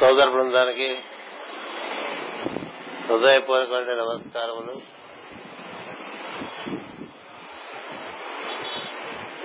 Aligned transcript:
సోదర 0.00 0.28
బృందానికి 0.28 0.98
హృదయపూర్వక 3.08 3.90
నమస్కారములు. 3.90 4.74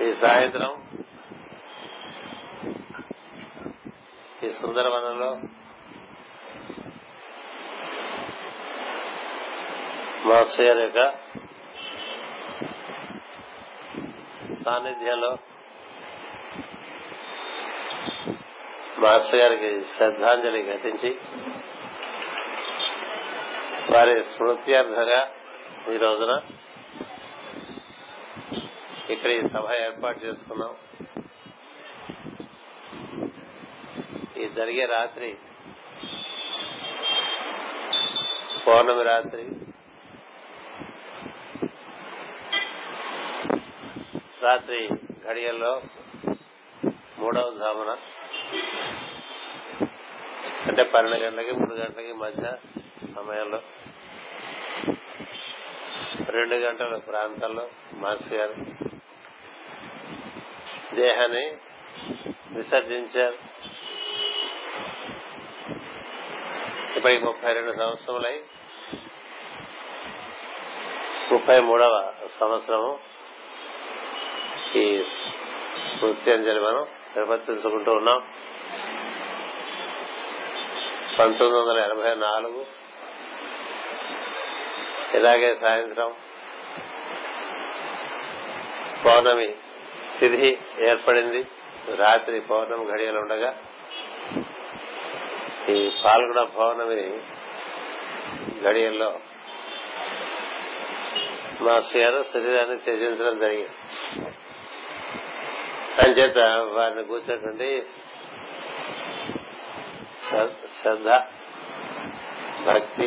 ఈ 0.04 0.12
సాయంత్రం 0.12 0.72
ఈ 4.44 4.50
సుందరవనంలో 4.50 5.30
మాస్టర్ 10.28 10.66
గారి 10.66 10.82
యొక్క 10.82 11.14
సాన్నిధ్యంలో 14.64 15.38
మాస్టర్ 19.04 19.40
గారికి 19.40 19.70
శ్రద్ధాంజలి 19.84 20.60
ఘటించి 20.72 21.10
వారి 23.94 24.14
స్మృత్యర్థంగా 24.24 25.20
ఈ 25.92 25.96
రోజున 25.96 26.32
ఇక్కడ 29.10 29.30
ఈ 29.30 29.40
సభ 29.48 29.66
ఏర్పాటు 29.70 30.18
చేసుకున్నాం. 30.24 30.72
ఈ 34.36 34.48
జరిగే 34.48 34.84
రాత్రి 34.86 35.30
పౌర్ణమి 38.66 39.04
రాత్రి 39.04 39.44
రాత్రి 44.42 44.80
ఘడియల్లో 45.28 45.82
మూడవ 47.18 47.50
ధామన 47.58 47.90
అంటే 50.66 50.82
పన్నెండు 50.82 51.24
గంటలకి 51.24 51.52
మూడు 51.52 51.74
గంటలకి 51.74 52.12
మధ్య 52.12 52.52
సమయంలో 53.14 53.60
రెండు 56.28 56.54
గంటల 56.54 56.96
ప్రాంతంలో 56.96 57.68
మాస్టర్ 57.92 58.34
గారు 58.34 58.54
దేహాన్ని 60.94 61.56
విసర్జించారు. 62.52 63.38
ఇప్పటికి 66.96 67.24
ముప్పై 67.24 67.52
రెండు 67.52 67.72
సంవత్సరములై 67.72 68.42
ముప్పై 71.32 71.60
మూడవ 71.60 72.12
సంవత్సరము 72.40 72.98
ఈ 74.76 75.04
నృత్యాంజలి 76.02 76.60
మనం 76.60 76.86
నిర్వర్తించుకుంటూ 77.16 77.92
ఉన్నాం. 77.92 78.20
పంతొమ్మిది 81.18 81.64
వందల 81.64 81.78
ఎనభై 81.78 82.14
నాలుగు 82.14 82.66
ఇలాగే 85.14 85.54
సాయంత్రం 85.54 86.14
పౌర్ణమి 89.06 89.54
తిథి 90.20 90.58
ఏర్పడింది. 90.80 91.46
రాత్రి 91.96 92.40
పౌర్ణమి 92.40 92.86
ఘడియలు 92.86 93.18
ఉండగా 93.18 93.56
ఈ 95.68 95.90
పాల్గొన 96.04 96.42
పౌర్ణమి 96.42 97.20
ఘడియల్లో 98.62 99.20
మాస్టర్ 101.60 102.00
గారు 102.00 102.22
శరీరాన్ని 102.22 102.78
త్యజించడం 102.78 103.38
జరిగింది. 103.38 103.70
అని 106.02 106.12
చేత 106.12 106.38
వారిని 106.72 107.04
కూర్చున్నటువంటి 107.04 107.86
శ్రద్ధ 110.28 111.08
భక్తి. 112.66 113.06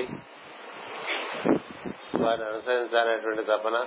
వారిని 2.24 2.48
అనుసరించాలనేటువంటి 2.48 3.44
తపన 3.44 3.78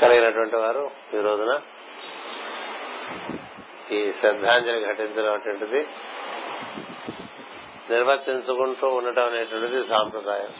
కలిగినటువంటి 0.00 0.56
వారు 0.56 0.90
ఈ 1.14 1.20
రోజున 1.20 1.60
ఈ 3.92 4.12
శ్రద్ధాంజలి 4.12 4.84
ఘటించడం 4.84 5.32
అటువంటిది 5.32 5.80
నిర్వర్తించుకుంటూ 7.90 8.88
ఉండటం 8.88 9.24
అనేటువంటిది 9.26 9.84
సాంప్రదాయం. 9.84 10.52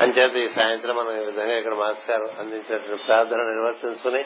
అంచేత 0.00 0.36
ఈ 0.36 0.48
సాయంత్రం 0.48 0.96
మనం 0.96 1.22
ఈ 1.22 1.24
విధంగా 1.24 1.58
ఇక్కడ 1.58 1.74
మాస్టర్ 1.74 2.10
గారు 2.10 2.40
అందించినటువంటి 2.40 3.04
ప్రార్థన 3.04 3.36
నిర్వర్తించుకుని 3.36 4.22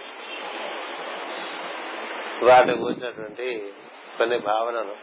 వాటిని 2.45 2.77
కూర్చున్నటువంటి 2.77 3.73
కొన్ని 4.19 4.39
భావనలు. 4.39 4.97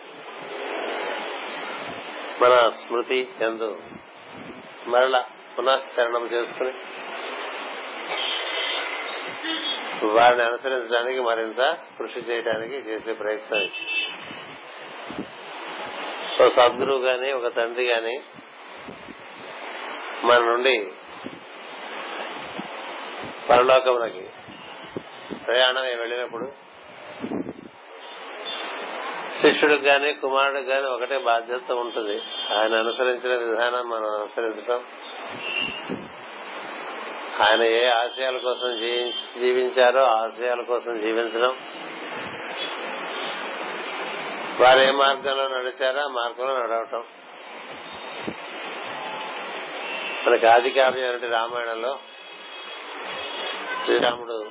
మన 2.43 2.67
స్మృతి 2.67 3.29
ఎందు 3.41 3.81
మరల 4.87 5.23
పునశ్చరణం 5.57 6.25
చేసుకుని 6.25 6.73
వారిని 10.07 10.43
అనుసరించడానికి 10.43 11.19
మరింత 11.19 11.77
కృషి 11.99 12.19
చేయడానికి 12.19 12.75
చేసే 12.75 13.13
ప్రయత్నం. 13.13 13.69
ఒక 16.41 16.47
సద్గురువు 16.47 16.99
గాని 16.99 17.31
ఒక 17.31 17.55
తండ్రి 17.55 17.85
గాని 17.87 18.21
మన 20.23 20.37
నుండి 20.37 20.91
పరలోకమునకి 23.49 24.29
ప్రయాణం 25.47 25.83
వెళ్ళినప్పుడు 25.99 26.70
శిష్యుడికి 29.41 29.85
గాని 29.85 30.13
కుమారుడికి 30.13 30.69
గాని 30.69 30.87
ఒకటే 30.87 31.17
బాధ్యత 31.17 31.71
ఉంటుంది. 31.71 32.21
ఆయన 32.57 32.75
అనుసరించిన 32.75 33.35
విధానం 33.35 33.89
మనం 33.89 34.09
అనుసరించడం 34.09 34.83
ఆయన 37.41 37.63
ఏ 37.63 37.87
ఆశయాల 37.87 38.37
కోసం 38.37 38.79
జీవించారో 39.39 40.01
ఆశయాల 40.03 40.61
కోసం 40.61 40.99
జీవించడం 40.99 41.57
వారు 44.59 44.79
ఏ 44.79 44.91
మార్గంలో 44.91 45.47
నడిచారో 45.47 46.01
ఆ 46.01 46.07
మార్గంలో 46.07 46.57
నడవటం. 46.57 47.03
మనకి 50.25 50.45
ఆది 50.45 50.71
కావ్యం 50.71 51.31
రామాయణంలో? 51.31 51.99
శ్రీరాముడు 53.85 54.45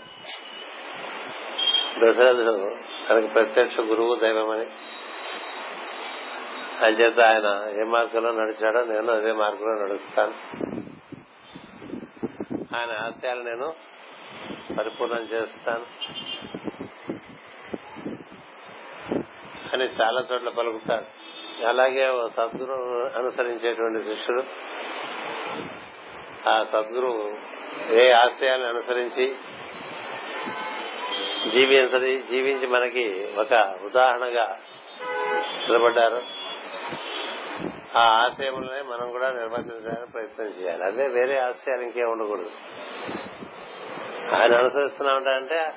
దశరథుడు 2.02 2.89
తనకి 3.10 3.28
ప్రత్యక్ష 3.28 3.80
గురువు 3.80 4.14
దైవమని. 4.14 4.66
అంచేత 6.84 7.20
ఆయన 7.20 7.80
ఏ 7.80 7.84
మార్గంలో 7.84 8.32
నడిచాడో 8.32 8.84
నేను 8.84 9.12
అదే 9.12 9.32
మార్గంలో 9.32 9.86
నడుస్తాను. 9.86 10.34
ఆయన 12.76 13.06
ఆశయాలు 13.06 13.42
నేను 13.42 13.74
పరిపూర్ణం 14.78 15.22
చేస్తాను. 15.22 15.86
అని 19.72 19.84
చాలా 19.84 20.24
చోట్ల 20.32 20.48
పలుకుతాడు 20.48 21.20
అలాగే 21.66 22.10
ఓ 22.10 22.26
సద్గురు 22.26 22.72
అనుసరించేటువంటి 23.18 24.04
శిష్యుడు 24.04 24.42
ఆ 26.48 26.62
సద్గురువు 26.62 27.38
ఏ 27.92 28.12
ఆశయాలను 28.12 28.66
అనుసరించి 28.66 29.34
జీవించది 31.48 32.22
జీవించి 32.22 32.66
మనకి 32.66 33.28
ఒక 33.38 33.74
ఉదాహరణగా 33.84 34.58
నిలబడ్డారు. 35.68 36.22
ఆ 37.96 38.00
ఆశయములనే 38.00 38.82
మనం 38.82 39.10
కూడా 39.10 39.30
నిర్వర్తించడానికి 39.30 40.12
ప్రయత్నం 40.12 40.46
చేయాలి. 40.46 40.84
అదే 40.84 41.08
వేరే 41.08 41.38
ఆశయాలు 41.38 41.82
ఇంకేం 41.82 42.10
ఉండకూడదు. 42.10 42.50
ఆయన 44.34 44.54
అనుసరిస్తున్నామంటే 44.54 45.72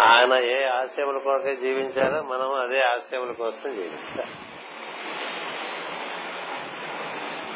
ఆయన 0.00 0.32
ఏ 0.32 0.64
ఆశయముల 0.64 1.18
కొరకే 1.18 1.56
జీవించారో 1.56 2.22
మనం 2.22 2.54
అదే 2.54 2.80
ఆశయముల 2.80 3.32
కోసం 3.32 3.74
జీవించాలి. 3.74 4.30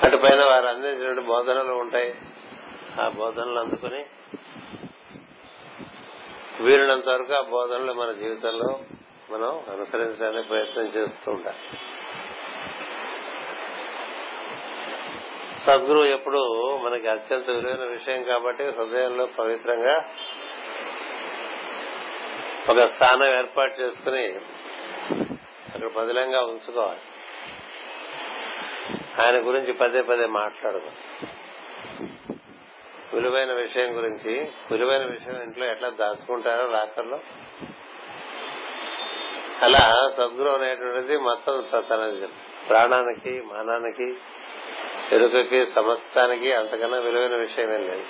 అటుపైన 0.04 0.44
వారు 0.44 0.66
అందించిన 0.66 1.20
బోధనలు 1.20 1.72
ఉంటాయి. 1.72 2.14
ఆ 3.02 3.08
బోధనలు 3.08 3.58
అందుకుని 3.58 4.04
వీరినంత 6.60 7.08
వరకు 7.08 7.32
ఆ 7.32 7.40
బోధనలు 7.40 7.92
మన 7.92 8.12
జీవితంలో 8.12 8.80
మనం 9.30 9.64
అనుసరించడానికి 9.72 10.48
ప్రయత్నం 10.48 10.84
చేస్తూ 10.84 11.32
ఉంటాం 11.32 11.54
సద్గురు 15.58 16.04
ఎప్పుడు 16.04 16.76
మనకి 16.76 17.08
అత్యంత 17.08 17.50
విలువైన 17.50 17.90
విషయం 17.90 18.22
కాబట్టి 18.22 18.64
హృదయంలో 18.64 19.26
పవిత్రంగా 19.26 19.96
ఒక 22.70 22.78
స్థానం 22.78 23.38
ఏర్పాటు 23.38 23.80
చేసుకుని 23.80 24.26
అక్కడ 25.74 25.88
పదిలంగా 25.88 26.40
ఉంచుకోవాలి. 26.40 27.00
ఆయన 29.22 29.48
గురించి 29.48 29.72
పదే 29.72 30.02
పదే 30.02 30.26
మాట్లాడదు. 30.26 30.90
విలువైన 33.12 33.52
విషయం 33.52 33.96
గురించి 33.96 34.40
విలువైన 34.70 35.04
విషయం 35.04 35.42
ఇంట్లో 35.42 35.66
ఎట్లా 35.66 35.88
దాచుకుంటారో 35.88 36.70
లాకర్లో 36.70 37.18
అలా 39.62 40.12
సద్గురు 40.16 40.50
అనేటువంటిది 40.50 41.16
మొత్తం 41.18 41.64
తన 41.88 42.28
ప్రాణానికి 42.68 43.42
మానానికి 43.46 44.08
ఎరుకకి 45.12 45.66
సమస్తానికి 45.66 46.52
అంతకన్నా 46.52 46.98
విలువైన 46.98 47.36
విషయం 47.36 47.72
ఏం 47.72 47.80
లేదు. 47.80 48.06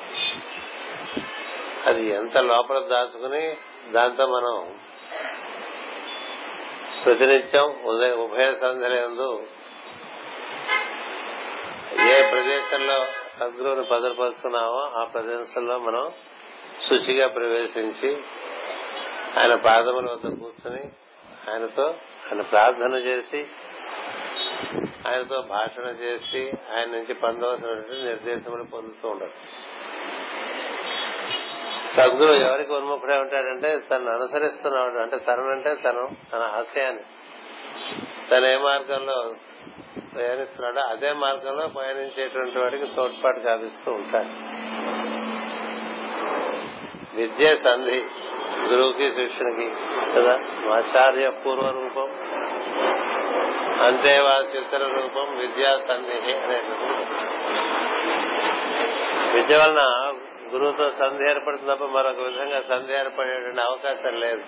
అది 1.86 2.08
ఎంత 2.08 2.38
లోపల 2.38 2.78
దాచుకుని 2.78 3.56
దాంతో 3.92 4.26
మనం 4.26 4.56
ప్రతినిత్యం 7.04 7.64
ఉదయ 7.84 8.12
ఉభయ 8.14 8.54
సంధ్యలందు 8.54 9.30
ఏ 12.10 12.30
ప్రదేశంలో 12.30 12.98
సద్గురువుని 13.40 13.82
భద్రపరుస్తున్నామో 13.82 14.78
ఆ 14.78 15.04
ప్రదేశంలో 15.04 15.78
మనం 15.78 16.12
శుచిగా 16.88 17.28
ప్రవేశించి 17.28 18.16
ఆయన 19.38 19.54
పాదముల 19.54 20.10
వద్ద 20.10 20.40
కూర్చుని 20.40 20.88
ఆయనతో 21.50 21.84
ఆయన 22.26 22.40
ప్రార్థన 22.40 22.94
చేసి 22.94 23.46
ఆయనతో 25.08 25.40
భాషణ 25.40 25.82
చేసి 25.82 26.52
ఆయన 26.76 26.86
నుంచి 26.86 27.14
పొందవలసినటువంటి 27.14 28.04
నిర్దేశములు 28.04 28.64
పొందుతూ 28.64 29.08
ఉండదు 29.08 29.30
సద్గురు 31.96 32.32
ఎవరికి 32.32 32.72
ఉన్ముఖుడే 32.72 33.18
ఉంటాడంటే 33.18 33.78
తను 33.78 34.10
అనుసరిస్తున్నాడు. 34.10 34.98
అంటే 34.98 35.18
తనంటే 35.18 35.74
తను 35.74 36.08
తన 36.32 36.38
ఆశయాన్ని. 36.38 37.02
తన 38.30 38.44
ఏ 38.44 38.56
మార్గంలో 38.56 39.34
ప్రయాణిస్తున్నాడో. 40.14 40.80
అదే 40.80 41.12
మార్గంలో 41.12 41.68
పయనించేటువంటి 41.68 42.58
వాడికి 42.58 42.86
తోడ్పాటు 42.96 43.40
కావిస్తూ 43.40 43.92
ఉంటాడు. 43.92 44.60
విద్య 47.16 47.56
సంధి 47.56 48.04
గురువుకి 48.68 49.10
శిష్యునికి 49.10 49.70
కదా? 50.16 50.32
ఆచార్య 50.74 51.30
పూర్వ 51.30 51.70
రూపం 51.70 52.10
అంతేవాసితర 53.86 54.86
రూపం 54.86 55.36
విద్యా 55.38 55.78
సంధి 55.88 56.32
అనే 56.32 56.62
విద్య 59.34 59.56
వలన 59.56 60.12
గురువుతో 60.54 60.90
సంధి 60.90 61.30
ఏర్పడుతుంది 61.30 61.74
తప్ప 61.74 61.84
మరొక 61.84 62.20
విధంగా 62.20 62.60
సంధి 62.60 62.92
ఏర్పడేటువంటి 62.92 63.60
అవకాశం 63.60 64.20
లేదు. 64.20 64.42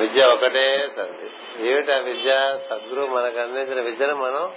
విద్య 0.00 0.22
ఒకటే 0.24 0.88
సంధి 0.96 1.28
ఏమిటి 1.68 1.92
ఆ 1.92 1.98
విద్య? 1.98 2.58
సద్గురు 2.70 3.06
మనకు 3.06 3.38
అందించిన 3.38 3.80
విద్యను 3.80 4.14
మనం 4.14 4.52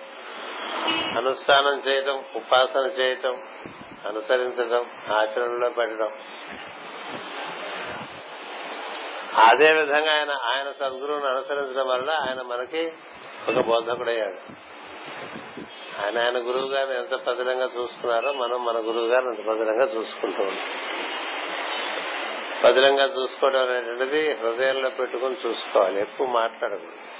అనుష్ఠానం 1.18 1.82
చేయటం 1.88 2.24
ఉపాసన 2.36 2.92
చేయటం 3.00 3.42
అనుసరించడం 4.08 4.86
ఆచరణలో 5.14 5.70
పెట్టడం. 5.70 6.12
అదే 9.48 9.74
విధంగా 9.74 10.14
ఆయన 10.14 10.32
ఆయన 10.32 10.72
సద్గురువును 10.72 11.26
అనుసరించడం 11.26 11.88
వల్ల 11.88 12.10
ఆయన 12.10 12.42
మనకి 12.42 12.94
ఒక 13.50 13.66
బోధకుడయ్యాడు. 13.66 14.64
ఆయన 16.04 16.18
ఆయన 16.20 16.38
గురువు 16.38 16.68
గారిని 16.68 16.96
ఎంత 16.96 17.14
పదిలంగా 17.16 17.70
చూసుకున్నారో 17.78 18.34
మనం 18.34 18.66
మన 18.66 18.78
గురువు 18.78 19.08
గారిని 19.08 19.30
ఎంత 19.30 19.48
పదిలంగా 19.48 19.84
చూసుకుంటూ 19.96 20.44
ఉంటాం. 20.44 21.13
పదిలంగా 22.64 23.06
చూసుకోవడం 23.06 23.60
అనేటువంటిది 23.60 24.34
హృదయంలో 24.34 24.90
పెట్టుకుని 24.90 25.36
చూసుకోవాలి. 25.48 26.02
ఎక్కువ 26.02 26.28
మాట్లాడకూడదు 26.28 27.14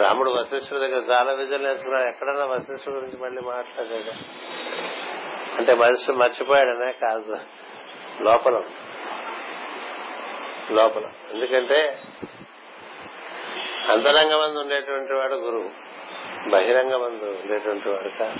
రాముడు 0.00 0.30
వశిష్ఠుడి 0.30 0.80
దగ్గర 0.80 1.02
చాలా 1.12 1.32
విజయం 1.32 1.62
నేర్చుకున్నాడు 1.62 2.08
ఎక్కడన్నా 2.08 2.44
వశిష్ఠుడి 2.44 2.96
గురించి 2.96 3.16
మళ్ళీ 3.16 3.42
మాట్లాడాడు 3.42 4.10
అంటే 5.58 5.74
మనిషి 5.74 6.12
మర్చిపోయాడనే 6.12 6.92
కాదు. 6.92 7.38
లోపల 8.20 8.62
లోపల. 10.70 11.02
ఎందుకంటే 11.32 12.02
అంతరంగ 13.88 14.42
మందు 14.42 14.58
ఉండేటువంటి 14.58 15.12
వాడు 15.12 15.34
గురువు. 15.34 15.70
బహిరంగ 16.50 16.96
మందు 16.96 17.24
ఉండేటువంటి 17.24 17.88
వాడు 17.88 18.18
కాదు. 18.18 18.38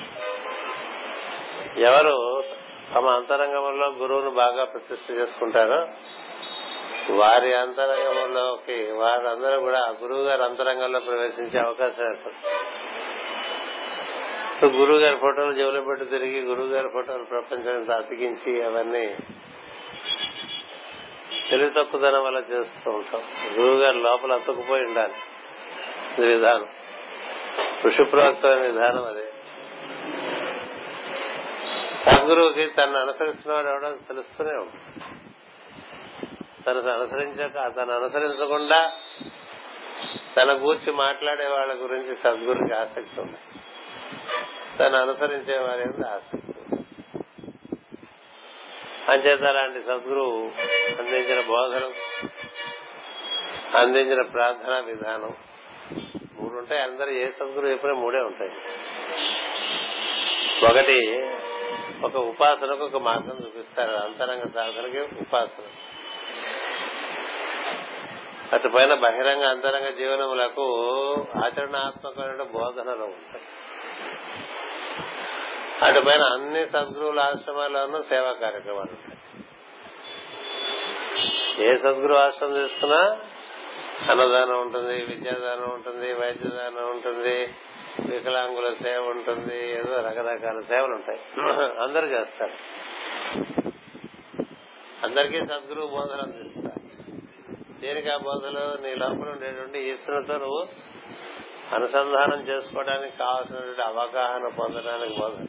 ఎవరు 1.81 2.45
తమ 2.95 3.07
అంతరంగంలో 3.07 3.87
గురువును 3.89 4.31
బాగా 4.31 4.65
ప్రతిష్ఠ 4.65 5.13
చేసుకుంటారో. 5.13 5.89
వారి 7.15 7.55
అంతరంగంలోకి 7.55 8.93
వారందరూ 8.93 9.61
కూడా 9.61 9.79
గురువు 10.03 10.21
గారి 10.21 10.45
అంతరంగంలో 10.45 11.01
ప్రవేశించే 11.01 11.61
అవకాశం 11.61 12.05
ఏర్పడుతుంది. 12.05 12.55
గురువు 14.79 14.99
గారి 14.99 15.17
ఫోటోలు 15.17 15.53
జేబులో 15.53 15.81
పెట్టి 15.81 16.05
తిరిగి 16.05 16.41
గురువు 16.41 16.67
గారి 16.67 16.89
ఫోటోలు 16.93 17.25
ప్రపంచానికి 17.25 17.93
అతికించి 17.93 18.65
అవన్నీ 18.65 19.17
తెలివి 21.51 21.71
తక్కువదనం 21.71 22.25
వల్ల 22.25 22.39
చేస్తూ 22.39 22.91
ఉంటాం. 22.91 23.23
గురువు 23.53 23.79
గారి 23.79 23.99
లోపల 23.99 24.33
అతుక్కుపోయి 24.33 24.83
ఉండాలి. 24.83 25.15
ఇది 26.19 26.27
విధానం. 26.27 26.67
ఋషిప్రోక్తమైన 27.85 28.59
విధానం 28.59 29.05
అది. 29.05 29.24
సద్గురువుకి 32.25 32.67
తను 32.67 32.97
అనుసరిస్తున్నాడు 33.01 33.67
ఎవడో 33.67 33.91
తెలుస్తూనే 33.91 34.51
ఉంటుంది 34.51 35.21
తను 36.67 36.93
అనుసరించక 36.93 37.77
తను 37.77 37.93
అనుసరించకుండా 37.93 38.93
తన 40.37 40.53
గూర్చి 40.53 40.93
మాట్లాడే 40.93 41.47
వాళ్ళ 41.47 41.73
గురించి 41.83 42.15
సద్గురుకి 42.17 42.75
ఆసక్తి 42.75 43.21
ఉంది. 43.21 43.37
తను 44.79 44.97
అనుసరించే 44.97 45.59
వారి 45.59 45.83
ఆసక్తి 46.07 46.55
అంచేత 49.13 49.43
అలాంటి 49.43 49.81
సద్గురువు 49.81 50.53
అందించిన 50.99 51.41
బోధన 51.49 51.93
అందించిన 53.79 54.23
ప్రార్థనా 54.23 54.79
విధానం 54.79 55.37
మూడు 56.41 56.55
ఉంటాయి. 56.55 56.83
అందరూ 56.83 57.11
ఏ 57.11 57.31
సద్గురు 57.31 57.67
చెప్పినా 57.67 57.95
మూడే 57.95 58.19
ఉంటాయి. 58.19 58.51
ఒకటి 60.65 60.99
ఒక 62.05 62.17
ఉపాసనకు 62.17 62.85
ఒక 62.85 62.97
మార్గం 62.97 63.45
చూపిస్తారు. 63.45 63.91
అంతరంగ 63.91 64.43
సాధనకి 64.55 65.01
ఉపాసన. 65.01 65.63
అటుపైన 68.53 68.95
బహిరంగ 68.95 69.45
అంతరంగ 69.45 69.89
జీవనములకు 69.91 70.67
ఆచరణాత్మకమైన 71.45 72.43
బోధనలు 72.43 73.05
ఉంటాయి. 73.05 73.45
అటు 75.83 76.01
పైన 76.01 76.23
అన్ని 76.23 76.67
సద్గురువుల 76.67 77.21
ఆశ్రమాల్లోనూ 77.21 78.03
సేవా 78.03 78.33
కార్యక్రమాలు 78.33 78.93
ఉంటాయి. 78.93 79.19
ఏ 81.69 81.75
సద్గురు 81.75 82.15
ఆశ్రమం 82.15 82.55
తీసుకున్నా 82.55 83.21
అన్నదానం 84.11 84.61
ఉంటుంది 84.61 85.05
విద్యాదానం 85.05 85.71
ఉంటుంది 85.75 86.13
వైద్యదానం 86.13 86.91
ఉంటుంది 86.91 87.55
వికలాంగుల 88.01 88.75
సేవ 88.83 89.03
ఉంటుంది 89.03 89.71
ఏదో 89.79 89.97
రకరకాల 89.97 90.61
సేవలు 90.61 90.95
ఉంటాయి. 90.95 91.21
అందరు 91.83 92.07
చేస్తారు. 92.07 92.53
అందరికీ 95.07 95.41
సద్గురువు 95.41 95.87
బోధన 95.87 96.21
అందిస్తారు. 96.21 96.75
దేనికి 97.81 98.09
ఆ 98.09 98.17
బోధలు? 98.17 98.83
నీ 98.83 98.95
లోపల 98.95 99.29
ఉండేటువంటి 99.29 99.79
ఈశ్వరుతో 99.79 100.39
నువ్వు 100.39 100.67
అనుసంధానం 101.75 102.49
చేసుకోవడానికి 102.49 103.17
కావాల్సినటువంటి 103.17 103.83
అవగాహన 103.83 104.49
పొందడానికి 104.59 105.21
బోధన 105.21 105.47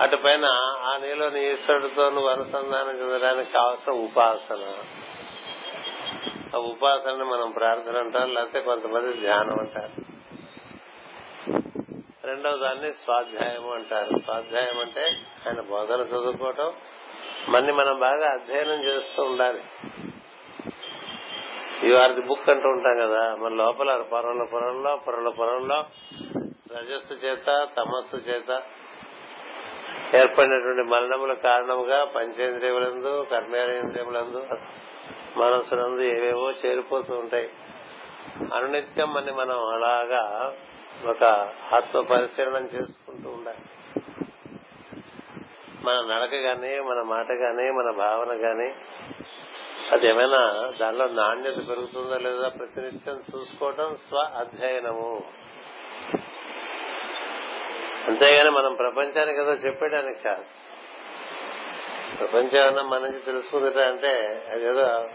అటుపైన 0.00 0.44
ఆ 0.82 0.98
నీలోని 1.02 1.52
ఈశ్వరుడితో 1.52 2.10
నువ్వు 2.10 2.28
అనుసంధానం 2.28 3.00
చెందడానికి 3.00 3.52
కావాల్సిన 3.52 3.92
ఉపాసన 3.92 4.74
ఆ 6.54 6.58
ఉపాసనని 6.58 7.24
మనం 7.24 7.50
ప్రార్థన 7.50 7.98
అంటాం 7.98 8.34
లేకపోతే 8.34 8.60
కొంతమంది 8.60 9.12
ధ్యానం 9.12 9.58
అంటారు. 9.60 10.14
రెండవ 12.26 12.56
దాన్ని 12.56 12.92
స్వాధ్యాయం 12.92 13.70
అంటారు. 13.70 14.18
స్వాధ్యాయం 14.18 14.80
అంటే 14.80 15.04
ఆయన 15.48 15.60
బోధన 15.60 16.00
చదువుకోవటం. 16.00 16.72
మన్ని 17.48 17.72
మనం 17.72 18.00
బాగా 18.00 18.30
అధ్యయనం 18.30 18.82
చేస్తూ 18.84 19.22
ఉండాలి. 19.22 19.62
యు 21.82 21.94
ఆర్ 21.94 22.12
ది 22.12 22.20
బుక్ 22.20 22.50
అంటూ 22.50 22.68
ఉంటాం 22.68 23.08
కదా 23.08 23.34
మన 23.34 23.54
లోపల 23.54 24.02
పొరల 24.02 24.46
పొరల్లో 24.52 24.96
పొరల 24.96 25.28
పొరల్లో 25.28 25.84
రజస్సు 26.76 27.14
చేత 27.14 27.68
తమస్సు 27.76 28.16
చేత 28.16 28.62
ఏర్పడినటువంటి 30.14 30.90
మరణముల 30.90 31.32
కారణముగా 31.32 32.04
పంచేంద్రియములందు 32.04 33.26
కర్మేంద్రియములందు 33.30 34.46
మనస్సునందు 35.36 36.00
ఏవేవో 36.00 36.50
చేరిపోతూ 36.50 37.14
ఉంటాయి. 37.14 37.50
అనునిత్యం 38.54 39.16
అని 39.16 39.32
మనం 39.32 39.64
అలాగా 39.64 40.52
ఒక 41.04 41.24
ఆత్మ 41.74 42.00
పరిశీలన 42.00 42.64
చేసుకుంటూ 42.64 43.30
ఉండాలి. 43.30 43.58
మన 45.84 45.94
నడక 46.14 46.34
గాని 46.34 46.80
మన 46.80 47.02
మాట 47.02 47.32
గాని 47.32 47.70
మన 47.70 47.90
భావన 47.90 48.28
గాని 48.28 48.74
అది 49.92 50.08
ఏమైనా 50.08 50.72
దానిలో 50.80 51.06
నాణ్యత 51.08 51.68
పెరుగుతుందో 51.68 52.18
లేదా 52.18 52.48
ప్రతినిత్యం 52.48 53.14
చూసుకోవటం 53.14 53.96
స్వ 54.08 54.18
అధ్యయనము. 54.18 55.24
అంతేగాని 58.06 58.50
మనం 58.50 58.74
ప్రపంచానికి 58.74 59.40
ఏదో 59.40 59.52
చెప్పేయడానికి 59.52 60.22
కాదు. 60.22 60.44
ప్రపంచం 62.18 62.66
అన్న 62.66 62.80
మన 62.80 63.10
తెలుసుకుందట 63.10 63.78
అంటే 63.78 64.42
అదేదో 64.52 65.08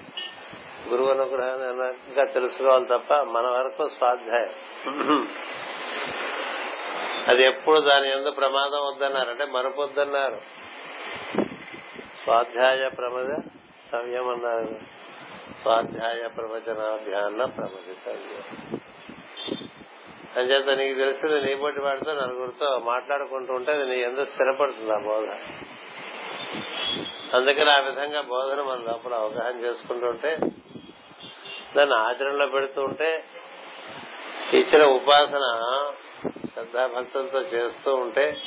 గురువు 0.89 1.09
అనుగ్రహాన్ని 1.09 1.87
ఇంకా 1.87 2.23
తెలుసుకోవాలి 2.33 2.85
తప్ప 2.85 3.13
మన 3.13 3.47
వరకు 3.47 3.89
స్వాధ్యాయం. 3.89 4.53
అది 7.27 7.43
ఎప్పుడు 7.43 7.79
దాని 7.79 8.11
ఎందు 8.11 8.31
ప్రమాదం 8.31 8.87
వద్దన్నారు. 8.87 9.29
అంటే 9.29 9.45
మరపొద్దన్నారు. 9.45 10.37
స్వాధ్యాయ 12.23 12.89
ప్రమద 12.89 13.41
సవ్యం 13.91 14.29
అన్నారు 14.29 14.99
స్వాధ్యాయ 15.61 16.27
ప్రవచనాభ్యాన్న 16.27 17.45
ప్రమదితవ్యం 17.45 18.79
అంచేత 20.37 20.77
నీకు 20.77 20.97
తెలిసింది 20.97 21.45
నీ 21.45 21.61
బట్టి 21.61 21.81
వాడితో 21.81 22.13
నలుగురితో 22.13 22.79
మాట్లాడుకుంటూ 22.79 23.53
ఉంటే 23.53 23.71
అది 23.71 23.85
నీ 23.85 24.01
ఎందుకు 24.01 24.25
స్థిరపడుతుంది 24.25 24.93
ఆ 24.93 24.97
బోధ. 24.97 25.27
అందుకని 27.33 27.71
ఆ 27.71 27.79
విధంగా 27.79 28.21
బోధన 28.21 28.61
మన 28.61 28.79
లోపల 28.87 29.13
అవగాహన 29.13 29.59
చేసుకుంటూ 29.65 30.07
ఉంటే 30.07 30.37
దాన్ని 31.75 31.95
ఆచరణలో 31.95 32.47
పెడుతూ 32.47 32.83
ఉంటే 32.83 33.23
ఇచ్చిన 34.53 34.85
ఉపాసన 34.85 35.45
శ్రద్ధాభక్తులతో 36.53 37.39
చేస్తూ 37.39 37.95
ఉంటే 37.95 38.37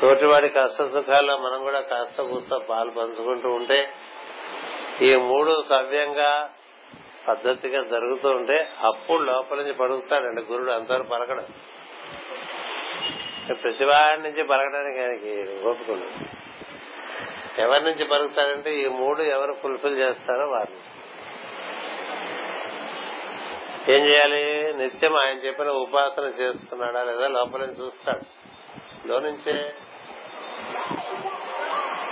తోటివాడి 0.00 0.48
కష్ట 0.48 0.82
సుఖాల్లో 0.82 1.36
మనం 1.36 1.62
కూడా 1.62 1.80
కాస్త 1.80 2.22
కూస్త 2.22 2.54
పాలు 2.54 2.90
పంచుకుంటూ 2.90 3.48
ఉంటే 3.48 3.88
ఈ 5.02 5.16
మూడు 5.16 5.64
సవ్యంగా 5.70 6.50
పద్ధతిగా 7.28 7.82
జరుగుతూ 7.82 8.28
ఉంటే 8.28 8.68
అప్పుడు 8.84 9.22
లోపల 9.22 9.56
నుంచి 9.56 9.72
పడుకుతాడండి 9.72 10.42
గురుడు. 10.42 10.70
అంతవరకు 10.70 11.08
పలకడం. 11.08 11.44
ప్రతివాడి 13.54 14.22
నుంచి 14.22 14.42
పలకడానికి 14.44 15.00
ఆయనకి 15.00 15.62
ఓపికలు 15.64 16.10
ఎవరి 17.58 17.84
నుంచి 17.84 18.04
పలుకుతాడంటే 18.04 18.74
ఈ 18.74 18.86
మూడు 18.86 19.22
ఎవరు 19.22 19.56
ఫుల్ఫిల్ 19.62 19.98
చేస్తారో 19.98 20.46
వారిని. 20.46 20.78
ఏం 23.92 24.06
చేయాలి? 24.06 24.74
నిత్యం 24.76 25.16
ఆయన 25.16 25.36
చెప్పిన 25.46 25.68
ఉపాసన 25.68 26.22
చేస్తున్నాడా 26.22 27.04
లేదా 27.04 27.28
లోపల 27.28 27.62
చూస్తాడు. 27.62 28.24
లోనుంచే 29.08 29.74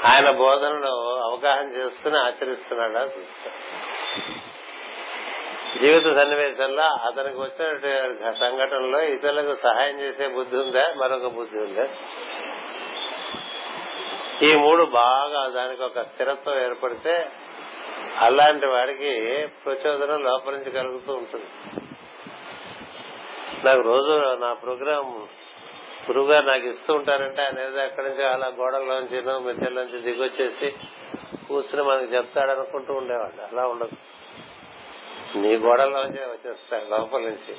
ఆయన 0.04 0.30
బోధనలో 0.30 1.20
అవగాహన 1.20 1.72
చేసుకుని 1.76 2.18
ఆచరిస్తున్నాడా 2.18 3.04
చూస్తాడు. 3.04 4.53
జీవిత 5.80 6.16
సన్నివేశంలో 6.16 6.82
అతనికి 6.82 7.38
వచ్చిన 7.38 8.30
సంఘటనలో 8.30 9.00
ఇతరులకు 9.00 9.56
సహాయం 9.56 10.00
చేసే 10.00 10.28
బుద్ధి 10.28 10.56
ఉందా? 10.56 10.94
మరొక 10.96 11.26
బుద్ధి 11.26 11.58
ఉందా? 11.58 11.86
ఈ 14.42 14.56
మూడు 14.56 14.84
బాగా 14.84 15.48
దానికి 15.48 15.82
ఒక 15.82 16.00
స్థిరత్వం 16.00 16.60
ఏర్పడితే 16.60 17.30
అలాంటి 18.18 18.66
వాడికి 18.66 19.46
ప్రచోదనం 19.64 20.24
లోపల 20.24 20.52
నుంచి 20.52 20.70
కలుగుతూ 20.70 21.12
ఉంటుంది. 21.12 21.46
నాకు 23.64 23.80
రోజు 23.80 24.36
నా 24.40 24.52
ప్రోగ్రాం 24.52 25.28
గురువు 26.08 26.26
గారు 26.26 26.46
నాకు 26.46 26.66
ఇస్తూ 26.66 26.94
ఉంటారంటే 26.94 27.42
ఆయన 27.42 27.60
ఏదో 27.60 27.80
అక్కడి 27.80 28.08
నుంచి 28.08 28.24
అలా 28.24 28.46
గోడల్లోంచి 28.46 29.44
మెత్తల్లోంచి 29.44 29.98
దిగొచ్చేసి 30.00 30.74
కూర్చుని 31.48 31.82
మనకి 31.82 32.14
చెప్తాడనుకుంటూ 32.14 32.94
ఉండేవాడు 32.94 33.54
అలా 33.54 33.68
ఉండదు. 33.68 34.13
నీ 35.36 35.56
గోడల్లోంచి 35.56 36.20
వచ్చేస్తాయి 36.20 36.90
లోపల 36.90 37.20
నుంచి. 37.20 37.56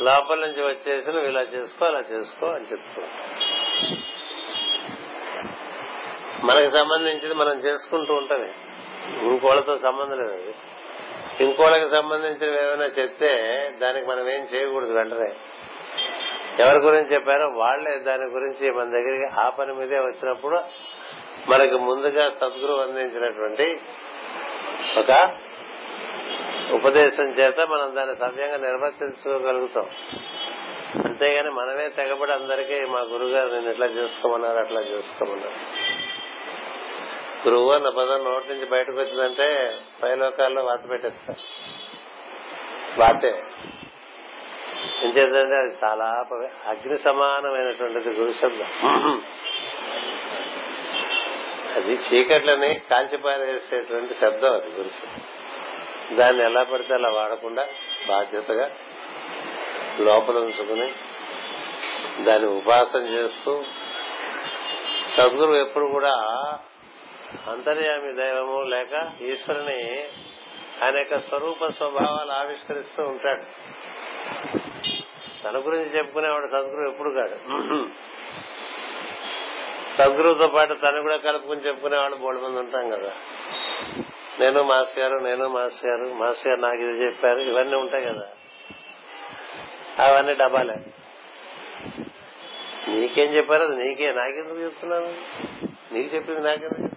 లోపల 0.00 0.34
నుంచి 0.34 0.62
వచ్చేసి 0.62 1.10
నువ్వు 1.10 1.28
ఇలా 1.28 1.40
చేసుకో 1.40 1.84
అలా 1.86 2.02
చేసుకో 2.12 2.46
అని 2.46 2.64
చెప్తూ 2.72 3.02
మనకి 6.46 6.78
సంబంధించింది 6.78 7.34
మనం 7.34 7.58
చేసుకుంటూ 7.64 8.14
ఉంటది 8.14 8.52
ఇంకోళ్ళతో 9.26 9.78
సంబంధం 9.78 10.18
లేదు 10.18 10.32
అది. 10.32 10.54
ఇంకోళ్ళకి 11.44 11.90
సంబంధించినవి 11.90 12.66
ఏమైనా 12.66 12.84
చెప్తే 12.84 13.30
దానికి 13.80 14.06
మనం 14.06 14.28
ఏం 14.30 14.48
చేయకూడదు 14.54 14.92
వెంటనే. 14.92 15.32
ఎవరి 16.64 16.78
గురించి 16.78 17.14
చెప్పారో 17.14 17.48
వాళ్ళే 17.48 17.98
దాని 17.98 18.24
గురించి 18.24 18.70
మన 18.70 18.84
దగ్గరికి 18.84 19.24
ఆ 19.24 19.50
పని 19.50 19.72
మీదే 19.72 19.98
వచ్చినప్పుడు 19.98 20.58
మనకి 21.48 21.74
ముందుగా 21.74 22.30
సద్గురు 22.30 22.72
అందించినటువంటి 22.72 23.80
ఒక 24.98 25.40
ఉపదేశం 26.72 27.24
చేత 27.24 27.60
మనం 27.60 27.96
దాన్ని 27.96 28.16
సవ్యంగా 28.16 28.56
నిర్వర్తించుకోగలుగుతాం 28.56 29.88
అంతేగాని 31.04 31.50
మనమే 31.50 31.88
తెగబడి 31.88 32.32
అందరికీ 32.32 32.84
మా 32.84 33.00
గురుగారు 33.00 33.52
నేను 33.52 33.70
ఇట్లా 33.70 33.86
చేసుకోమన్నారు 33.86 34.58
అట్లా 34.58 34.80
చేసుకోమన్నారు. 34.80 35.54
గురువు 37.48 37.70
అన్న 37.70 37.88
పదం 37.88 38.24
నోటి 38.24 38.48
నుంచి 38.48 38.66
బయటకు 38.66 38.96
వచ్చిందంటే 38.96 39.78
పైలోకాల్లో 40.02 40.62
వాత 40.62 40.88
పెట్టేస్తారు. 40.88 41.40
వాతే 43.00 43.42
ఏం 45.04 45.10
అది 45.36 45.76
చాలా 45.84 46.24
అగ్ని 46.66 46.98
సమానమైనటువంటిది 46.98 48.10
గురు 48.10 48.32
శబ్దం 48.32 49.22
అది 51.74 51.92
చీకట్లని 51.92 52.74
కాల్చిపారేసేటువంటి 52.74 54.14
శబ్దం 54.14 54.52
అది 54.52 54.70
గురు 54.70 54.88
శబ్దం 54.88 55.43
దాన్ని 56.12 56.44
ఎలా 56.44 56.62
పడితే 56.62 56.94
అలా 56.94 57.08
వాడకుండా 57.08 57.66
బాధ్యతగా 58.08 58.70
లోపల 60.00 60.36
ఉంచుకుని 60.36 60.92
దాన్ని 62.24 62.48
ఉపాసన 62.48 62.98
చేస్తూ 62.98 63.62
సద్గురు 65.16 65.52
ఎప్పుడు 65.52 65.84
కూడా 65.84 66.12
అంతర్యామి 67.50 68.12
దైవము 68.12 68.62
లేక 68.62 69.12
ఈశ్వరుని 69.22 70.08
ఆయన 70.82 70.96
యొక్క 70.98 71.18
స్వరూప 71.18 71.66
స్వభావాలు 71.66 72.32
ఆవిష్కరిస్తూ 72.32 73.02
ఉంటాడు. 73.02 73.42
తన 75.44 75.58
గురించి 75.58 75.98
చెప్పుకునేవాడు 75.98 76.46
సద్గురు 76.46 76.90
ఎప్పుడు 76.90 77.10
కాడు. 77.10 77.36
సద్గురువుతో 79.96 80.48
పాటు 80.48 80.74
తను 80.74 81.02
కూడా 81.02 81.16
కలుపుకుని 81.16 81.60
చెప్పుకునేవాడు 81.60 82.14
బోడు 82.14 82.38
మంది 82.38 82.58
ఉంటాం 82.58 82.90
కదా. 82.90 83.12
నేను 84.40 84.62
మాస్ 84.62 84.98
గారు 84.98 85.18
నేను 85.18 85.48
మాస్ 85.48 85.86
గారు 85.86 86.14
మాస్ 86.14 86.48
గారు 86.48 86.60
నాకు 86.60 86.76
ఇది 86.76 87.04
చెప్పారు 87.04 87.38
ఇవన్నీ 87.38 87.76
ఉంటాయి 87.76 88.04
కదా. 88.04 88.28
అవన్నీ 89.98 90.34
డబ్బాలే. 90.34 90.74
నీకేం 92.88 93.34
చెప్పారు? 93.36 93.62
అది 93.62 93.84
నీకే. 93.84 94.12
నాకెందుకు 94.12 94.58
చెప్తున్నాను 94.58 95.14
నీకు 95.94 96.14
చెప్పింది 96.14 96.40
నాకెందుకు? 96.40 96.96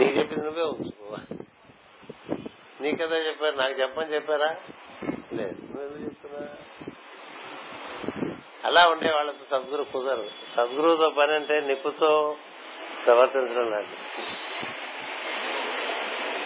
నీకు 0.00 0.18
చెప్పింది 0.18 0.44
నువ్వే 0.44 0.62
ఉంచుకో 0.62 1.16
నీకదా 2.80 3.16
చెప్పారు? 3.16 3.56
నాకు 3.56 3.72
చెప్పని 3.72 4.14
చెప్పారా? 4.14 4.56
లేదు. 5.32 5.62
నువ్వెందుకు 5.62 6.04
చెప్తున్నా 6.04 6.48
అలా 8.64 8.88
ఉండే 8.88 9.12
వాళ్ళతో 9.12 9.58
సద్గురు 9.58 9.82
కుదరదు. 9.82 10.30
సద్గురువుతో 10.56 11.10
పని 11.10 11.32
అంటే 11.32 11.60
నిప్పుతో 11.60 12.36
ప్రవర్తించడం 13.06 13.70
లాంటి 13.70 14.22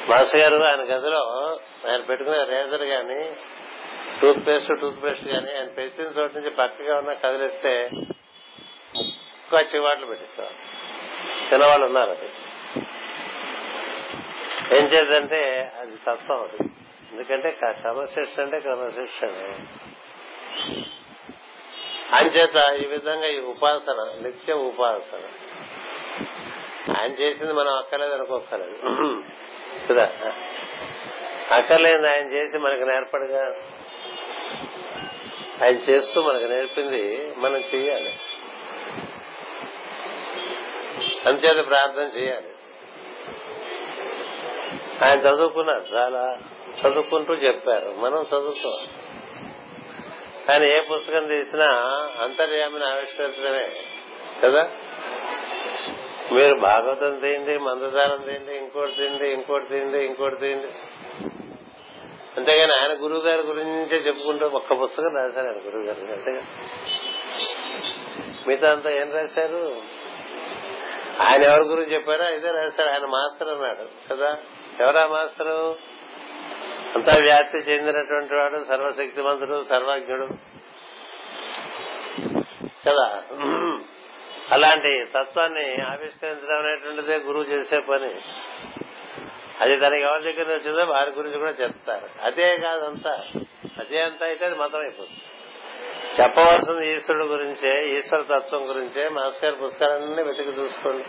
మాస్టర్ 0.08 0.40
గారు 0.40 0.62
ఆయన 0.62 0.80
గదిలో 0.80 1.58
ఆయన 1.90 2.00
పెట్టుకునే 2.00 2.44
రేజర్ 2.44 2.82
గాని 2.82 3.36
టూత్ 4.22 4.46
పేస్ట్ 4.46 4.80
టూత్ 4.80 5.04
పేస్ట్ 5.04 5.28
గాని 5.28 5.56
ఆయన 5.56 5.68
పెట్టిన 5.68 6.04
చోటు 6.04 6.34
నుంచి 6.34 6.50
పక్కగా 6.50 6.98
ఉన్న 6.98 7.12
కదిలిస్తే 7.12 7.90
ముక్క 8.96 9.74
చివాట్లు 9.74 10.06
పెట్టిస్తారు. 10.06 10.54
తినవాళ్ళు 11.50 11.86
ఉన్నారు 11.86 12.10
అది. 12.10 12.28
ఏం 14.76 14.84
చేద్దంటే 14.84 15.72
అది 15.78 15.96
తత్వం 15.96 16.42
అది. 16.42 16.70
ఎందుకంటే 17.12 17.50
క్రమశిక్ష 17.50 18.40
అంటే 18.40 18.60
క్రమశిక్షణ 18.60 19.58
అంచేత 22.12 22.82
ఈ 22.82 22.86
విధంగా 22.86 23.26
ఈ 23.26 23.40
ఉపాసన 23.40 24.12
నిత్య 24.22 24.52
ఉపాసన. 24.52 25.22
ఆయన 27.00 27.12
చేసింది 27.12 27.52
మనం 27.52 27.76
అక్కర్లేదు 27.76 28.14
అనుకోక్కర్లేదు. 28.14 29.22
కదా? 29.88 30.12
అక్కర్లేదు 31.50 32.06
ఆయన 32.06 32.32
చేసి 32.32 32.58
మనకు 32.58 32.82
నేర్పడగా. 32.82 33.54
ఆయన 35.62 35.76
చేస్తూ 35.76 36.22
మనకు 36.22 36.44
నేర్పింది 36.44 37.32
మనం 37.36 37.62
చెయ్యాలి. 37.74 38.14
అంతేత 41.26 41.66
ప్రార్థన 41.66 42.18
చేయాలి 42.18 42.48
ఆయన 45.04 45.18
చదువుకున్నారు 45.18 45.96
చాలా 45.96 46.38
చదువుకుంటూ 46.80 47.34
చెప్పారు. 47.34 47.94
మనం 47.98 48.22
చదువుకోవాలి 48.22 48.88
ఆయన 50.52 50.76
ఏ 50.76 50.80
పుస్తకం 50.80 51.28
తీసినా 51.28 51.66
అంతర్యామిని 52.22 52.84
ఆవిష్కరించడమే 52.84 53.68
కదా? 54.44 54.70
మీరు 56.32 56.54
భాగవతం 56.60 57.18
తీయండి 57.18 57.58
మందదారం 57.58 58.22
తీయండి 58.22 58.56
ఇంకోటి 58.56 58.92
తీయండి 58.92 59.28
ఇంకోటి 59.28 59.68
తీయండి 59.68 59.98
ఇంకోటి 59.98 60.36
తీయండి 60.36 60.68
అంతేగాని 62.36 62.72
ఆయన 62.72 62.92
గురువు 62.92 63.20
గారి 63.20 63.42
గురించే 63.42 63.96
చెప్పుకుంటూ 63.96 64.46
ఒక్క 64.46 64.72
పుస్తకం 64.82 65.16
రాశారు 65.16 65.48
ఆయన 65.48 65.56
గురువు 65.56 65.82
గారు 65.82 66.12
అంతేగా. 66.12 66.42
మిగతా 68.46 68.72
అంతా 68.72 68.90
ఏం 68.90 69.12
రాశారు? 69.14 69.76
ఆయన 71.20 71.42
ఎవరి 71.42 71.62
గురించి 71.62 71.94
చెప్పారో 71.94 72.34
ఇదే 72.34 72.50
రాశారు. 72.50 72.88
ఆయన 72.90 73.06
మాస్టర్ 73.06 73.48
అన్నాడు. 73.48 74.14
కదా? 74.14 74.38
ఎవరా 74.80 75.06
మాస్టరు? 75.06 75.76
అంతా 76.94 77.16
వ్యాప్తి 77.22 77.58
చెందినటువంటి 77.58 78.34
వాడు 78.34 78.64
సర్వశక్తిమంతుడు 78.64 79.62
సర్వజ్ఞుడు. 79.62 80.28
కదా? 82.88 83.22
అలాంటి 84.52 85.04
తత్వాన్ని 85.04 85.82
ఆవిష్కరించడం 85.82 86.58
అనేటువంటిదే 86.58 87.16
గురువు 87.16 87.44
చేసే 87.44 87.80
పని. 87.80 88.20
అది 89.60 89.76
తనకి 89.76 90.02
ఎవరి 90.02 90.32
దగ్గర 90.32 90.54
వచ్చిందో 90.54 90.84
వారి 90.92 91.10
గురించి 91.10 91.38
కూడా 91.38 91.50
చెప్తారు. 91.50 92.08
అదే 92.22 92.56
కాదంతా 92.56 93.22
అదే 93.78 94.00
అంతా 94.02 94.26
అయితే 94.26 94.46
అది 94.46 94.54
మతం 94.54 94.78
అయిపోతుంది 94.78 95.20
చెప్పవలసింది 96.22 96.94
ఈశ్వరుడు 96.94 97.24
గురించే 97.24 97.98
ఈశ్వర 97.98 98.20
తత్వం 98.20 98.68
గురించే 98.68 99.08
మాస్టర్ 99.08 99.44
గారి 99.44 99.56
పుస్తకాలన్నీ 99.56 100.22
వెతికి 100.22 100.50
చూసుకోండి. 100.50 101.04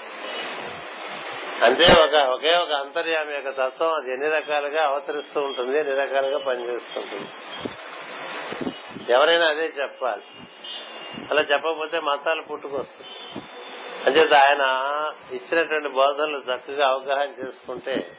అంతే 1.65 1.88
ఒక 2.03 2.15
ఒకే 2.15 2.53
ఒక 2.55 2.71
అంతర్యామి 2.71 3.33
యొక్క 3.33 3.50
తత్వం 3.50 3.93
అది 3.93 4.13
ఎన్ని 4.13 4.29
రకాలుగా 4.29 4.83
అవతరిస్తూ 4.83 5.41
ఉంటుంది 5.41 5.79
ఎన్ని 5.79 5.95
రకాలుగా 5.95 6.38
పనిచేస్తుంటుంది 6.38 7.29
ఎవరైనా 9.13 9.48
అదే 9.48 9.65
చెప్పాలి. 9.81 10.24
అలా 11.32 11.41
చెప్పకపోతే 11.41 12.00
మతాలు 12.00 12.41
పుట్టుకొస్తుంది 12.41 13.10
అంచేత 14.06 14.34
ఆయన 14.34 14.63
ఇచ్చినటువంటి 15.36 15.89
బోధనలు 15.89 16.38
చక్కగా 16.38 16.88
అవగాహన 16.88 17.46
చేసుకుంటే 17.46 18.18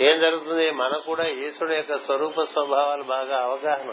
ఏం 0.00 0.20
జరుగుతుంది? 0.20 0.70
మనకు 0.70 1.00
కూడా 1.00 1.26
ఈశ్వరుడు 1.26 1.74
యొక్క 1.74 1.98
స్వరూప 1.98 2.40
స్వభావాలు 2.42 3.02
బాగా 3.02 3.42
అవగాహన. 3.42 3.92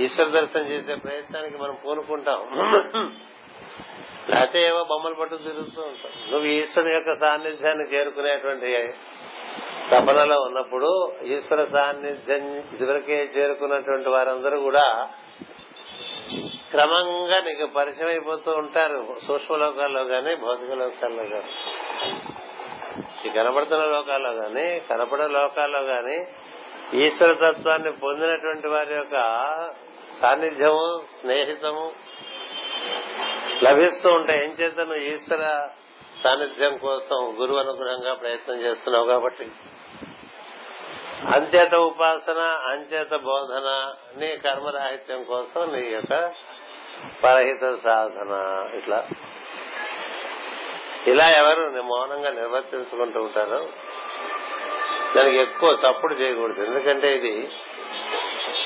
ఈశ్వర 0.00 0.28
దర్శనం 0.28 0.66
చేసే 0.66 0.94
ప్రయత్నానికి 0.94 1.58
మనం 1.58 1.78
పూనుకుంటాం. 1.84 2.40
లేకపోతే 4.30 4.62
ఏవో 4.66 4.84
బొమ్మలు 4.84 5.14
పట్టు 5.14 5.36
తిరుగుతూ 5.36 5.82
ఉంటాం. 5.82 6.12
నువ్వు 6.30 6.46
ఈశ్వరుని 6.46 6.94
యొక్క 6.94 7.14
సాన్నిధ్యాన్ని 7.20 7.84
చేరుకునేటువంటి 7.84 8.92
తపనలో 9.90 10.40
ఉన్నప్పుడు 10.40 11.12
ఈశ్వర 11.22 11.64
సాన్నిధ్యం 11.64 12.56
ఇదివరకే 12.74 13.24
చేరుకున్నటువంటి 13.24 14.08
వారందరూ 14.08 14.60
కూడా 14.60 15.10
క్రమంగా 16.70 17.40
నీకు 17.40 17.66
పరిచయం 17.66 18.08
అయిపోతూ 18.08 18.52
ఉంటారు. 18.52 19.16
సూక్ష్మ 19.26 19.56
లోకాల్లో 19.56 20.02
గాని 20.02 20.34
భౌతిక 20.34 20.72
లోకాల్లో 20.72 21.22
గాని. 21.22 21.52
ఈ 23.26 23.30
కనపడుతున్న 23.30 23.84
లోకాల్లో 23.84 24.30
గాని 24.30 24.80
కనపడే 24.80 25.28
లోకాల్లో 25.28 25.80
గాని 25.80 26.26
ఈశ్వర 27.04 27.32
తత్వాన్ని 27.32 27.92
పొందినటువంటి 27.92 28.68
వారి 28.68 28.94
యొక్క 28.94 29.16
సాన్నిధ్యము 30.20 31.02
స్నేహితము 31.20 31.92
లభిస్తూ 33.64 34.10
ఉంటాయి 34.10 34.44
ఏం 34.44 34.50
చేత 34.50 34.78
నువ్వు 34.78 34.96
ఈశ్వర 34.96 35.68
సాన్నిధ్యం 36.24 36.76
కోసం 36.76 37.40
గురువు 37.40 37.58
అనుగ్రహంగా 37.58 38.14
ప్రయత్నం 38.14 38.60
చేస్తున్నావు 38.60 39.06
కాబట్టి 39.06 39.48
అంచేత 41.24 41.74
ఉపాసన 41.74 42.58
అంచేత 42.66 43.10
బోధన 43.10 43.94
నీ 44.16 44.36
కర్మరాహిత్యం 44.36 45.22
కోసం 45.22 45.74
నీ 45.74 45.88
యొక్క 45.88 46.32
పరహిత 47.24 47.72
సాధన. 47.72 48.62
ఇట్లా. 48.78 49.08
ఇలా 51.06 51.30
ఎవరు 51.30 51.82
మౌనంగా 51.82 52.30
నిర్వర్తించుకుంటూ 52.30 53.20
ఉంటారో. 53.20 53.68
దానికి 55.16 55.36
ఎక్కువ 55.36 55.76
తప్పుడు 55.76 56.14
చేయకూడదు. 56.14 56.62
ఎందుకంటే 56.62 57.16
ఇది 57.16 57.48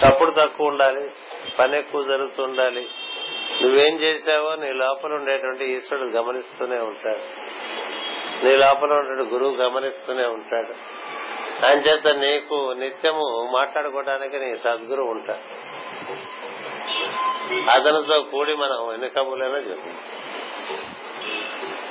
చప్పుడు 0.04 0.30
తక్కువ 0.30 0.66
ఉండాలి 0.66 1.10
పని 1.58 1.78
ఎక్కువ 1.78 2.02
జరుగుతూ 2.02 2.42
ఉండాలి. 2.42 2.88
నువ్వేం 3.62 4.00
చేశావో 4.00 4.54
నీ 4.54 4.72
లోపల 4.72 5.12
ఉండేటువంటి 5.12 5.64
ఈశ్వరుడు 5.64 6.06
గమనిస్తూనే 6.06 6.78
ఉంటాడు. 6.78 7.22
నీ 8.44 8.56
లోపల 8.56 8.92
ఉండే 8.92 9.30
గురువు 9.30 9.54
గమనిస్తూనే 9.54 10.26
ఉంటాడు. 10.26 10.99
ఆయన 11.64 11.78
చేత 11.78 12.08
నీకు 12.08 12.72
నిత్యము 12.72 13.50
మాట్లాడుకోవడానికి 13.52 14.38
నీ 14.38 14.56
సద్గురు 14.56 15.02
ఉంటాడు. 15.02 15.44
అతనితో 17.70 18.22
కూడి 18.22 18.54
మనం 18.54 18.92
ఎన్ని 18.92 19.10
కబుర్లైనా 19.10 19.58
చెప్పు. 19.58 19.90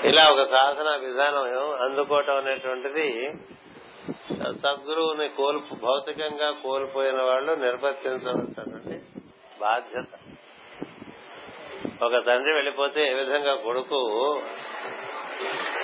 ఇలా 0.08 0.27
ఒక 0.32 0.43
సాధన 0.49 0.95
విధానం 0.95 1.45
అందుకోవటం 1.84 2.38
అనేటువంటిది 2.38 3.34
సద్గురువుని 4.63 5.29
కోల్పు 5.29 5.75
భౌతికంగా 5.75 6.51
కోల్పోయిన 6.51 7.21
వాళ్ళు 7.21 7.51
నిర్వర్తించవలసినటువంటి 7.53 8.97
బాధ్యత. 9.60 10.08
ఒక 12.03 12.25
తండ్రి 12.25 12.53
వెళ్ళిపోతే 12.53 13.10
ఏ 13.10 13.13
విధంగా 13.13 13.55
కొడుకు 13.55 13.99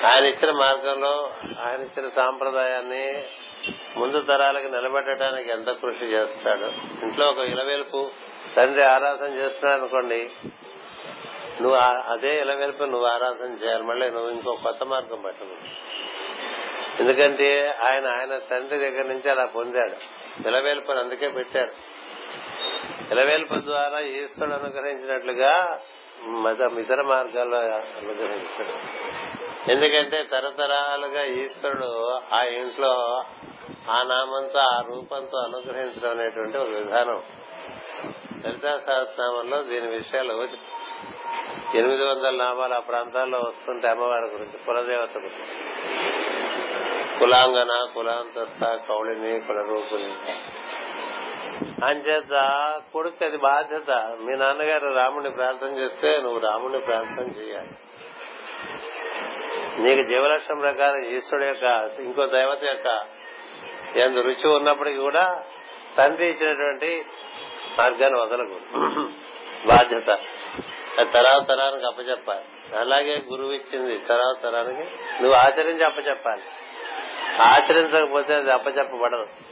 ఆయన 0.05 0.25
ఇచ్చిన 0.25 0.51
మార్గంలో 0.51 1.31
ఆయన 1.65 1.81
ఇచ్చిన 1.81 2.09
సాంప్రదాయాన్ని 2.09 3.23
ముందు 3.97 4.21
తరాలకి 4.21 4.69
నిలబెట్టడానికి 4.69 5.49
ఎంత 5.49 5.69
కృషి 5.69 6.05
చేస్తాడు? 6.05 6.65
ఇంట్లో 7.05 7.25
ఒక 7.29 7.37
ఇలవేల్పు 7.37 8.11
తండ్రి 8.55 8.83
ఆరాధన 8.83 9.25
చేస్తున్నాడు 9.25 9.81
అనుకోండి 9.81 10.29
నువ్వు 11.61 11.77
అదే 12.11 12.41
ఇలవేల్పు 12.41 12.83
నువ్వు 12.83 13.07
ఆరాధన 13.07 13.57
చేయాలి 13.63 13.83
మళ్ళీ 13.83 14.09
నువ్వు 14.09 14.29
ఇంకో 14.29 14.53
కొత్త 14.63 14.83
మార్గం 14.83 15.21
పట్టదు 15.21 15.55
ఎందుకంటే 16.99 17.67
ఆయన 17.67 18.07
ఆయన 18.07 18.37
తండ్రి 18.37 18.77
దగ్గర 18.77 19.05
నుంచి 19.05 19.29
అలా 19.29 19.45
పొందాడు. 19.45 19.97
ఇలవేల్పని 20.47 20.99
అందుకే 20.99 21.27
పెట్టాడు 21.29 21.73
ఇలవేల్పు 23.11 23.55
ద్వారా 23.55 23.99
ఈశ్వరుడు 23.99 24.53
అనుగ్రహించినట్లుగా 24.53 25.79
ఇతర 26.79 27.01
మార్గాల్లో 27.01 27.57
అనుగ్రహించాడు 27.57 28.73
ఎందుకంటే 29.71 30.23
తరతరాలుగా 30.23 31.23
ఈశ్వరుడు 31.23 32.19
ఆ 32.33 32.43
ఇంట్లో 32.43 33.23
ఆ 33.89 34.01
నామంతో 34.03 34.59
ఆ 34.59 34.81
రూపంతో 34.87 35.37
అనుగ్రహించడం 35.37 36.09
అనేటువంటి 36.09 36.57
ఒక 36.57 36.67
విధానం. 36.67 37.23
లలితా 38.45 38.77
సహస్రనామంలో 38.77 39.63
దీని 39.63 39.87
విషయాలు 39.87 40.47
ఎనిమిది 41.75 42.05
వందల 42.05 42.35
నామాలు 42.35 42.73
ఆ 42.73 42.79
ప్రాంతాల్లో 42.79 43.39
వస్తుంటే 43.39 43.87
అమ్మవారి 43.87 44.25
గురించి 44.25 44.65
కులదేవత 44.65 45.17
గురించి. 45.17 45.57
కులాంగన 47.19 47.87
కులాంతస్థ 47.93 48.63
కౌళిని 48.63 49.39
కులరూపుని. 49.39 50.13
అంచేత 51.83 52.33
కొడుకు 52.93 53.25
అది 53.25 53.37
బాధ్యత. 53.37 54.17
మీ 54.19 54.35
నాన్నగారు 54.35 54.93
రాముడిని 54.93 55.31
ప్రార్థన 55.31 55.67
చేస్తే 55.67 56.21
నువ్వు 56.21 56.39
రాముడిని 56.39 56.79
ప్రార్థన 56.79 57.41
చేయాలి. 57.41 57.69
నీకు 59.81 60.09
జీవలక్ష్యం 60.09 60.59
ప్రకారం 60.59 61.05
ఈశ్వరుడు 61.05 61.47
యొక్క 61.47 61.89
ఇంకో 61.99 62.25
దేవత 62.25 62.63
యొక్క 62.63 63.05
ఎందు 63.95 64.19
రుచి 64.19 64.47
ఉన్నప్పటికీ 64.55 64.97
కూడా 64.97 65.43
తండ్రి 65.97 66.25
ఇచ్చినటువంటి 66.25 67.05
మార్గాన్ని 67.79 68.19
వదలకు 68.19 68.59
బాధ్యత. 69.67 70.19
తరావ 71.13 71.45
తరానికి 71.49 71.85
అప్పచెప్పాలి. 71.85 72.77
అలాగే 72.77 73.21
గురువు 73.31 73.51
ఇచ్చింది 73.51 73.97
తరావ 73.97 74.35
తరానికి. 74.43 74.89
నువ్వు 75.21 75.33
ఆచరించి 75.33 75.83
అప్పచెప్పాలి. 75.83 76.41
ఆచరించకపోతే 77.41 78.33
అది 78.33 78.51
అప్పచెప్పబడదు. 78.51 79.44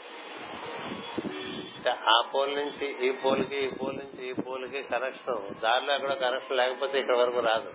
ఆ 1.90 2.22
పోల్ 2.36 2.56
నుంచి 2.56 3.08
ఈ 3.08 3.12
పోల్కి 3.12 3.66
ఈ 3.66 3.68
పోల్ 3.68 3.98
నుంచి 3.98 4.30
ఈ 4.30 4.34
పోల్కి 4.34 4.84
కనెక్షన్ 4.84 5.62
దారిలో 5.62 5.96
ఎక్కడో 5.96 6.16
కనెక్షన్ 6.16 6.58
లేకపోతే 6.58 7.00
ఇక్కడ 7.00 7.16
వరకు 7.16 7.40
రాదు. 7.40 7.72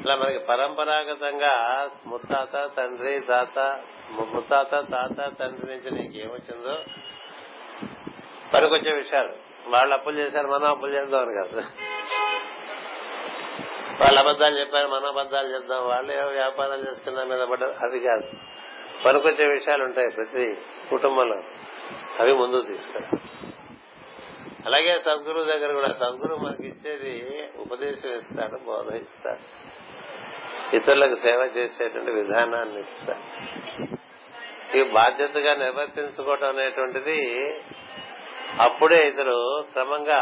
ఇలా 0.00 0.16
మనకి 0.16 0.38
పరంపరాగతంగా 0.38 1.90
ముత్తాత 2.06 2.70
తండ్రి 2.76 3.20
తాత 3.20 3.80
ముత్తాత 4.10 4.70
తాత 4.70 5.38
తండ్రి 5.38 5.66
నుంచి 5.66 5.90
నీకు 5.90 6.18
ఏమొచ్చిందో 6.18 6.78
పనికొచ్చే 8.54 8.92
విషయాలు. 8.92 9.34
వాళ్ళు 9.66 9.94
అప్పులు 9.94 10.18
చేశారు 10.18 10.46
మనం 10.46 10.64
అప్పులు 10.64 10.94
చేద్దాం 10.94 11.20
అని 11.20 11.34
కాదు. 11.34 11.62
వాళ్ళు 14.02 14.18
అబద్దాలు 14.20 14.58
చెప్పారు 14.60 14.88
మన 14.88 15.04
అబద్దాలు 15.04 15.48
చేద్దాం 15.48 15.88
వాళ్ళు 15.88 16.28
వ్యాపారాలు 16.28 16.90
చేసుకున్నా 16.90 17.24
మీద 17.24 17.40
పడ్డారు 17.40 17.72
అది 17.84 18.00
కాదు. 18.00 18.51
పనికొచ్చే 19.06 19.46
విషయాలు 19.46 19.84
ఉంటాయి 19.84 20.10
ప్రతి 20.10 20.56
కుటుంబంలో. 20.90 21.42
అవి 22.20 22.32
ముందు 22.32 22.62
తీసుకురా. 22.62 23.18
అలాగే 24.66 24.98
సద్గురువు 24.98 25.44
దగ్గర 25.44 25.72
కూడా 25.72 25.88
సద్గురువు 25.88 26.38
మనకి 26.38 26.66
ఇచ్చేది 26.68 27.48
ఉపదేశం 27.56 28.10
ఇస్తాడు 28.10 28.58
బోధ 28.66 28.94
ఇస్తాడు. 28.94 29.72
ఇతరులకు 30.76 31.14
సేవ 31.14 31.50
చేసేటువంటి 31.56 32.10
విధానాన్ని 32.10 32.80
ఇస్తాడు. 32.80 33.22
ఈ 34.76 34.82
బాధ్యతగా 34.82 35.54
నిర్వర్తించుకోవటం 35.54 36.48
అనేటువంటిది 36.48 37.18
అప్పుడే 38.60 39.08
ఇతరు 39.08 39.64
క్రమంగా 39.72 40.20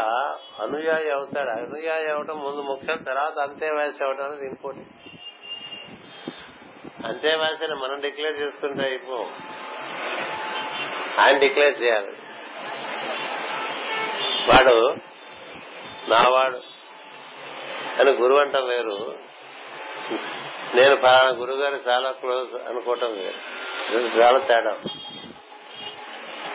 అనుయాయి 0.61 1.11
అవుతాడు. 1.11 1.49
అనుయాయి 1.49 2.07
అవటం 2.07 2.39
ముందు 2.39 2.61
ముఖ్యం 2.61 3.03
తర్వాత 3.03 3.39
అంతేవాసి 3.39 4.03
అవటం 4.03 4.25
అనేది 4.25 4.47
ఇంకోటి 4.47 4.85
అంతేవాసిని 7.05 7.75
మనం 7.75 7.99
డిక్లేర్ 7.99 8.39
చేసుకుంటే 8.39 8.83
అయిపో. 8.83 9.27
ఆయన 11.19 11.37
డిక్లేర్ 11.37 11.81
చేయాలి. 11.81 12.11
వాడు 14.49 14.95
నావాడు. 16.09 16.61
అని 17.99 18.11
గురువు 18.11 18.39
అంటాం 18.39 18.67
వేరు. 18.67 19.15
నేను 20.75 20.95
ఫలానా 20.95 21.29
గురువు 21.29 21.57
గారు 21.57 21.79
చాలా 21.89 22.11
క్లోజ్ 22.11 22.55
అనుకోవటం 22.55 23.13
వేరు. 23.13 24.19
చాలా 24.19 24.39
తేడా. 24.39 24.77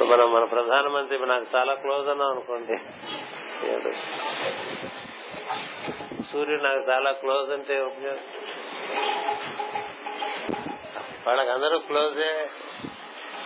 మనం 0.04 0.32
మన 0.32 0.44
ప్రధానమంత్రి 0.44 1.26
నాకు 1.26 1.46
చాలా 1.56 1.74
క్లోజ్ 1.74 2.08
అన్నాం 2.08 2.30
అనుకోండి. 2.30 2.78
సూర్యుడు 6.32 6.62
నాకు 6.62 6.90
చాలా 6.90 7.12
క్లోజ్ 7.12 7.50
అంటే 7.50 7.80
ఉపయోగం? 7.80 8.18
వాళ్ళకి 11.26 11.50
అందరూ 11.50 11.78
క్లోజే 11.78 12.50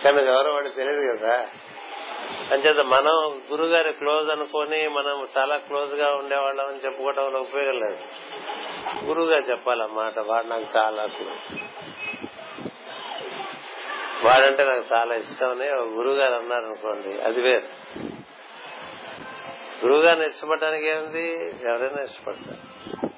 కానీ 0.03 0.27
ఎవరో 0.27 0.53
వాడికి 0.53 0.75
తెలియదు 0.75 1.17
కదా. 1.17 1.47
అంచేత 2.51 2.77
మనం 2.77 3.41
గురుగారి 3.51 3.93
క్లోజ్ 3.93 4.29
అనుకొని 4.29 4.87
మనం 4.87 5.27
చాలా 5.37 5.57
క్లోజ్గా 5.57 6.15
ఉండేవాళ్ళం 6.15 6.67
అని 6.67 6.85
చెప్పుకోవడం 6.85 7.25
వల్ల 7.25 7.37
ఉపయోగం 7.37 7.79
లేదు. 7.79 7.97
గురువుగా 9.05 9.37
చెప్పాలన్నమాట 9.37 10.19
వాడు 10.19 10.47
నాకు 10.47 10.65
చాలా 10.77 11.05
క్లోజ్. 11.05 11.59
వాడంటే 14.25 14.63
నాకు 14.63 14.83
చాలా 14.93 15.15
ఇష్టం 15.15 15.49
అని 15.49 15.69
ఒక 15.69 15.87
గురువు 15.87 16.15
గారు 16.15 16.33
అన్నారు 16.33 16.65
అనుకోండి 16.65 17.21
అది 17.21 17.41
వేరు. 17.41 17.99
గురువు 19.85 20.01
గారిని 20.01 20.27
ఇష్టపడటానికి 20.27 20.87
ఏముంది? 20.87 21.35
ఎవరైనా 21.63 22.03
ఇష్టపడతారు. 22.03 23.10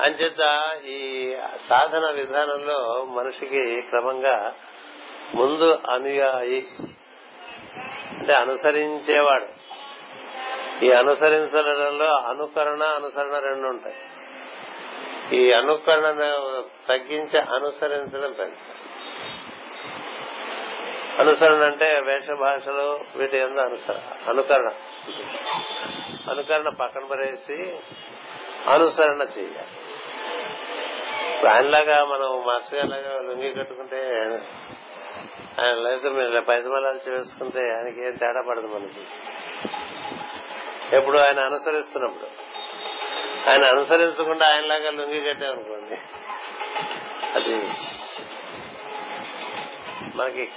అంచేత 0.00 0.70
ఈ 0.86 1.30
సాధన 1.68 2.10
విధానంలో 2.10 3.04
మనిషికి 3.04 3.80
క్రమంగా 3.80 4.54
ముందు 5.34 5.78
అనుయాయి 5.90 6.66
అంటే 8.18 8.32
అనుసరించేవాడు. 8.32 9.46
ఈ 10.84 10.92
అనుసరించడంలో 10.92 12.16
అనుకరణ 12.16 12.82
అనుసరణ 12.82 13.38
రెండు 13.38 13.68
ఉంటాయి. 13.68 13.96
ఈ 15.36 15.52
అనుకరణ 15.52 16.10
తగ్గించి 16.88 17.40
అనుసరించడం 17.40 18.32
పెద్ద. 18.32 18.54
అనుసరణ 21.18 21.64
అంటే 21.64 22.00
వేష 22.00 22.30
భాషలు 22.40 23.00
వీటి 23.16 23.36
ఎందు 23.36 23.60
అనుసరణ 23.60 24.28
అనుకరణ. 24.28 24.70
అనుకరణ 26.30 26.68
పక్కన 26.68 27.04
పడేసి 27.04 27.78
అనుసరణ 28.68 29.26
చేయాలి. 29.38 29.83
ఇప్పుడు 31.34 31.50
ఆయనలాగా 31.50 32.04
మనం 32.04 32.46
మాస్టర్ 32.46 32.78
గారిలాగా 32.78 33.18
లుంగి 33.20 33.54
కట్టుకుంటే 33.54 33.96
ఆయన 35.62 35.74
లేదా 35.74 36.08
మీరు 36.08 36.40
పైసమలాలు 36.40 37.10
చేసుకుంటే 37.10 37.60
ఆయనకి 37.60 38.06
ఏం 38.06 38.14
తేడా 38.14 38.44
పడదు 38.48 38.66
మనకి. 38.66 39.06
ఎప్పుడు 40.96 41.18
ఆయన 41.18 41.40
అనుసరిస్తున్నప్పుడు. 41.40 42.30
ఆయన 43.50 43.64
అనుసరించకుండా 43.64 44.52
ఆయనలాగా 44.52 44.90
లుంగి 44.90 45.20
కట్టామనుకోండి. 45.20 45.96
అది 47.34 47.54
మనకి 50.16 50.52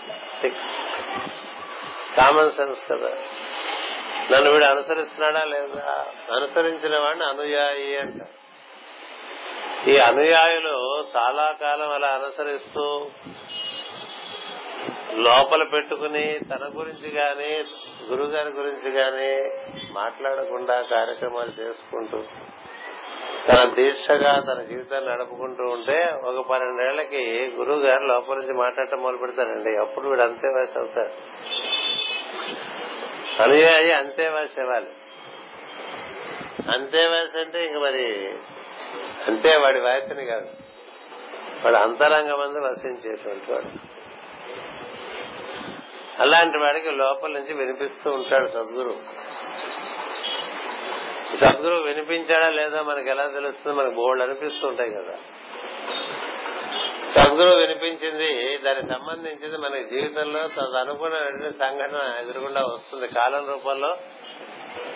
కామన్ 2.18 2.50
సెన్స్ 2.50 2.92
కదా. 2.92 3.10
నన్ను 4.32 4.52
వీడు 4.52 4.64
అనుసరిస్తున్నాడా 4.64 5.46
లేదా? 5.46 6.06
అనుసరించిన 6.36 7.00
వాడిని 7.00 7.26
అనుయాయి 7.26 7.98
అంటారు. 7.98 8.47
ఈ 9.88 9.98
అనుయాయులు 9.98 11.06
చాలా 11.18 11.56
కాలం 11.62 11.92
అలా 11.92 12.08
అనుసరిస్తూ 12.08 13.12
లోపల 15.14 15.64
పెట్టుకుని 15.64 16.40
తన 16.40 16.72
గురించి 16.78 17.10
గాని 17.10 17.64
గురుగారి 18.10 18.50
గురించి 18.50 18.90
గాని 18.90 19.50
మాట్లాడకుండా 19.92 20.82
కార్యక్రమాలు 20.82 21.62
చేసుకుంటూ 21.62 22.24
తన 23.48 23.74
దీక్షగా 23.74 24.40
తన 24.40 24.62
జీవితాన్ని 24.62 25.10
నడుపుకుంటూ 25.10 25.64
ఉంటే 25.64 26.12
ఒక 26.24 26.48
పన్నెండేళ్ళకి 26.48 27.52
గురువు 27.56 27.80
గారు 27.80 28.04
లోపల 28.06 28.36
నుంచి 28.36 28.54
మాట్లాడటం 28.54 29.02
మొదలు 29.02 29.18
పెడతారండి. 29.18 29.78
అప్పుడు 29.78 30.10
వీడు 30.10 30.22
అంతే 30.22 30.48
వయసు 30.48 30.80
అవుతారు. 30.80 31.12
అనుయాయి 33.42 33.92
అంతే 33.92 34.30
వయసు 34.30 34.62
ఇవ్వాలి 34.62 34.90
అంతే 36.72 37.08
వయసు 37.08 37.38
అంటే 37.38 37.66
ఇంక 37.66 37.78
మరి 37.78 38.34
అంతే 39.28 39.58
వాడి 39.58 39.80
వయసుని 39.80 40.26
కాదు. 40.26 40.48
వాడు 41.64 41.76
అంతరంగం 41.76 42.40
మంది 42.40 42.60
వసించేటువంటి 42.60 43.52
వాడు. 43.52 43.98
అలాంటి 46.22 46.58
వాడికి 46.58 46.92
లోపల 46.92 47.32
నుంచి 47.32 47.54
వినిపిస్తూ 47.54 48.12
ఉంటాడు 48.12 48.48
సద్గురు. 48.48 48.94
సద్గురు 51.36 51.76
వినిపించాడా 51.76 52.50
లేదా 52.50 52.82
మనకి 52.82 53.10
ఎలా 53.10 53.28
తెలుస్తుంది? 53.28 53.78
మనకు 53.78 53.94
బోల్డ్ 53.94 54.24
అనిపిస్తూ 54.24 54.68
ఉంటాయి 54.68 54.90
కదా. 54.90 55.18
సద్గురు 57.16 57.58
వినిపించింది 57.58 58.58
దానికి 58.58 58.88
సంబంధించింది 58.88 59.58
మన 59.58 59.82
జీవితంలో 59.82 60.48
తదనుకున్న 60.48 61.50
సంఘటన 61.50 62.16
ఎదురుకుండా 62.22 62.62
వస్తుంది. 62.62 63.08
కాలం 63.08 63.48
రూపంలో 63.48 63.98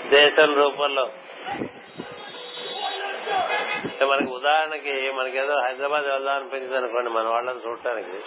దేశం 0.08 0.56
రూపంలో. 0.56 1.10
మనకి 4.06 4.32
ఉదాహరణకి 4.32 5.12
మనకేదో 5.12 5.54
హైదరాబాద్ 5.54 6.04
వెళ్దాం 6.04 6.36
అనిపించింది 6.36 6.78
అనుకోండి 6.78 7.10
మన 7.10 7.28
వాళ్ళని 7.28 7.60
చూడటానికి. 7.68 8.18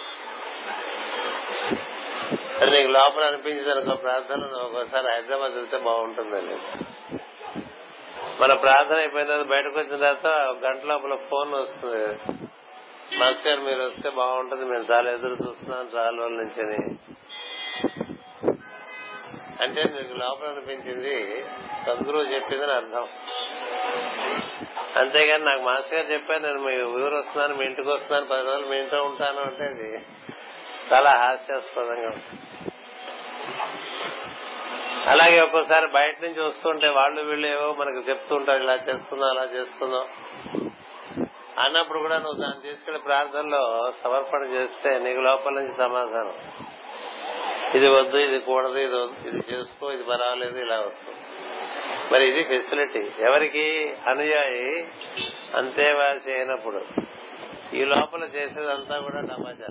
నీకు 2.65 2.91
లోపల 2.91 3.23
అనిపించింది 3.23 3.71
అనుకో 3.71 3.95
ప్రార్థన 3.95 4.43
ఒకసారి 4.43 5.07
హైదరాబాద్ 5.07 5.51
వెళ్తే 5.51 5.77
బాగుంటుందండి 5.77 6.55
మన 8.41 8.53
ప్రార్థన 8.53 8.95
అయిపోయిన 8.95 9.27
తర్వాత 9.27 9.47
బయటకు 9.47 9.79
వచ్చిన 9.79 9.95
తర్వాత 9.95 10.27
గంట 10.65 10.85
లోపల 10.85 11.15
ఫోన్ 11.15 11.53
వస్తుంది. 11.53 12.03
మాస్టర్ 13.17 13.59
మీరు 13.59 13.81
వస్తే 13.81 14.09
బాగుంటుంది 14.09 14.65
మేము 14.65 14.83
చాలా 14.91 15.11
ఎదురు 15.11 15.37
చూస్తున్నాం 15.47 15.89
చాలా 15.95 16.09
రోజుల 16.09 16.37
నుంచి 16.37 16.95
అంటే 19.61 19.83
నీకు 19.83 20.13
లోపల 20.17 20.47
అనిపించింది 20.47 21.45
సద్గురువు 21.85 22.23
చెప్పిందని 22.23 22.71
అర్థం. 22.71 23.07
అంతేగాని 24.95 25.45
నాకు 25.45 25.61
మాస్టర్ 25.61 25.99
గారు 25.99 26.13
చెప్పారు 26.13 26.43
నేను 26.43 26.59
మీ 26.59 26.81
ఊరు 26.81 27.15
వస్తున్నాను 27.15 27.55
మీ 27.55 27.65
ఇంటికి 27.65 27.89
వస్తున్నాను 27.89 28.25
పది 28.25 28.43
రోజులు 28.43 28.67
మీ 28.67 28.77
ఇంట్లో 28.77 29.03
ఉంటాను 29.03 29.41
అంటే 29.41 29.65
అది 29.65 30.05
చాలా 30.93 31.09
హాస్యాస్పదంగా 31.09 32.07
ఉంటుంది 32.07 32.41
అలాగే 35.09 35.39
ఒక్కోసారి 35.39 35.87
బయట 35.87 36.15
నుంచి 36.21 36.41
వస్తుంటే 36.41 36.89
వాళ్ళు 36.89 37.21
వీళ్ళు 37.21 37.47
ఏవో 37.47 37.73
మనకు 37.73 38.09
చెప్తుంటారు 38.09 38.63
ఇలా 38.63 38.75
చేసుకుందాం 38.75 39.29
అలా 39.29 39.43
చేసుకుందాం 39.43 40.07
అన్నప్పుడు 41.59 41.99
కూడా 41.99 42.17
నువ్వు 42.17 42.41
దాన్ని 42.41 42.61
తీసుకెళ్ళి 42.61 43.01
ప్రార్థనలో 43.01 43.91
సమర్పణ 44.03 44.41
చేస్తే 44.43 44.99
నీకు 44.99 45.19
లోపల 45.19 45.53
నుంచి 45.53 45.75
సమాధానం. 45.77 46.33
ఇది 47.75 47.87
వద్దు 47.87 48.17
ఇది 48.17 48.39
కూడదు 48.39 48.77
ఇది 48.77 48.99
ఇది 49.29 49.41
చేసుకో 49.53 49.91
ఇది 49.91 50.03
పర్వాలేదు 50.03 50.57
ఇలా 50.57 50.77
వస్తుంది 50.79 51.21
మరి 52.13 52.23
ఇది 52.27 52.43
ఫెసిలిటీ. 52.43 53.01
ఎవరికి 53.19 53.93
అనుయాయి 54.07 54.87
అంతేవాసి 55.55 56.33
అయినప్పుడు. 56.33 56.81
ఈ 57.75 57.83
లోపల 57.83 58.23
చేసేదంతా 58.23 58.99
కూడా 58.99 59.21
డమాజా 59.21 59.69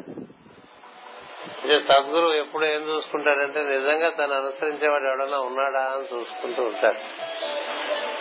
ఇది 1.65 1.81
సద్గురు 1.81 2.29
ఎప్పుడు 2.35 2.65
ఏం 2.65 2.83
చూసుకుంటాడంటే 2.89 3.61
నిజంగా 3.63 4.09
తను 4.11 4.35
అనుసరించేవాడు 4.35 5.05
ఎవడన్నా 5.05 5.39
ఉన్నాడా 5.39 5.81
అని 5.81 6.05
చూసుకుంటూ 6.15 6.63
ఉంటాడు. 6.63 7.01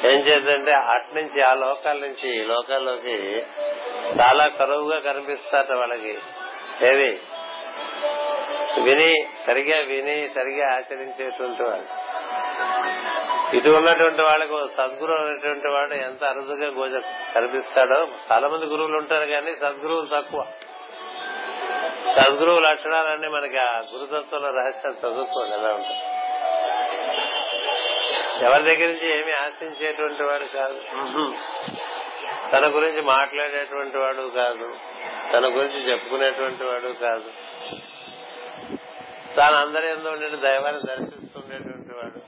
ఏం 0.07 0.19
చేద్దంటే 0.19 0.71
అట్నుంచి 0.71 1.41
ఆ 1.41 1.53
లోకాల 1.53 1.97
నుంచి 1.97 2.27
ఈ 2.41 2.43
లోకాల్లోకి 2.43 3.17
చాలా 4.19 4.47
కరువుగా 4.47 4.99
కనిపిస్తారట 4.99 5.71
వాళ్ళకి. 5.71 6.17
ఏవి 6.87 7.11
విని 8.81 9.27
సరిగా 9.47 9.77
విని 9.77 10.29
సరిగా 10.35 10.75
ఆచరించేటువంటి 10.75 11.63
వాళ్ళు. 11.63 11.87
ఇటు 13.57 13.69
ఉన్నటువంటి 13.69 14.21
వాళ్ళకు 14.21 14.67
సద్గురు 14.77 15.13
అనేటువంటి 15.13 15.67
వాడు 15.67 15.93
ఎంత 15.93 16.23
అరుదుగా 16.23 16.67
గోజ 16.67 17.01
కనిపిస్తాడో 17.35 18.07
చాలా 18.31 18.47
మంది 18.47 18.65
గురువులు 18.65 18.97
ఉంటారు 18.97 19.29
కానీ 19.29 19.51
సద్గురువులు 19.51 20.07
తక్కువ. 20.15 20.45
సద్గురువు 22.15 22.59
లక్షణాలన్నీ 22.59 23.27
మనకి 23.27 23.57
ఆ 23.57 23.79
గురుతత్వంలో 23.79 24.49
రహస్యం 24.49 24.91
చదువుకోండి 24.91 25.55
ఎలా 25.55 25.69
ఉంటుంది? 25.69 25.99
ఎవరి 28.45 28.63
దగ్గర 28.63 28.91
నుంచి 28.91 29.19
ఏమి 29.19 29.33
ఆశించేటువంటి 29.33 30.23
వాడు 30.23 30.45
కాదు. 30.45 30.81
తన 32.51 32.75
గురించి 32.75 33.01
మాట్లాడేటువంటి 33.01 33.97
వాడు 33.97 34.31
కాదు. 34.35 34.75
తన 35.33 35.45
గురించి 35.45 35.91
చెప్పుకునేటువంటి 35.91 36.63
వాడు 36.63 36.93
కాదు. 37.01 37.52
తాను 39.37 39.55
అందరి 39.55 39.89
ఎందు 39.89 40.07
ఉండే 40.07 40.29
దైవాన్ని 40.29 40.81
దర్శిస్తుండేటువంటి 40.87 41.93
వాడు. 41.95 42.19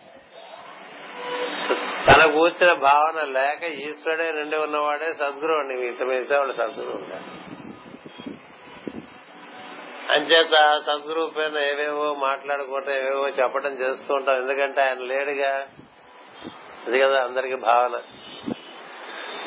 తన 2.06 2.32
కూర్చిన 2.34 2.74
భావన 2.74 3.24
లేక 3.24 3.64
ఈశ్వరుడే 3.64 4.32
నిండి 4.32 4.58
ఉన్నవాడే 4.58 5.14
సద్గురు 5.14 5.54
అండి. 5.54 5.76
మిగతా 5.76 6.06
మిగతా 6.06 6.38
వాళ్ళు 6.38 6.54
సద్గురు 6.54 6.90
ఉంటారు 6.98 7.46
అంచేత 10.12 10.80
సద్గురు 10.80 11.32
పైన 11.38 11.58
ఏవేవో 11.58 12.14
మాట్లాడుకోవటం 12.14 12.92
ఏవేవో 12.92 13.30
చెప్పడం 13.30 13.72
చేస్తూ 13.72 14.14
ఉంటాం. 14.14 14.36
ఎందుకంటే 14.36 14.82
ఆయన 14.82 15.00
లేడుగా. 15.00 15.68
అది 16.88 17.00
కదా 17.00 17.24
అందరికి 17.24 17.56
భావన. 17.56 18.02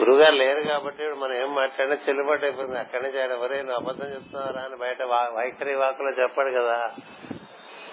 గురుగారు 0.00 0.34
లేరు 0.34 0.68
కాబట్టి 0.68 1.04
మనం 1.04 1.34
ఏం 1.34 1.54
మాట్లాడినా 1.54 1.98
చెల్లుబాటు 2.08 2.44
అయిపోయింది. 2.44 2.78
అక్కడి 2.78 3.02
నుంచి 3.02 3.20
ఆయన 3.20 3.32
ఎవరే 3.32 3.62
నువ్వు 3.62 3.74
అబద్ధం 3.74 4.06
చెప్తున్నారా 4.06 4.62
అని 4.62 4.76
బయట 4.76 5.02
వైఖరి 5.02 5.74
వాకులో 5.74 6.10
చెప్పాడు 6.10 6.50
కదా. 6.50 6.90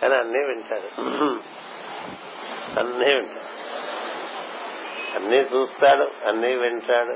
కానీ 0.05 0.17
అన్నీ 0.23 0.41
వింటాడు 0.47 0.89
అన్నీ 2.79 3.09
వింటాడు 3.13 3.51
అన్నీ 5.15 5.37
చూస్తాడు 5.53 6.05
అన్నీ 6.27 6.53
వింటాడు. 6.55 7.15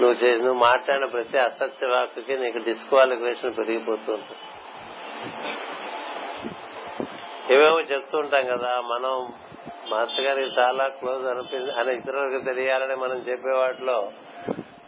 నువ్వు 0.00 0.16
చేసి 0.16 0.40
నువ్వు 0.42 0.58
మాట్లాడిన 0.58 1.06
ప్రతి 1.06 1.38
అసత్య 1.38 1.86
వాక్కి 1.86 2.34
నీకు 2.36 2.58
డిస్క్వాలిఫికేషన్ 2.58 3.56
పెరిగిపోతూ 3.58 4.12
ఉంటుంది. 4.12 4.44
ఏమేమో 7.54 7.80
చెప్తూ 7.92 8.18
ఉంటాం 8.18 8.44
కదా 8.46 8.72
మనం 8.80 9.14
మాస్టర్ 9.90 10.26
గారికి 10.26 10.50
చాలా 10.60 10.88
క్లోజ్ 10.88 11.24
అనిపించింది 11.26 11.72
అని 11.72 11.92
ఇతరులకు 11.94 12.44
తెలియాలని 12.44 12.96
మనం 12.96 13.18
చెప్పే 13.28 13.54
వాటిలో 13.58 14.12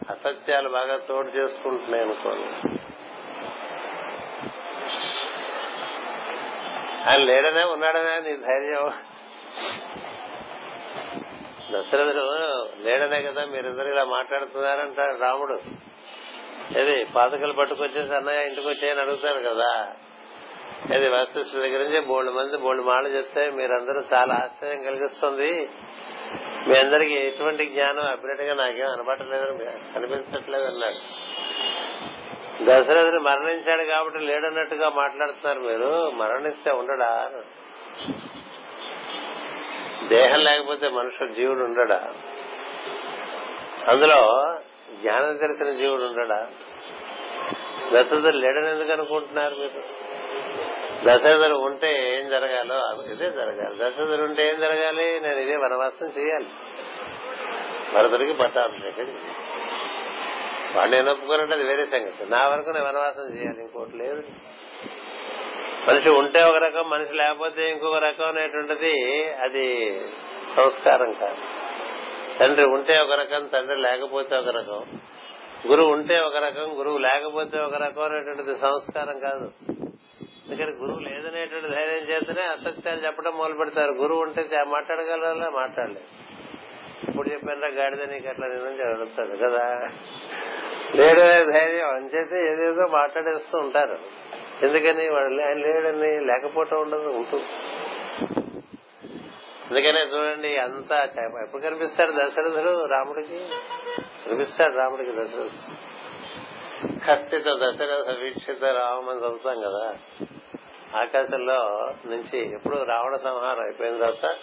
అసత్యాలు 0.09 0.69
బాగా 0.69 0.95
తోడు 0.97 1.27
చేసుకుంటున్నాయి 1.27 2.03
అనుకోండి. 2.03 2.49
ఆయన 7.07 7.23
లేడనే 7.23 7.63
ఉన్నాడనే 7.63 8.19
నీ 8.19 8.35
ధైర్యం. 8.35 8.93
దశరథుడు 11.71 12.69
లేడనే 12.79 13.21
కదా 13.21 13.45
మీరిద్దరు 13.45 13.87
ఇలా 13.87 14.03
మాట్లాడుతున్నారంటాడు 14.03 15.17
రాముడు. 15.17 15.59
ఏది 16.79 17.05
పాతకలు 17.05 17.53
పట్టుకొచ్చేసి 17.53 18.13
అన్నయ్య 18.13 18.47
ఇంటికి 18.47 18.67
వచ్చాయని 18.67 19.01
అడుగుతాను 19.01 19.39
కదా. 19.43 19.93
అది 20.93 21.09
వస్తుష్ఠ 21.09 21.55
దగ్గర 21.55 21.83
నుంచి 21.83 21.99
బోల్డ్ 21.99 22.31
మంది 22.31 22.57
బోల్డ్ 22.57 22.85
మాటలు 22.85 23.07
చెప్తే 23.07 23.49
మీరందరూ 23.49 24.03
చాలా 24.13 24.35
ఆశ్చర్యం 24.35 24.83
కలిగిస్తుంది. 24.83 25.69
మీ 26.67 26.77
అందరికి 26.77 27.13
ఎటువంటి 27.13 27.65
జ్ఞానం 27.65 28.03
అభినట్టుగా 28.03 28.53
గా 28.53 28.53
నాకేం 28.53 28.87
అనబట్టలేదని 28.87 29.69
అనిపించట్లేదు 29.95 30.63
అన్నాడు. 30.63 31.30
దశరథుని 32.63 33.19
మరణించాడు 33.19 33.83
కాబట్టి 33.83 34.19
లేడన్నట్టుగా 34.19 34.89
మాట్లాడుతున్నారు 34.89 35.59
మీరు. 35.59 36.11
మరణిస్తే 36.11 36.71
ఉండడా? 36.71 37.31
దేహం 40.07 40.39
లేకపోతే 40.39 40.89
మనుషుడు 40.89 41.33
జీవుడు 41.33 41.59
ఉండడా? 41.59 42.13
అందులో 43.87 44.49
జ్ఞానం 45.01 45.37
తెలిసిన 45.37 45.73
జీవుడు 45.73 46.03
ఉండడా? 46.03 46.47
దశరథుడు 47.93 48.37
లేడని 48.37 48.69
ఎందుకు 48.69 48.91
అనుకుంటున్నారు 48.91 49.55
మీరు? 49.55 49.83
దశరథుడు 51.03 51.55
ఉంటే 51.55 52.17
ఏం 52.17 52.29
జరగాలో 52.29 53.03
ఇదే 53.03 53.29
జరగాలి. 53.29 53.75
దశరథుడు 53.75 54.23
ఉంటే 54.23 54.49
ఏం 54.49 54.59
జరగాలి? 54.59 55.19
నేను 55.19 55.39
ఇదే 55.39 55.55
వనవాసం 55.55 56.07
చేయాలి. 56.07 56.47
భరతుడికి 57.93 58.33
పట్టాభిషేకం 58.33 59.17
వాడు 60.75 60.91
నేను 60.91 61.11
ఒప్పుకోనంటే 61.11 61.53
అది 61.53 61.63
వేరే 61.63 61.85
సంగతి. 61.85 62.25
నా 62.29 62.47
వరకు 62.47 62.69
నేను 62.69 62.85
వనవాసం 62.85 63.35
చేయాలి 63.35 63.61
ఇంకోటి 63.61 63.97
లేదు. 63.97 64.23
మనిషి 65.87 66.09
ఉంటే 66.09 66.43
ఒక 66.43 66.55
రకం 66.55 66.89
మనిషి 66.89 67.13
లేకపోతే 67.13 67.71
ఇంకొక 67.71 67.95
రకం 67.95 68.27
అనేటువంటిది 68.27 69.23
అది 69.33 70.01
సంస్కారం 70.55 71.13
కాదు. 71.13 71.37
తండ్రి 72.39 72.65
ఉంటే 72.65 72.99
ఒక 72.99 73.11
రకం 73.11 73.47
తండ్రి 73.47 73.75
లేకపోతే 73.75 74.35
ఒక 74.35 74.47
రకం. 74.47 74.99
గురువు 75.67 75.91
ఉంటే 75.91 76.19
ఒక 76.19 76.35
రకం 76.35 76.79
గురువు 76.79 76.97
లేకపోతే 76.97 77.59
ఒక 77.59 77.75
రకం 77.75 78.01
అనేటువంటిది 78.01 78.55
సంస్కారం 78.55 79.19
కాదు. 79.19 79.51
ఎందుకంటే 80.47 80.77
గురువు 80.77 80.99
లేదనేటువంటి 80.99 81.67
ధైర్యం 81.67 82.03
చేతనే 82.09 82.41
అసత్యాలు 82.41 83.05
చెప్పడం 83.05 83.37
మొదలు 83.37 83.53
పెడతారు 83.53 83.91
గురువు 83.91 84.21
ఉంటే 84.21 84.63
మాట్లాడగలరా? 84.67 85.49
మాట్లాడలేదు. 85.49 86.20
ఇప్పుడు 87.11 87.29
చెప్పారా 87.29 87.67
గాడిద 87.67 88.03
నీకు 88.03 88.29
అట్లా 88.29 88.47
నేను 88.47 88.65
అడుగుతాడు 88.65 89.37
కదా. 89.37 89.87
లేడు 90.95 91.51
ధైర్యం. 91.51 91.87
అంచేతే 91.87 92.51
ఏదేదో 92.51 92.87
మాట్లాడేస్తూ 92.87 93.57
ఉంటారు. 93.57 93.97
ఎందుకని 94.65 95.09
వాడు 95.09 95.33
ఆయన 95.33 95.57
లేడని 95.57 96.25
లేకపోవటం 96.25 96.81
ఉండదు 96.81 97.07
ఉంటుంది 97.07 97.45
అందుకనే 99.69 100.01
చూడండి 100.01 100.57
అంతా 100.57 101.03
ఎప్పుడు 101.43 101.61
కనిపిస్తాడు 101.61 102.11
దశరథుడు 102.11 102.85
రాముడికి? 102.85 103.47
కనిపిస్తాడు 104.27 104.75
రాముడికి 104.75 105.11
దశరథుడు. 105.11 105.81
కస్థిత 107.07 107.45
దశరథ 107.45 108.17
వీక్షిత 108.23 108.63
రామని 108.63 109.19
చదువుతాం 109.19 109.61
కదా. 109.61 109.97
ఆకాశంలో 111.01 111.89
నుంచి 112.05 112.53
ఎప్పుడు 112.53 112.83
రావణ 112.83 113.15
సంహారం 113.15 113.59
అయిపోయిన 113.59 113.97
తర్వాత 113.97 114.35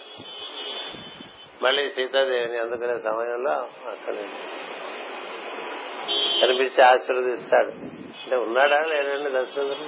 మళ్ళీ 1.63 1.89
సీతాదేవిని 1.89 2.57
అందుకునే 2.57 2.99
సమయంలో 2.99 3.51
అక్కడ 3.89 4.13
కనిపించి 6.41 6.83
ఆశీర్వదిస్తాడు. 6.83 7.71
అంటే 8.23 8.35
ఉన్నాడా 8.35 8.79
లేదండి 8.79 9.29
దశరథుడు? 9.29 9.85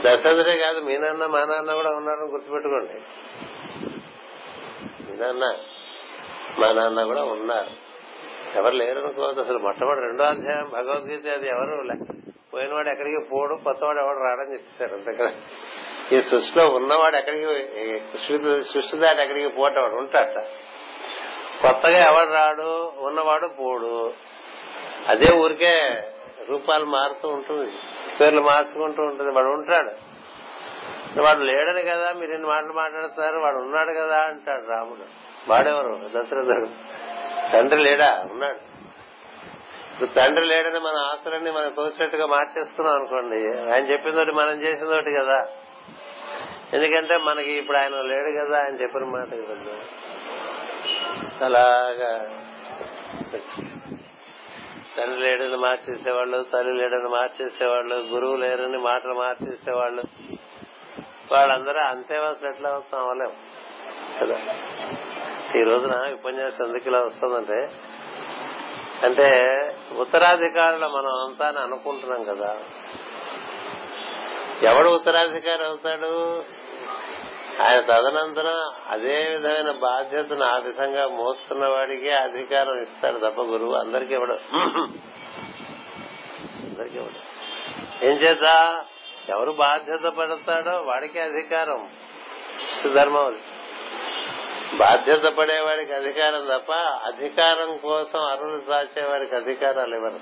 దశరథుడే 0.00 0.58
కాదు 0.58 0.80
మీ 0.80 0.98
నాన్న 0.98 1.26
మా 1.26 1.44
నాన్న 1.44 1.74
కూడా 1.74 1.90
ఉన్నారని 1.90 2.30
గుర్తుపెట్టుకోండి. 2.30 2.92
మీ 5.04 5.16
నాన్న 5.18 5.56
మా 6.58 6.72
నాన్న 6.72 7.04
కూడా 7.04 7.24
ఉన్నారు. 7.24 7.92
ఎవరు 8.58 8.74
లేరనుకోవద్దు 8.74 9.40
అసలు 9.40 9.58
మొట్టమొదటి 9.58 10.00
రెండో 10.00 10.24
అధ్యాయం 10.24 10.68
భగవద్గీత 10.68 11.26
అది 11.26 11.48
ఎవరు 11.48 11.94
పోయినవాడు 12.54 12.88
ఎక్కడికి 12.88 13.16
పోడు 13.32 13.54
కొత్తవాడు 13.54 13.98
ఎవడు 13.98 14.18
రాడని 14.18 14.52
చెప్పేశారు 14.52 14.94
అంతే 14.94 15.36
ఈ 16.12 16.22
సృష్టిలో 16.22 16.68
ఉన్నవాడు 16.68 17.16
ఎక్కడికి 17.16 18.64
సృష్టి 18.64 18.96
దాటి 18.96 19.22
ఎక్కడికి 19.22 19.48
పోటవాడు 19.48 19.94
ఉంటాట 19.94 20.34
కొత్తగా 21.62 21.98
ఎవడు 21.98 22.30
రాడు 22.30 22.92
ఉన్నవాడు 22.96 23.46
పోడు. 23.46 24.12
అదే 25.08 25.36
ఊరికే 25.36 26.02
రూపాలు 26.48 26.84
మారుతూ 26.84 27.28
ఉంటుంది 27.28 27.72
పేర్లు 28.20 28.40
మార్చుకుంటూ 28.40 29.02
ఉంటుంది. 29.02 29.30
వాడు 29.30 29.46
ఉంటాడు. 29.46 29.90
వాడు 31.22 31.40
లేడని 31.40 31.82
కదా 31.82 32.12
మీరు 32.12 32.30
ఎన్ని 32.30 32.48
మాటలు 32.48 32.72
మాట్లాడుతున్నారు 32.72 33.38
వాడు 33.38 33.56
ఉన్నాడు 33.56 33.90
కదా 33.92 34.18
అంటాడు 34.18 34.70
రాముడు. 34.70 35.04
వాడెవరు? 35.48 36.00
దశరథుడు. 36.16 36.66
తండ్రి 37.52 37.82
లేడా? 37.82 38.26
ఉన్నాడు. 38.30 38.58
ఇప్పుడు 39.92 40.10
తండ్రి 40.10 40.46
లేడని 40.46 40.78
మన 40.78 40.96
ఆస్తులన్నీ 40.96 41.50
మనం 41.50 41.70
తోచినట్టుగా 41.76 42.26
మార్చేస్తున్నాం 42.26 42.94
అనుకోండి 42.94 43.72
ఆయన 43.72 43.90
చెప్పిందోటి 43.90 44.32
మనం 44.32 44.62
చేసిందోటి 44.62 45.12
కదా. 45.12 45.48
ఎందుకంటే 46.72 47.16
మనకి 47.16 47.52
ఇప్పుడు 47.52 47.76
ఆయన 47.76 48.00
లేడు 48.00 48.44
కదా 48.44 48.58
ఆయన 48.58 48.74
చెప్పిన 48.74 49.04
మాట 49.04 49.28
కదా. 49.28 49.76
అలాగా. 51.44 52.38
తండ్రి 54.96 55.20
లేడని 55.20 55.56
మార్చేసేవాళ్ళు 55.56 56.42
తల్లి 56.42 56.72
లేడని 56.72 57.08
మార్చేసేవాళ్ళు 57.08 57.94
గురువు 57.94 58.36
లేరని 58.36 58.78
మాటలు 58.78 59.14
మార్చేసేవాళ్ళు. 59.14 60.02
వాళ్ళందరూ 61.32 61.80
అంతేవాసం 61.80 62.48
ఎట్లా 62.48 62.70
అవుతాం 62.70 63.00
అవ్వలేము 63.00 63.36
కదా. 64.20 64.40
ఈ 65.56 65.62
రోజున 65.62 66.12
ఉపన్యాసం 66.12 66.66
ఎందుకు 66.66 66.88
ఇలా 66.88 67.00
వస్తుందంటే 67.00 67.70
అంటే 69.04 69.30
ఉత్తరాధికారులు 69.96 70.86
మనం 70.86 71.24
అంతా 71.24 71.48
అని 71.48 71.58
అనుకుంటున్నాం 71.58 72.24
కదా. 72.24 72.58
ఎవడు 74.62 74.88
ఉత్తరాధికారి 74.88 75.64
అవుతాడు? 75.64 76.44
ఆయన 77.60 77.80
తదనంతరం 77.80 78.72
అదే 78.88 79.24
విధమైన 79.24 79.70
బాధ్యతను 79.70 80.44
ఆ 80.44 80.58
విధంగా 80.58 81.08
మోస్తున్న 81.08 81.66
వాడికే 81.66 82.10
అధికారం 82.10 82.78
ఇస్తాడు 82.78 83.18
తప్ప 83.18 83.40
గురువు 83.40 83.74
అందరికీ 83.74 84.14
ఇవ్వడు. 84.14 84.32
అందరికీ 86.56 86.96
ఇవ్వడు. 86.96 87.32
ఏం 88.04 88.12
చేత? 88.12 88.82
ఎవరు 89.28 89.52
బాధ్యత 89.52 90.12
పడతాడో 90.12 90.70
వాడికి 90.70 91.20
అధికారం. 91.20 91.90
ధర్మం 92.94 93.26
అది. 93.26 93.38
బాధ్యత 94.76 95.22
పడేవాడికి 95.22 95.92
అధికారం 95.92 96.58
తప్ప 96.58 96.72
అధికారం 97.06 97.76
కోసం 97.76 98.24
అరువులు 98.24 98.56
దాచేవాడికి 98.56 99.36
అధికారాలు 99.36 99.94
ఇవ్వరు. 99.94 100.20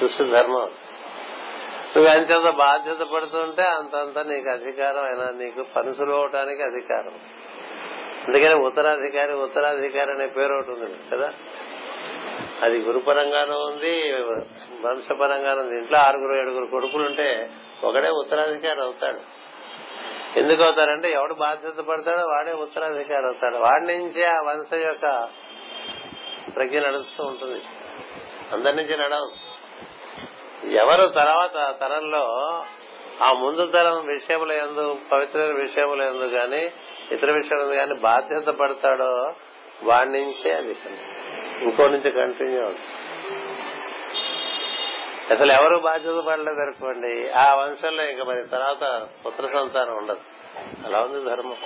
సృష్టి 0.00 0.24
ధర్మం 0.24 0.70
నువ్వెంత 1.96 2.50
బాధ్యత 2.50 2.98
పడుతుంటే 2.98 3.62
అంతంత 3.62 4.18
నీకు 4.18 4.48
అధికారం. 4.50 5.04
అయినా 5.04 5.30
నీకు 5.30 5.62
పని 5.62 5.94
సులువటానికి 5.94 6.62
అధికారం. 6.62 7.20
అందుకని 8.28 8.54
ఉత్తరాధికారి 8.54 9.32
ఉత్తరాధికారి 9.32 10.10
అనే 10.10 10.26
పేరు 10.26 10.54
ఒకటి 10.54 10.70
ఉంది 10.70 11.16
కదా? 11.16 11.34
అది 12.62 12.78
గురుపరంగానూ 12.78 13.58
ఉంది 13.58 14.12
వంశపరంగానూ 14.86 15.60
ఉంది. 15.60 15.78
ఇంట్లో 15.78 15.98
ఆరుగురు 15.98 16.34
ఏడుగురు 16.34 16.66
కొడుకులుంటే 16.66 17.50
ఒకడే 17.84 18.08
ఉత్తరాధికారి 18.08 18.80
అవుతాడు. 18.80 19.20
ఎందుకు 20.38 20.62
అవుతారంటే 20.62 21.12
ఎవడు 21.12 21.34
బాధ్యత 21.34 21.86
పడతాడో 21.86 22.26
వాడే 22.26 22.52
ఉత్తరాధికారి 22.52 23.26
అవుతాడు. 23.26 23.56
వాడి 23.56 23.84
నుంచే 23.84 24.24
ఆ 24.24 24.40
వంశ 24.40 24.74
యొక్క 24.74 25.28
ప్రజ్ఞ 26.56 26.78
నడుస్తూ 26.78 27.24
ఉంటుంది. 27.24 27.62
అందరి 28.52 28.76
నుంచి 28.76 28.96
నడవచ్చు 28.96 29.41
ఎవరు 30.70 31.08
తర్వాత 31.08 31.80
తరంలో 31.80 32.24
ఆ 33.22 33.32
ముందు 33.32 33.66
తరం 33.66 34.06
విషయముల 34.06 34.52
ఎందు 34.52 34.98
పవిత్రమైన 35.12 35.52
విషయముల 35.52 36.02
ఎందు 36.02 36.24
గాని 36.24 36.70
ఇతర 37.10 37.32
విషయాల 37.32 37.78
గాని 37.78 37.94
బాధ్యత 37.94 38.46
పడతాడో 38.46 39.34
వాడి 39.82 40.10
నుంచే 40.10 40.52
అది. 40.52 40.76
ఇంకో 41.62 41.86
నుంచి 41.88 42.10
కంటిన్యూ 42.10 42.62
అవుతుంది. 42.62 42.86
అసలు 45.34 45.52
ఎవరు 45.52 45.78
బాధ్యత 45.78 46.24
పడలేదు 46.24 46.60
అనుకోండి 46.60 47.30
ఆ 47.30 47.54
వంశంలో 47.54 48.04
ఇంకా 48.04 48.24
మరి 48.24 48.44
తర్వాత 48.44 49.08
పుత్ర 49.26 49.46
సంతానం 49.46 49.96
ఉండదు. 49.96 50.20
అలా 50.86 51.00
ఉంది 51.00 51.30
ధర్మం. 51.30 51.56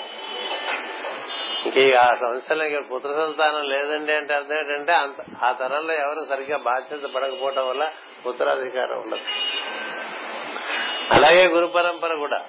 ఇంక 1.67 1.77
ఈ 1.77 1.93
ఆ 1.93 2.07
వంశంలో 2.07 2.81
పుత్ర 2.81 3.13
సంతానం 3.13 3.63
లేదండి 3.69 4.13
అంటే 4.13 4.35
అర్థం 4.35 4.59
ఏంటంటే 4.59 4.93
ఆ 5.43 5.53
తరంలో 5.53 5.95
ఎవరు 5.95 6.27
సరిగ్గా 6.31 6.59
బాధ్యత 6.59 7.13
పడకపోవడం 7.13 7.69
వల్ల 7.69 7.93
ఉత్తరాధికారం 8.27 9.03
ఉండదు. 9.03 9.21
అలాగే 11.11 11.47
గురు 11.47 11.67
పరంపర 11.67 12.15
కూడా. 12.15 12.45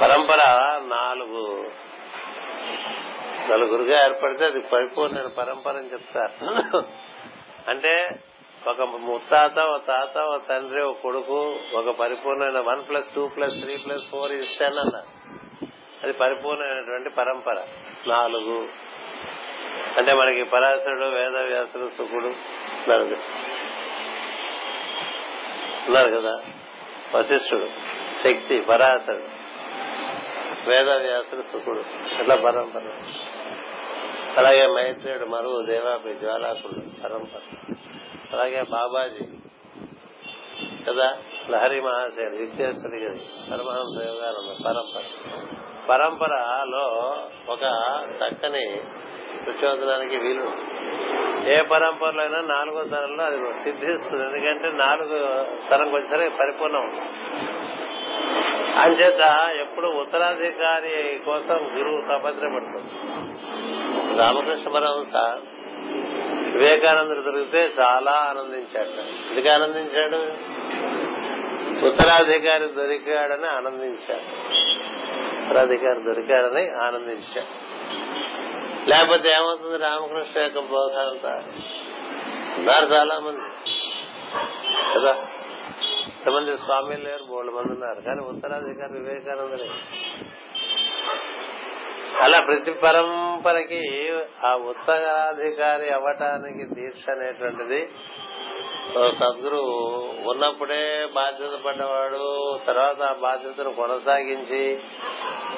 పరంపర 0.00 0.38
నాలుగు. 0.86 1.70
నలుగురుగా 3.50 4.04
ఏర్పడితే 4.04 4.44
అది 4.44 4.60
పరిపూర్ణ 4.60 5.26
పరంపర 5.38 5.72
అని 5.72 5.92
చెప్తారు. 5.92 6.50
అంటే 7.68 8.08
ఒక 8.66 8.80
ముత్తాత 8.82 9.58
ఒక 9.58 9.86
తాత 9.86 10.18
ఒక 10.18 10.48
తండ్రి 10.48 10.80
ఒక 10.80 10.96
కొడుకు 11.02 11.56
ఒక 11.74 11.96
పరిపూర్ణమైన 11.96 12.60
one 12.60 12.88
plus 12.88 13.14
two 13.14 13.28
plus 13.28 13.60
three 13.60 13.76
plus 13.76 14.10
four 14.10 14.32
ఇస్తానన్నారు 14.32 15.20
అది 16.02 16.12
పరిపూర్ణమైనటువంటి 16.12 17.10
పరంపర. 17.10 17.62
నాలుగు. 18.06 18.68
అంటే 19.98 20.14
మనకి 20.14 20.44
పరాశరుడు 20.44 21.04
వేద 21.04 21.36
వ్యాసుడు 21.36 21.90
సుకుడు 21.98 22.26
ఉన్నారు. 22.26 23.16
కదా. 26.20 26.42
వశిష్ఠుడు 27.14 27.68
శక్తి 28.24 28.60
పరాశరుడు. 28.60 29.28
వేద 30.70 30.88
వ్యాసుడు 30.88 31.42
సుకుడు. 31.42 31.84
అట్లా 32.18 32.34
పరంపర. 32.34 32.82
అలాగే 34.36 34.66
మైత్రేయుడు 34.66 35.24
మరువు 35.24 35.66
దేవాపి 35.66 36.14
జ్వాలాకుడు 36.14 37.02
పరంపర. 37.02 37.74
అలాగే 38.32 38.62
బాబాజీ. 38.62 39.24
కదా? 40.88 41.18
లహరి 41.50 41.80
మహాశయుడు 41.80 42.36
విద్యేశ్వరి 42.36 43.04
గారి 43.04 43.20
పరమహంస 43.50 44.06
యోగానంద 44.06 44.64
పరంపర. 44.64 45.02
పరంపరలో 45.90 46.86
ఒక 47.48 47.64
చక్కని 48.16 48.64
ప్రచోదనానికి 49.44 50.16
వీలు. 50.16 50.46
ఏ 51.50 51.62
పరంపరలో 51.62 52.22
అయినా 52.22 52.40
నాలుగో 52.40 52.84
తరంలో 52.84 53.24
అది 53.24 53.38
సిద్ధిస్తుంది. 53.62 54.24
ఎందుకంటే 54.24 54.66
నాలుగు 54.76 55.18
తరంకి 55.70 55.96
వచ్చేసరికి 55.96 56.36
పరిపూర్ణం. 56.36 56.86
అంచేత 58.82 59.22
ఎప్పుడు 59.60 59.86
ఉత్తరాధికారి 59.86 61.20
కోసం 61.26 61.58
గురువు 61.76 62.00
తపత్రపడుతుంది 62.08 62.92
రామకృష్ణ 64.18 64.68
పరమహంస 64.70 65.16
వివేకానందుడు 66.54 67.20
దొరికితే 67.20 67.82
చాలా 67.82 68.12
ఆనందించాడు 68.30 68.94
ఎందుకు 69.30 69.48
ఆనందించాడు? 69.48 70.20
ఉత్తరాధికారి 71.78 72.68
దొరికాడని 72.68 73.46
ఆనందించాడు. 73.46 74.22
ఉత్తరాధికారి 75.42 76.04
దొరికాడని 76.04 76.70
ఆనందించాడు. 76.70 77.70
లేకపోతే 78.90 79.28
ఏమవుతుంది? 79.28 79.78
రామకృష్ణ 79.78 80.40
యొక్క 80.40 80.58
బోధ 80.58 80.92
అంతా 80.92 81.28
ఉన్నారు 82.58 82.86
చాలా 82.86 83.18
మంది 83.18 83.40
కదా? 84.94 85.26
ఎంతమంది 86.06 86.56
స్వామిలు 86.56 87.02
లేరు 87.02 87.24
మూడు 87.24 87.50
మంది 87.50 87.72
ఉన్నారు. 87.72 88.00
కానీ 88.00 88.20
ఉత్తరాధికారి 88.20 88.92
వివేకానందుడే. 88.92 89.68
అలా 92.20 92.38
ప్రతి 92.38 92.72
పరంపరకి 92.72 94.12
ఆ 94.46 94.54
ఉత్తరాధికారి 94.54 95.92
అవ్వటానికి 95.92 96.74
దీక్ష 96.74 97.10
అనేటువంటిది 97.10 97.90
సద్గురు 99.18 99.60
ఉన్నప్పుడే 100.24 100.82
బాధ్యత 101.14 101.54
పడ్డవాడు 101.64 102.22
తర్వాత 102.66 103.00
ఆ 103.02 103.14
బాధ్యతను 103.20 103.72
కొనసాగించి 103.74 104.62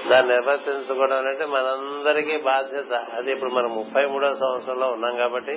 దాన్ని 0.09 0.31
నిర్వర్తించుకోవడం 0.35 1.27
అంటే 1.27 1.47
మనందరికీ 1.47 2.37
బాధ్యత. 2.47 2.93
అది 3.17 3.31
ఇప్పుడు 3.33 3.51
మనం 3.51 3.71
ముప్పై 3.75 4.05
మూడో 4.07 4.31
సంవత్సరంలో 4.35 4.89
ఉన్నాం 4.89 5.17
కాబట్టి 5.17 5.57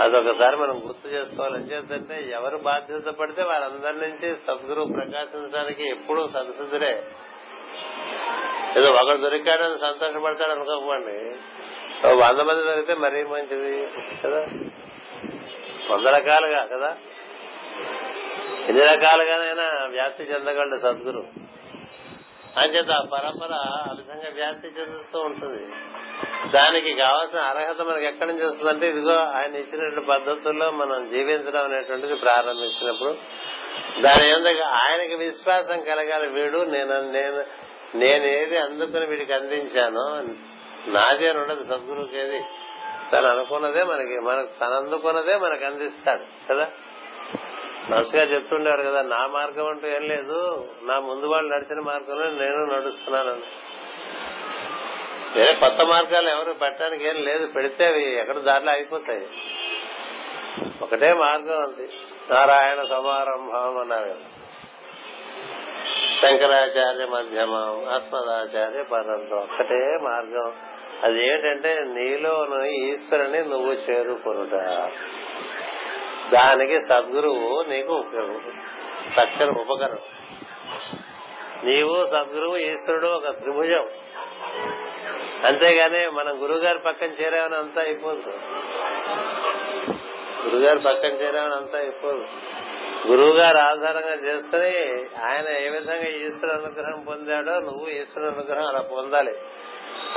అదొకసారి 0.00 0.56
మనం 0.56 0.76
గుర్తు 0.84 1.06
చేసుకోవాలి 1.08 1.56
ఏం 1.58 1.66
చేద్దంటే 1.70 2.16
ఎవరు 2.30 2.58
బాధ్యత 2.64 3.12
పడితే 3.20 3.42
వారందరి 3.42 3.98
నుంచి 4.04 4.28
సద్గురు 4.44 4.82
ప్రకాశించడానికి 4.92 5.84
ఎప్పుడూ 5.88 6.22
సదసిద్ధుడే 6.28 6.92
ఏదో 8.76 8.88
ఒకడు 8.94 9.20
దొరికాడని 9.22 9.78
సంతోషపడతాడు 9.78 10.52
అనుకోకండి 10.52 11.16
వంద 12.22 12.40
మంది 12.48 12.62
దొరికితే 12.64 12.94
మరీ 13.04 13.20
మంచిది 13.30 13.72
కదా? 14.22 14.42
వంద 15.90 16.06
రకాలుగా 16.06 16.64
కదా? 16.64 16.96
ఎన్ని 18.68 18.84
రకాలుగానైనా 18.84 19.86
వ్యాప్తి 19.90 20.24
చెందగలడు 20.24 20.76
సద్గురు. 20.76 21.24
అంచేత 22.56 22.90
ఆ 22.90 23.02
పరంపర 23.12 23.52
ఆ 23.52 23.94
విధంగా 23.96 24.30
వ్యాప్తి 24.34 24.68
చెందుతూ 24.68 25.18
ఉంటుంది. 25.18 25.62
దానికి 26.50 26.94
కావాల్సిన 26.94 27.38
అర్హత 27.38 27.80
మనకి 27.82 28.06
ఎక్కడి 28.06 28.32
నుంచి 28.32 28.46
వస్తుందంటే 28.46 28.88
ఇదిగో 28.88 29.16
ఆయన 29.16 29.54
ఇచ్చినటువంటి 29.54 30.00
పద్ధతుల్లో 30.00 30.70
మనం 30.70 31.10
జీవించడం 31.10 31.64
అనేటువంటిది 31.64 32.14
ప్రారంభించినప్పుడు 32.14 33.16
దాని 34.00 34.28
ఎందుకు 34.28 34.62
ఆయనకి 34.62 35.14
విశ్వాసం 35.14 35.80
కలగాలి 35.80 36.26
వీడు 36.26 36.58
నేను 36.58 37.12
నేను 37.12 37.44
నేనేది 37.94 38.58
అందుకుని 38.58 39.06
వీడికి 39.06 39.32
అందించానో 39.32 40.22
నాదే 40.90 41.30
ఉండదు 41.30 41.64
సద్గురువుకి 41.64 42.18
ఏది 42.18 42.40
తను 43.12 43.26
అనుకున్నదే 43.26 43.82
మనకి 43.84 44.18
మనకు 44.18 44.48
తను 44.60 44.74
అందుకున్నదే 44.74 45.36
మనకు 45.36 45.64
అందిస్తాడు 45.64 46.52
కదా? 46.52 46.66
మనసుగా 47.88 48.22
చెప్తుండేవారు 48.22 48.82
కదా 48.82 49.02
నా 49.02 49.26
మార్గం 49.26 49.66
అంటూ 49.66 49.86
ఏం 49.86 50.02
లేదు 50.02 50.68
నా 50.82 51.00
ముందు 51.00 51.26
వాళ్ళు 51.26 51.54
నడిచిన 51.54 51.80
మార్గంలో 51.80 52.30
నేను 52.30 52.64
నడుస్తున్నాను 52.76 53.34
వేరే 55.36 55.52
కొత్త 55.52 55.82
మార్గాలు 55.82 56.28
ఎవరు 56.28 56.52
పెట్టడానికి 56.52 57.08
ఏం 57.08 57.16
లేదు 57.16 57.46
పెడితే 57.46 57.86
అవి 57.86 58.12
ఎక్కడ 58.18 58.38
దారిలో 58.38 58.72
అయిపోతాయి 58.72 59.28
ఒకటే 60.82 61.12
మార్గం 61.14 61.64
ఉంది 61.64 61.88
నారాయణ 62.30 62.82
సమారంభం 62.82 63.78
అన్నారు 63.78 64.14
శంకరాచార్య 66.20 67.06
మధ్యమం 67.06 67.88
అస్మదాచార్య 67.88 68.82
పరంతం. 68.82 69.38
ఒక్కటే 69.38 69.98
మార్గం. 70.02 70.52
అది 71.04 71.28
ఏంటంటే 71.28 71.84
నీలో 71.86 72.64
ఈశ్వరుని 72.66 73.44
నువ్వు 73.44 73.72
చేరుకొనుట. 73.72 74.52
దానికి 76.32 76.80
సద్గురువు 76.80 77.64
నీకు 77.68 77.92
ఉపయోగం. 77.92 78.40
చక్కని 79.20 79.50
ఉపకరణం. 79.50 79.98
నీవు 81.64 82.04
సద్గురువు 82.04 82.56
ఈశ్వరుడు 82.56 83.06
ఒక 83.06 83.28
త్రిభుజం. 83.28 83.88
అంతేగాని 85.44 86.10
మనం 86.10 86.42
గురుగారి 86.42 86.78
పక్కన 86.78 87.06
చేరామని 87.06 87.54
అంతా 87.54 87.82
అయిపోదు. 87.82 88.30
గురుగారి 90.44 90.78
పక్కన 90.78 91.08
చేరామని 91.08 91.54
అంతా 91.54 91.78
అయిపోదు. 91.78 92.26
గురువు 93.08 93.32
గారు 93.32 93.56
ఆధారంగా 93.56 94.14
చేసుకుని 94.14 95.04
ఆయన 95.24 95.56
ఏ 95.56 95.68
విధంగా 95.68 96.08
ఈశ్వర 96.08 96.50
అనుగ్రహం 96.50 97.04
పొందాడో 97.08 97.60
నువ్వు 97.60 97.88
ఈశ్వర 97.88 98.26
అనుగ్రహం 98.26 98.66
అలా 98.66 98.80
పొందాలి. 98.80 99.32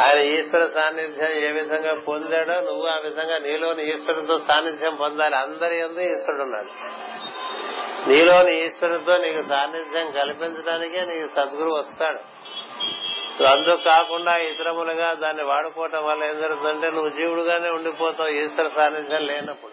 ఆయన 0.01 0.19
ఈశ్వర 0.19 0.69
సాన్నిధ్యం 0.75 1.29
ఏ 1.29 1.51
విధంగా 1.51 1.93
పొందాడో 2.07 2.60
నువ్వు 2.62 2.87
ఆ 2.87 2.98
విధంగా 2.98 3.37
నీలోని 3.37 3.96
ఈశ్వరుడితో 3.96 4.39
సాన్నిధ్యం 4.39 4.96
పొందాలి. 4.96 5.35
అందరి 5.35 5.77
ఎందు 5.79 6.00
ఈశ్వరుడు 6.00 6.43
ఉన్నాడు 6.43 6.71
నీలోని 8.10 8.65
ఈశ్వరుడితో 8.65 9.17
నీకు 9.17 9.50
సాన్నిధ్యం 9.50 10.12
కల్పించడానికే 10.12 11.02
నీకు 11.02 11.27
సద్గురు 11.35 11.69
వస్తాడు. 11.69 12.19
అందుకు 13.43 13.83
కాకుండా 13.83 14.37
ఇతరములుగా 14.37 15.13
దాన్ని 15.13 15.43
వాడుకోవటం 15.43 16.06
వల్ల 16.06 16.23
ఏం 16.23 16.41
జరుగుతుందంటే 16.41 16.89
నువ్వు 16.89 17.10
జీవుడుగానే 17.10 17.69
ఉండిపోతావు 17.69 18.29
ఈశ్వర 18.29 18.69
సాన్నిధ్యం 18.75 19.21
లేనప్పుడు. 19.21 19.71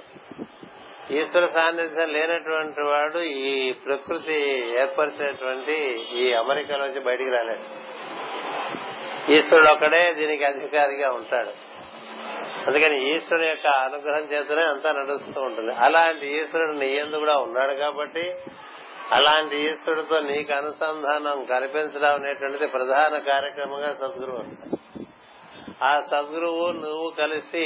ఈశ్వర 1.12 1.48
సాన్నిధ్యం 1.54 2.08
లేనటువంటి 2.08 2.82
వాడు 2.82 3.18
ఈ 3.18 3.72
ప్రకృతి 3.72 4.38
ఏర్పరిచినటువంటి 4.78 6.06
ఈ 6.14 6.32
అమెరికాలోంచి 6.32 7.00
బయటికి 7.00 7.30
రాలేడు 7.30 7.87
ఈశ్వరుడు 9.32 9.68
ఒకడే 9.72 10.14
దీనికి 10.14 10.44
అధికారిగా 10.44 11.12
ఉంటాడు. 11.12 11.52
అందుకని 12.66 13.14
ఈశ్వరుడు 13.14 13.44
యొక్క 13.44 13.66
అనుగ్రహం 13.66 14.24
చేతనే 14.32 14.62
అంతా 14.62 14.92
నడుస్తూ 14.92 15.40
ఉంటుంది. 15.42 15.72
అలాంటి 15.78 16.26
ఈశ్వరుడు 16.38 16.78
నీ 16.78 16.86
ఎందు 16.94 17.16
కూడా 17.16 17.38
ఉన్నాడు 17.38 17.74
కాబట్టి 17.74 18.24
అలాంటి 19.10 19.56
ఈశ్వరుడితో 19.56 20.20
నీకు 20.20 20.52
అనుసంధానం 20.52 21.44
కల్పించడం 21.44 22.14
అనేటువంటిది 22.14 22.66
ప్రధాన 22.66 23.18
కార్యక్రమంగా 23.18 23.94
సద్గురువు 23.94 24.42
ఆ 25.82 26.00
సద్గురువు 26.00 26.72
నువ్వు 26.78 27.10
కలిసి 27.10 27.64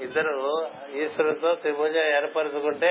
ఇద్దరు 0.00 0.36
ఈశ్వరుడితో 0.94 1.54
త్రిభుజం 1.54 2.06
ఏర్పరచుకుంటే 2.16 2.90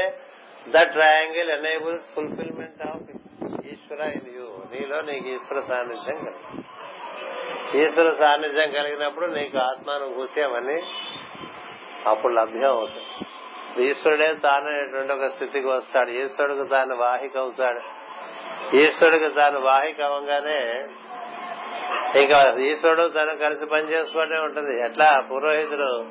the 0.67 0.80
triangle 0.93 1.49
enables 1.49 2.13
fulfilment 2.13 2.82
of 2.82 3.09
in 3.09 4.30
you. 4.36 4.47
నీలో 4.71 5.01
నీకు 5.01 5.28
ఈశ్వర 5.28 5.59
సాన్నిధ్యం 5.67 6.19
కలిగింది 6.26 6.72
ఈశ్వర 7.76 8.16
సాన్నిధ్యం 8.20 8.72
కలిగినప్పుడు 8.72 9.26
నీకు 9.26 9.58
ఆత్మానుభూతి 9.58 10.41
అవన్నీ 10.41 10.82
అప్పుడు 12.08 12.34
లభ్యం 12.34 12.70
అవుతుంది. 12.70 13.89
ఈశ్వరుడే 13.89 14.34
తాననేటువంటి 14.34 15.14
ఒక 15.14 15.34
స్థితికి 15.34 15.68
వస్తాడు. 15.68 16.10
ఈశ్వరుడికి 16.10 16.68
తాను 16.68 16.96
వాహిక 16.96 17.38
అవుతాడు. 17.38 17.82
ఈశ్వరుడికి 18.76 19.30
తాను 19.30 19.60
వాహిక 19.60 20.02
అవ్వగానే 20.02 20.88
ఇంకా 22.22 22.56
ఈశ్వరుడు 22.60 23.08
తను 23.08 23.36
కలిసి 23.36 23.66
పని 23.66 23.91
చేసుకోవడమే 23.91 24.39
ఉంటుంది. 24.39 24.84
ఎట్లా? 24.84 25.24
పురోహితుడు 25.32 26.06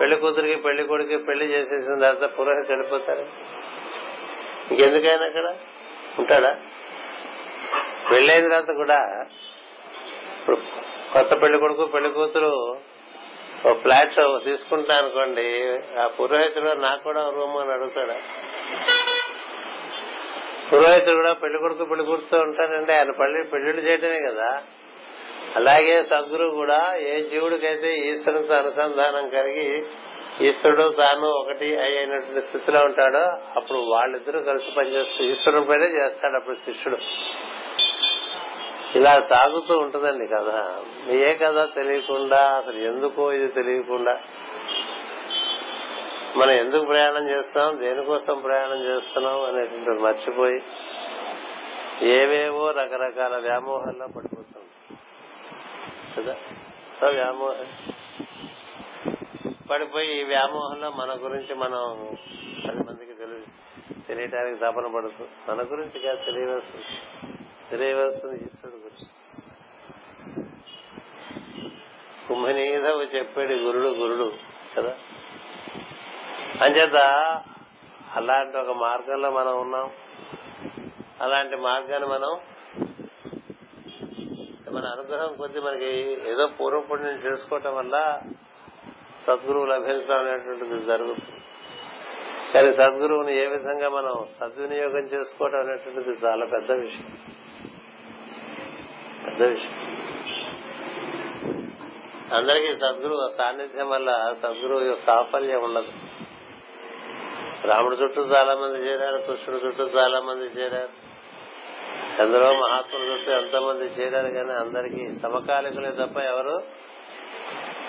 పెళ్ళి 0.00 0.16
కూతురికి 0.16 0.62
పెళ్ళి 0.62 0.84
కొడుకు 0.84 1.18
పెళ్ళి 1.18 1.46
చేసేసిన 1.46 2.00
తర్వాత 2.00 2.38
పురోహితుడు 2.38 2.76
వెళ్ళిపోతాడు. 2.76 3.20
ఇంకెందుకైనా 4.70 5.24
అక్కడ 5.24 5.56
ఉంటాడా? 6.18 6.60
పెళ్ళైన 8.10 8.48
తర్వాత 8.48 8.70
కూడా 8.70 9.26
ఇప్పుడు 10.48 10.62
కొత్త 11.12 11.42
పెళ్ళి 11.42 11.58
కొడుకు 11.58 11.86
పెళ్ళి 11.86 12.10
కూతురు 12.10 12.76
ఓ 13.66 13.72
ఫ్లాట్ 13.72 14.44
తీసుకుంటా 14.44 14.94
అనుకోండి 14.94 15.78
ఆ 16.00 16.06
పురోహితుడు 16.06 16.70
నాకు 16.70 17.02
కూడా 17.02 17.30
రూమ్ 17.30 17.56
అని 17.56 17.72
అడుగుతాడా. 17.72 18.16
పురోహితుడు 20.72 21.14
కూడా 21.14 21.32
పెళ్ళి 21.32 21.58
కొడుకు 21.58 21.84
పెళ్ళి 21.84 22.06
కూర్చో 22.06 22.40
ఉంటాడండి. 22.40 22.92
ఆయన 22.92 23.10
పళ్ళి 23.10 23.44
పెళ్ళిళ్ళు 23.44 23.82
చేయటమే 23.82 24.20
కదా. 24.28 24.62
అలాగే 25.56 26.02
సద్గురు 26.02 26.48
కూడా 26.48 26.94
ఏ 26.94 27.20
జీవుడికైతే 27.28 27.96
ఈశ్వరునితో 27.98 28.54
అనుసంధానం 28.54 29.28
కలిగి 29.28 29.86
ఈశ్వరుడు 30.40 30.88
తాను 30.88 31.26
ఒకటి 31.26 31.76
అయినటువంటి 31.76 32.46
స్థితిలో 32.46 32.80
ఉంటాడో 32.80 33.24
అప్పుడు 33.56 33.78
వాళ్ళిద్దరూ 33.78 34.40
కలిసి 34.40 34.70
పనిచేస్తారు 34.70 35.30
ఈశ్వరుని 35.30 35.64
పైనే 35.64 35.86
చేస్తాడు 35.86 36.36
అప్పుడు 36.36 36.54
శిష్యుడు. 36.54 36.98
ఇలా 38.94 39.20
సాగుతూ 39.20 39.78
ఉంటుందండి 39.78 40.26
కథ. 40.26 40.76
ఏ 41.10 41.34
కథ 41.34 41.74
తెలియకుండా 41.74 42.36
అసలు 42.36 42.78
ఎందుకో 42.78 43.32
ఇది 43.32 43.48
తెలియకుండా. 43.48 44.20
మనం 46.36 46.50
ఎందుకు 46.50 46.84
ప్రయాణం 46.84 47.30
చేస్తాం 47.30 47.80
దేనికోసం 47.80 48.40
ప్రయాణం 48.40 48.84
చేస్తున్నాం 48.84 49.42
అనేటువంటి 49.42 50.02
మర్చిపోయి 50.02 50.62
ఏవేవో 52.02 52.70
రకరకాల 52.70 53.36
వ్యామోహాల్లో 53.36 54.06
పడిపోతాం 54.06 54.62
కదా? 56.16 56.36
వ్యామోహం 57.08 57.92
పడిపోయి 59.70 60.20
ఈ 60.20 60.24
వ్యామోహంలో 60.24 60.90
మన 60.90 61.14
గురించి 61.24 61.54
మనం 61.54 62.16
పది 62.68 62.76
మందికి 62.76 63.12
తెలియ 63.12 63.40
తెలియటానికి 64.08 64.56
తపన 64.60 64.86
పడుతుంది 64.94 65.30
మన 65.48 65.62
గురించి 65.62 66.00
కాదు 66.00 66.16
తెలియవలసింది. 66.16 67.37
తెలియవలసింది 67.70 68.36
ఈశ్వరుడు 68.36 68.76
గురించి 68.76 69.06
కుంభనీధవు 72.28 73.02
చెప్పాడు 73.02 73.52
గురుడు 73.52 73.88
గురుడు 73.88 74.32
కదా? 74.76 74.96
అంచేత 76.60 76.96
అలాంటి 78.16 78.56
ఒక 78.56 78.70
మార్గంలో 78.70 79.30
మనం 79.30 79.60
ఉన్నాం. 79.60 79.90
అలాంటి 81.20 81.56
మార్గాన్ని 81.56 82.08
మనం 82.08 82.40
మన 84.74 84.84
అనుగ్రహం 84.86 85.36
కొద్ది 85.36 85.60
మనకి 85.60 86.12
ఏదో 86.30 86.46
పూర్వపుణ్యం 86.46 87.14
చేసుకోవటం 87.14 87.76
వల్ల 87.76 88.20
సద్గురువు 89.26 89.64
లభించడం 89.64 90.18
అనేటువంటిది 90.18 90.84
జరుగుతుంది. 90.84 91.42
కానీ 92.54 92.72
సద్గురువుని 92.72 93.36
ఏ 93.36 93.46
విధంగా 93.46 93.88
మనం 93.88 94.26
సద్వినియోగం 94.40 94.98
చేసుకోవడం 94.98 95.60
అనేటువంటిది 95.60 96.26
చాలా 96.26 96.46
పెద్ద 96.46 96.72
విషయం. 96.72 97.37
అందరికీ. 102.34 102.74
సద్గురు 102.74 103.30
సాన్నిధ్యం 103.38 103.88
వల్ల 103.88 104.34
సద్గురువు 104.42 104.96
సాఫల్యం 104.96 105.64
ఉండదు. 105.64 105.92
రాముడు 107.66 107.94
చుట్టూ 107.94 108.22
చాలా 108.22 108.54
మంది 108.54 108.78
చేరారు 108.88 109.18
కృష్ణుడు 109.18 109.66
చుట్టూ 109.66 109.84
చాలా 109.84 110.20
మంది 110.20 110.44
చేరారు 110.44 111.08
ఎందరో 112.22 112.52
మహాత్ముల 112.52 113.12
చుట్టూ 113.12 113.32
ఎంతో 113.32 113.60
మంది 113.60 113.84
చేరారు 113.84 114.28
కానీ 114.28 114.52
అందరికీ 114.52 115.14
సమకాలికులే 115.22 115.90
తప్ప 115.90 116.18
ఎవరు 116.18 116.62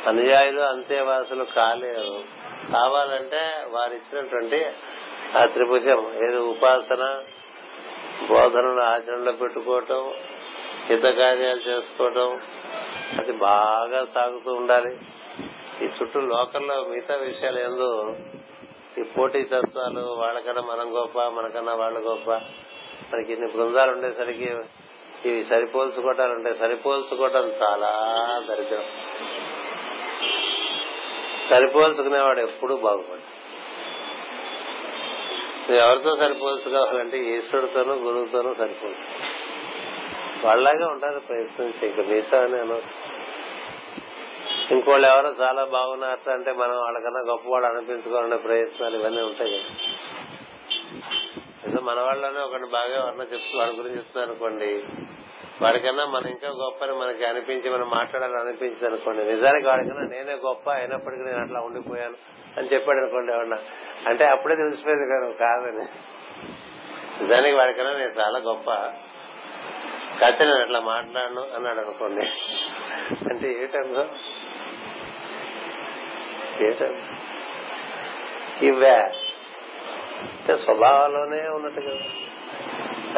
అనుయాయులు 0.07 0.61
అంతేవాసులు 0.61 1.43
కాలేరు. 1.43 2.23
కావాలంటే 2.73 3.65
వారు 3.69 3.93
ఇచ్చినటువంటి 3.93 4.65
ఆ 5.37 5.45
త్రిభుజం 5.45 6.27
ఏది 6.27 6.37
ఉపాసన 6.37 7.21
బోధనలు 8.29 8.81
ఆచరణలో 8.81 9.31
పెట్టుకోవటం 9.31 10.13
హిత 10.89 11.03
కార్యాలు 11.03 11.69
చేసుకోవటం 11.69 12.41
అది 13.19 13.31
బాగా 13.31 14.05
సాగుతూ 14.05 14.53
ఉండాలి. 14.53 14.97
ఈ 15.85 15.87
చుట్టూ 15.87 16.19
లోకల్లో 16.19 16.83
మిగతా 16.83 17.15
విషయాలు 17.15 17.59
ఏందో 17.59 18.15
ఈ 18.97 19.03
పోటీ 19.03 19.43
తత్వాలు 19.43 19.99
వాళ్ళకన్నా 19.99 20.61
మనం 20.61 20.95
గొప్ప 20.95 21.21
మనకన్నా 21.21 21.75
వాళ్ళు 21.75 21.99
గొప్ప. 21.99 22.29
మనకి 23.13 23.33
ఇన్ని 23.33 23.51
బృందాలు 23.51 23.91
ఉండేసరికి 23.91 24.53
ఇవి 25.25 25.45
సరిపోల్చుకోవటాలు 25.45 26.33
ఉంటాయి 26.33 26.55
సరిపోల్చుకోవటం 26.55 27.45
చాలా 27.63 27.91
దరిద్రం. 28.49 28.83
సరిపోల్చుకునేవాడు 31.49 32.39
ఎప్పుడూ 32.39 32.77
బాగుపడు 32.77 33.25
ఎవరితో 35.73 36.15
సరిపోల్చుకోవాలంటే 36.15 37.17
ఈశ్వరుడితోనూ 37.17 37.93
గురువుతోనూ 37.93 38.53
సరిపోల్చు 38.53 39.38
వాళ్ళలాగే 40.43 40.83
ఉంటారు 40.83 41.19
ప్రయత్నించి 41.19 41.87
ఇంకా 41.87 42.03
మీతో 42.03 42.47
నేను 42.47 42.81
ఇంకోళ్ళు 44.71 45.07
ఎవరో 45.07 45.35
చాలా 45.41 45.63
బాగున్నారు 45.63 46.29
అంటే 46.29 46.51
మనం 46.51 46.77
వాళ్ళకన్నా 46.77 47.19
గొప్పవాడు 47.19 47.65
అనిపించుకోవాలనే 47.65 48.37
ప్రయత్నాలు 48.37 48.97
ఇవన్నీ 48.97 49.21
ఉంటాయి 49.21 49.51
కదా. 49.51 49.75
ఏదో 51.67 51.81
మన 51.81 51.99
వాళ్ళనే 51.99 52.39
ఒకటి 52.39 52.63
బాగా 52.63 52.95
ఎవరన్నా 52.95 53.23
చెప్తూ 53.23 53.57
వాడి 53.59 53.71
గురించి 53.71 53.97
చెప్తున్నారు 53.97 54.31
అనుకోండి 54.31 54.83
వాడికన్నా 55.61 56.05
మనం 56.05 56.27
ఇంకా 56.27 56.47
గొప్ప 56.47 56.83
అని 56.83 56.93
మనకి 56.93 57.25
అనిపించి 57.25 57.69
మనం 57.69 57.89
మాట్లాడాలని 57.89 58.39
అనిపించింది 58.39 58.85
అనుకోండి 58.85 59.23
నిజానికి 59.23 59.67
వాడికన్నా 59.67 60.01
నేనే 60.01 60.33
గొప్ప 60.33 60.69
అయినప్పటికీ 60.69 61.23
నేను 61.23 61.41
అట్లా 61.41 61.59
ఉండిపోయాను 61.59 62.15
అని 62.57 62.67
చెప్పాడు 62.73 62.97
అనుకోండి 62.97 63.33
ఎవరన్నా. 63.33 63.57
అంటే 64.07 64.25
అప్పుడే 64.25 64.55
తెలిసిపోయింది 64.55 65.05
కదా 65.05 65.47
కాదని. 65.47 65.85
నిజానికి 67.23 67.55
వాడికన్నా 67.55 67.93
నేను 67.93 68.19
చాలా 68.19 68.39
గొప్ప. 68.39 68.93
కథ 70.21 70.41
నేను 70.41 70.61
అట్లా 70.61 70.79
మాట్లాడను 70.79 71.55
అన్నాడు 71.55 71.79
అనుకోండి 71.79 72.25
అంటే 73.29 73.63
ఏటందో 73.63 74.03
ఏటందో 76.63 77.03
ఇవే 78.65 78.95
అంటే 80.21 80.55
స్వభావంలోనే 80.55 81.47
ఉన్నట్టు 81.49 81.81
కదా. 81.81 82.05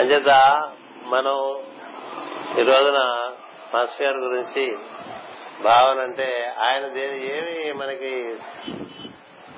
అంచేత 0.02 0.32
మనం 1.06 1.38
ఈ 2.60 2.64
రోజున 2.64 3.00
మాస్టర్ 3.74 4.08
గారి 4.08 4.20
గురించి 4.20 4.64
భావన 5.64 6.00
అంటే 6.00 6.28
ఆయన 6.60 6.88
దేని 6.88 7.38
ఏమి 7.38 7.74
మనకి 7.74 8.14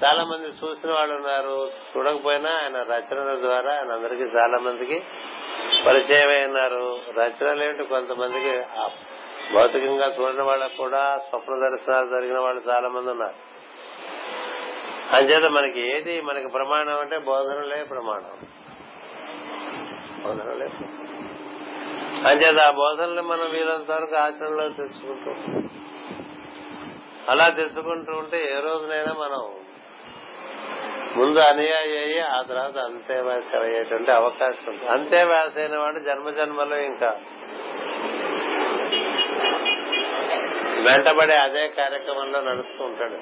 చాలా 0.01 0.23
మంది 0.23 0.47
చూసిన 0.47 0.91
వాళ్ళు 0.91 1.15
ఉన్నారు. 1.15 1.71
చూడకపోయినా 1.91 2.51
ఆయన 2.51 2.77
రచనల 2.81 3.39
ద్వారా 3.39 3.71
ఆయన 3.73 3.91
అందరికీ 3.91 4.23
చాలా 4.23 4.57
మందికి 4.57 5.03
పరిచయం 5.85 6.29
అయినారు 6.29 6.99
రచనలు 7.17 7.63
ఏంటి 7.63 7.83
కొంతమందికి 7.83 8.53
భౌతికంగా 9.53 10.07
చూడని 10.07 10.41
వాళ్ళకు 10.41 10.77
కూడా 10.77 11.17
స్వప్న 11.17 11.69
దర్శనాలు 11.69 12.07
జరిగిన 12.09 12.39
వాళ్ళు 12.39 12.61
చాలా 12.69 12.89
మంది 12.89 13.09
ఉన్నారు. 13.09 13.37
అంచేత 15.15 15.49
మనకి 15.49 15.97
ఏది 15.97 16.21
మనకి 16.21 16.47
ప్రమాణం 16.47 16.99
అంటే 16.99 17.17
బోధనలే 17.17 17.83
ప్రమాణం. 17.83 18.35
బోధనలే 20.23 20.69
అంచేత 22.29 22.59
ఆ 22.59 22.71
బోధనలు 22.71 23.21
మనం 23.21 23.49
వీలంత 23.51 23.91
వరకు 23.91 24.15
ఆచరణలో 24.15 24.69
తెచ్చుకుంటూ 24.69 25.31
అలా 27.31 27.49
తెచ్చుకుంటూ 27.49 28.11
ఉంటే 28.13 28.57
ఏ 28.57 28.59
రోజునైనా 28.59 29.13
మనం 29.13 29.41
ముందు 31.15 31.39
అనుయాయి 31.39 31.97
అయ్యి 31.97 32.19
ఆ 32.19 32.41
తర్వాత 32.41 32.77
అంతేవాసి 32.77 33.57
అయ్యేటువంటి 33.57 34.11
అవకాశం 34.11 34.71
ఉంది. 34.71 34.87
అంతేవాసి 34.87 35.59
అయిన 35.59 35.77
వాడు 35.77 35.99
జన్మ 35.99 36.29
జన్మలో 36.29 36.77
ఇంకా 36.77 37.21
వెంటబడే 40.87 41.35
అదే 41.35 41.67
కార్యక్రమంలో 41.67 42.41
నడుస్తూ 42.41 42.83
ఉంటాడు. 42.83 43.17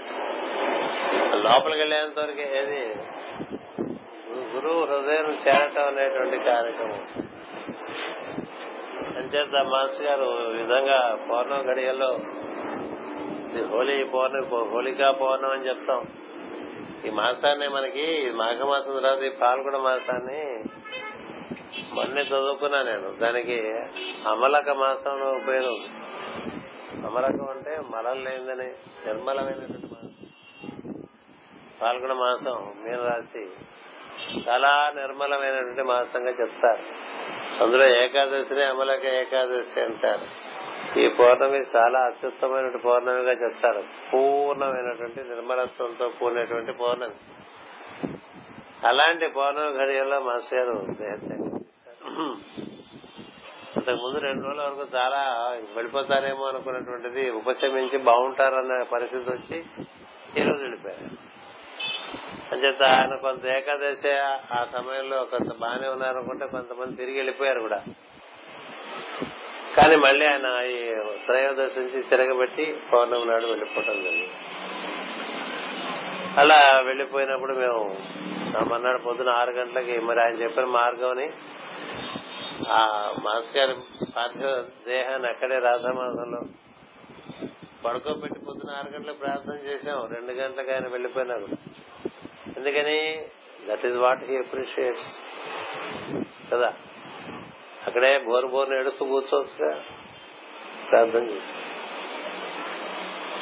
లోపలికి 1.35 1.81
వెళ్ళేంత 1.81 2.19
వరకు 2.19 2.41
ఏది? 2.41 2.95
గురువు 4.55 4.85
హృదయం 4.85 5.39
చేరటం 5.47 5.87
అనేటువంటి 5.87 6.37
కార్యక్రమం. 6.37 7.01
అంచేత 9.17 9.63
మాస్టర్ 9.63 10.07
గారు 10.07 10.23
విధంగా 10.57 11.17
పౌర్ణం 11.31 11.71
గడియల్లో 11.71 12.19
హోలీ 13.75 14.03
పౌర్ణమి 14.03 14.69
హోలికా 14.69 15.11
పౌర్ణం 15.11 15.51
అని 15.51 15.67
చెప్తాం. 15.67 16.05
ఈ 17.05 17.09
మాసాన్ని 17.09 17.67
మనకి 17.67 18.31
మాఘమాసం 18.31 18.95
తర్వాత 18.95 19.23
ఈ 19.23 19.29
పాల్గొన 19.29 19.77
మాసాన్ని 19.77 20.63
మొన్నే 21.93 22.21
చదువుకున్నా 22.21 22.81
నేను. 22.81 23.15
దానికి 23.19 23.59
అమలక 24.27 24.69
మాసం 24.69 25.45
పేరు. 25.49 25.77
అమలకం 27.05 27.49
అంటే 27.49 27.81
మలం 27.89 28.23
లేదని 28.23 28.67
నిర్మలమైనటువంటి 29.05 29.85
మాసం. 29.85 30.27
పాల్గొన 31.81 32.13
మాసం 32.13 32.73
మీరు 32.83 33.01
రాసి 33.01 33.47
చాలా 34.49 34.91
నిర్మలమైనటువంటి 34.95 35.81
మాసంగా 35.81 36.29
చెప్తారు. 36.29 36.83
అందులో 37.63 37.95
ఏకాదశిని 38.03 38.63
అమలక 38.63 39.05
ఏకాదశి 39.05 39.81
అంటారు. 39.81 40.50
ఈ 40.97 41.07
పౌర్ణమి 41.07 41.57
చాలా 41.57 41.99
అత్యుత్తమైన 41.99 42.77
పౌర్ణమిగా 42.85 43.31
చెప్తారు. 43.31 43.83
పూర్ణమైనటువంటి 44.13 45.23
నిర్మలత్వంతో 45.23 46.09
కూడినటువంటి 46.09 46.71
పౌర్ణమి. 46.71 47.13
అలాంటి 48.87 49.27
పౌర్ణమి 49.27 49.77
ఘడియల్లో 49.77 50.19
మాస్టర్ 50.19 50.59
గారు 50.59 50.77
అంతకు 53.77 53.95
ముందు 53.95 54.17
రెండు 54.17 54.45
రోజుల 54.47 54.61
వరకు 54.61 54.95
చాలా 54.95 55.49
వెళ్ళిపోతారేమో 55.75 56.45
అనుకున్నటువంటిది 56.47 57.29
ఉపశమించి 57.29 57.97
బాగుంటారన్న 57.97 58.83
పరిస్థితి 58.83 59.29
వచ్చి 59.31 59.57
ఈ 60.37 60.43
రోజు 60.47 60.61
వెళ్ళిపోయారు 60.61 61.31
అంచేత 62.51 62.83
ఆయన 62.83 63.15
కొంత 63.15 63.45
ఏకాదశి 63.45 64.11
ఆ 64.53 64.65
సమయంలో 64.65 65.25
కొంత 65.25 65.55
బాగానే 65.55 65.87
ఉన్నారనుకుంటే 65.87 66.47
కొంతమంది 66.47 66.95
తిరిగి 66.95 67.17
వెళ్ళిపోయారు 67.17 67.59
కూడా. 67.59 67.81
కానీ 69.77 69.95
మళ్ళీ 69.95 70.25
ఆయన 70.25 70.65
ఈ 70.65 70.93
త్రయోదశి 71.25 71.79
నుంచి 71.79 72.03
తిరగబెట్టి 72.03 72.75
పౌర్ణమి 72.93 73.25
నాడు 73.25 73.45
వెళ్ళిపోవటం 73.45 73.93
జరిగింది. 73.93 74.31
అలా 76.37 76.79
వెళ్ళిపోయినప్పుడు 76.79 77.53
మేము 77.53 77.97
మన్నాడు 78.73 78.97
పొద్దున 78.97 79.29
ఆరు 79.29 79.51
గంటలకి 79.51 79.99
మరి 79.99 80.21
ఆయన 80.21 80.33
చెప్పిన 80.33 80.65
మార్గంని 80.65 81.31
ఆ 82.69 83.13
మాస్ 83.23 83.57
గారి 83.57 83.75
పార్థివ 84.17 84.63
దేహాన్ని 84.87 85.27
అక్కడే 85.27 85.59
రాధామాసంలో 85.59 86.41
పడుకోబెట్టి 87.85 88.39
పొద్దున 88.39 88.69
ఆరు 88.69 88.89
గంటలకు 88.89 89.17
ప్రార్థన 89.17 89.53
చేశాం. 89.53 90.09
రెండు 90.13 90.31
గంటలకు 90.31 90.71
ఆయన 90.71 90.87
వెళ్ళిపోయినా 90.87 91.37
కూడా 91.37 91.57
ఎందుకని? 92.57 93.25
That 93.69 93.85
is 93.85 93.95
what 93.95 94.23
he 94.23 94.37
appreciates 94.37 95.19
కదా? 96.53 96.73
అక్కడే 97.87 98.17
బోరు 98.17 98.47
బోర్ని 98.47 98.79
ఏడుస్తూ 98.79 99.05
కూర్చోవచ్చుగా. 99.05 99.83
ప్రార్థన 100.89 101.23
చేశాం 101.29 101.63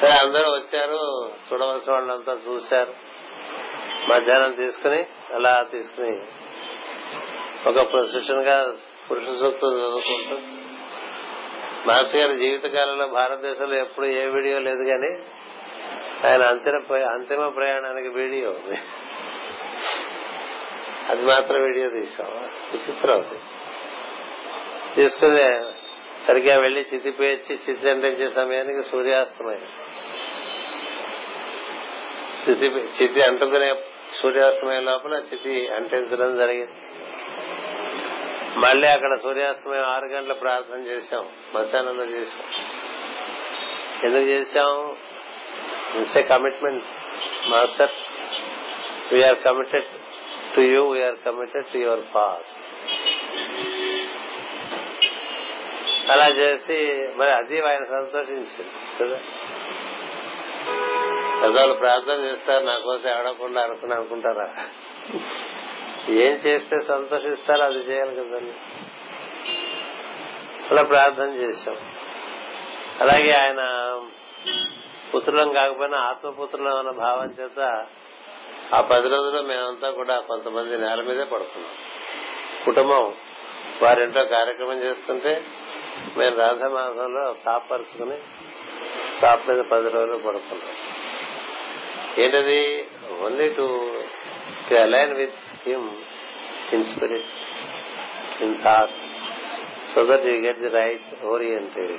సరే 0.02 0.10
అందరూ 0.10 0.50
వచ్చారు. 0.52 1.32
చూడవలసిన 1.54 1.94
వాళ్ళంతా 1.94 2.38
చూశారు. 2.48 2.94
మధ్యాహ్నం 4.12 4.52
తీసుకుని 4.52 5.06
అలా 5.34 5.66
తీసుకుని 5.72 6.22
ఒక 7.70 7.92
ప్రొసెషన్గా 7.92 8.74
పురుష 9.12 9.24
సూక్తం 9.24 9.68
చదువుకుంటూ. 9.68 10.36
మాస్టర్ 11.88 12.16
గారి 12.16 12.38
జీవితకాలంలో 12.38 13.08
భారతదేశంలో 13.08 13.76
ఎప్పుడు 13.76 14.06
ఏ 14.06 14.26
వీడియో 14.26 14.60
లేదు 14.60 14.84
కానీ 14.84 15.12
ఆయన 16.28 16.42
అంతిమ 16.42 16.96
అంతిమ 16.96 17.48
ప్రయాణానికి 17.48 18.08
వీడియో. 18.08 18.50
ఉంది 18.50 18.78
అది 21.10 21.26
మాత్రం 21.26 21.64
వీడియో 21.64 21.90
తీసాం 21.90 22.28
విచిత్రం 22.74 23.16
అది. 23.16 23.40
తీసుకుని 25.00 25.60
సరిగ్గా 26.28 26.60
వెళ్ళి 26.60 26.86
చితి 26.94 27.12
పేర్చి 27.12 27.60
చితి 27.70 27.90
అంటించే 27.90 28.30
సమయానికి 28.30 28.84
సూర్యాస్తమయం. 28.84 29.62
చితి 32.50 32.66
చితి 32.68 33.22
అంటుకునే 33.22 33.76
సూర్యాస్తమయం 34.22 34.86
లోపల 34.86 35.14
చితి 35.34 35.68
అంటించడం 35.68 36.38
జరిగింది. 36.38 36.72
మళ్ళీ 38.60 38.88
అక్కడ 38.88 39.18
సూర్యాస్తమయం 39.24 39.84
ఆరు 39.84 40.06
గంటల 40.06 40.34
ప్రార్థన 40.34 40.80
చేశాం. 40.80 41.30
శ్మశానంలో 41.52 42.06
చేశాం. 42.06 42.44
ఎందుకు 44.04 44.24
చేశాం? 44.24 44.96
It's 46.02 46.18
a 46.18 46.22
commitment 46.22 46.86
master 47.50 47.92
we are 49.14 49.44
committed 49.46 49.86
to 50.56 50.62
you 50.62 50.92
we are 50.92 51.16
committed 51.26 51.66
to 51.66 51.78
your 51.78 52.00
path 52.16 52.59
అలా 56.10 56.28
చేసి 56.28 57.08
మరి 57.16 57.32
అది 57.32 57.62
ఆయన 57.62 57.84
సంతోషించింది 57.84 58.72
కదా? 59.00 59.20
పెద్దవాళ్ళు 61.42 61.74
ప్రార్థన 61.74 62.14
చేస్తారు 62.14 62.64
నా 62.66 62.80
కోసం 62.80 63.10
ఎవడకుండా 63.10 63.62
అనుకుని 63.62 63.94
అనుకుంటారా? 63.94 64.54
ఏం 66.10 66.34
చేస్తే 66.36 66.80
సంతోషిస్తారో 66.88 67.64
అది 67.64 67.78
చేయాలి 67.78 68.16
కదండి. 68.16 68.54
అలా 70.72 70.84
ప్రార్థన 70.84 71.34
చేశాం. 71.34 71.78
అలాగే 73.00 73.32
ఆయన 73.32 73.62
పుత్రులం 75.16 75.54
కాకపోయినా 75.54 75.98
ఆత్మపుత్రులం 75.98 76.78
అన్న 76.78 76.90
భావం 76.92 77.26
చేత 77.26 77.86
ఆ 78.74 78.82
పది 78.82 79.10
రోజుల్లో 79.10 79.42
మేమంతా 79.42 79.92
కూడా 79.92 80.20
కొంతమంది 80.20 80.78
నేల 80.78 81.02
మీదే 81.02 81.24
పడుకున్నాం. 81.24 81.72
కుటుంబం 82.66 83.14
వారింట్లో 83.82 84.26
కార్యక్రమం 84.26 84.82
చేస్తుంటే 84.84 85.42
మేము 86.18 86.36
రాధమాసంలో 86.36 87.36
పరుచుకుని 87.70 88.18
సాప్ 89.20 89.50
మీద 89.50 89.62
పది 89.64 89.90
రోజులు 89.90 90.18
పడుకున్నాం. 90.18 90.76
ఏంటది? 92.20 92.88
Only 93.22 93.50
to 93.50 93.66
to 94.70 94.76
align 94.76 95.14
with 95.14 95.40
him 95.68 95.88
in 96.74 96.84
spirit 96.84 97.32
in 98.42 98.56
thought 98.64 98.98
so 99.94 100.04
that 100.04 100.26
you 100.26 100.34
get 100.42 100.60
the 100.60 100.68
right 100.68 101.24
oriented 101.24 101.94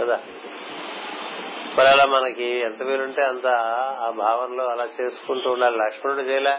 కదా? 0.00 0.16
మరి 1.78 1.88
అలా 1.88 2.06
మనకి 2.06 2.48
ఎంత 2.60 2.82
వీలుంటే 2.82 3.22
అంత 3.22 3.46
ఆ 4.00 4.10
భావనలో 4.10 4.64
అలా 4.68 4.88
చేసుకుంటూ 5.00 5.50
ఉండాలి. 5.50 5.76
లక్ష్మణుడు 5.76 6.20
చేయలే. 6.20 6.54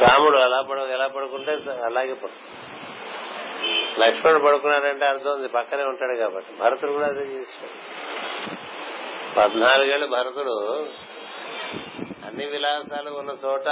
రాముడు 0.00 0.38
అలా 0.38 0.62
పడ 0.62 0.78
ఎలా 0.78 1.06
పడుకుంటే 1.08 1.52
అలాగే 1.84 2.14
పడుతుంది 2.14 2.57
లక్ష్మణుడు 3.98 4.44
పడుకున్నాడంటే 4.44 5.04
అర్థం 5.04 5.30
ఉంది. 5.30 5.48
పక్కనే 5.48 5.82
ఉంటాడు 5.82 6.16
కాబట్టి. 6.16 6.52
భరతుడు 6.60 6.92
కూడా 6.92 7.06
అదే 7.06 7.20
చేశాడు 7.20 7.76
పద్నాలుగేళ్ళు 9.36 10.06
భరతుడు 10.06 10.86
అన్ని 12.26 12.46
విలాసాలు 12.46 13.10
ఉన్న 13.10 13.30
చోట 13.44 13.68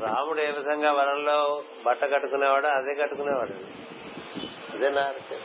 రాముడు 0.00 0.40
ఏ 0.40 0.46
విధంగా 0.46 0.92
వనంలో 0.92 1.62
బట్ట 1.86 2.04
కట్టుకునేవాడో 2.04 2.68
అదే 2.68 2.94
కట్టుకునేవాడు. 2.94 3.52
అదే 4.74 4.88
నారకే 4.90 5.38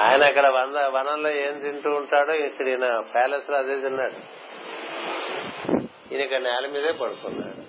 ఆయన 0.00 0.22
అక్కడ 0.24 0.46
వంద 0.46 0.76
వనంలో 0.76 1.30
ఏం 1.30 1.60
తింటూ 1.60 1.90
ఉంటాడో 1.90 2.32
ఇక్కడ 2.32 2.68
ఈయన 2.68 3.00
ప్యాలెస్లో 3.14 3.56
అదే 3.56 3.80
తిన్నాడు. 3.80 4.18
ఈయన 6.12 6.22
ఇక్కడ 6.22 6.40
నేల 6.40 6.66
మీదే 6.72 6.92
పడుకున్నాడు. 6.92 7.60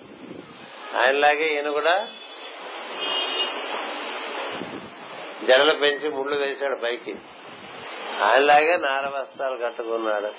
ఆయనలాగే 0.98 1.46
ఈయన 1.54 1.70
కూడా 1.70 2.08
జడలు 5.44 5.72
పెంచి 5.72 6.08
ముళ్ళు 6.08 6.36
వేశాడు 6.36 6.80
పైకి. 6.82 7.16
ఆయనలాగే 8.22 8.76
నార 8.76 9.20
వస్త్రాలు 9.20 9.56
కట్టుకున్నాడు. 9.56 10.32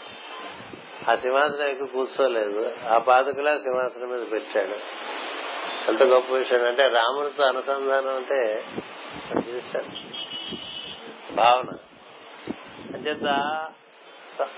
ఆ 1.12 1.16
సింహాసనం 1.16 1.68
ఎక్కువ 1.68 1.88
కూర్చోలేదు. 1.88 2.72
ఆ 2.88 2.98
పాదుకలా 2.98 3.58
సింహాసనం 3.58 4.10
మీద 4.10 4.32
పెట్టాడు. 4.32 5.04
అంత 5.90 6.04
గొప్ప 6.04 6.34
విషయం 6.34 6.68
అంటే 6.68 6.88
రాముడితో 6.88 7.44
అనుసంధానం 7.44 8.16
అంటే 8.16 8.64
చేశాడు. 9.50 10.14
భావన. 11.34 11.78
అంచేత 12.94 13.26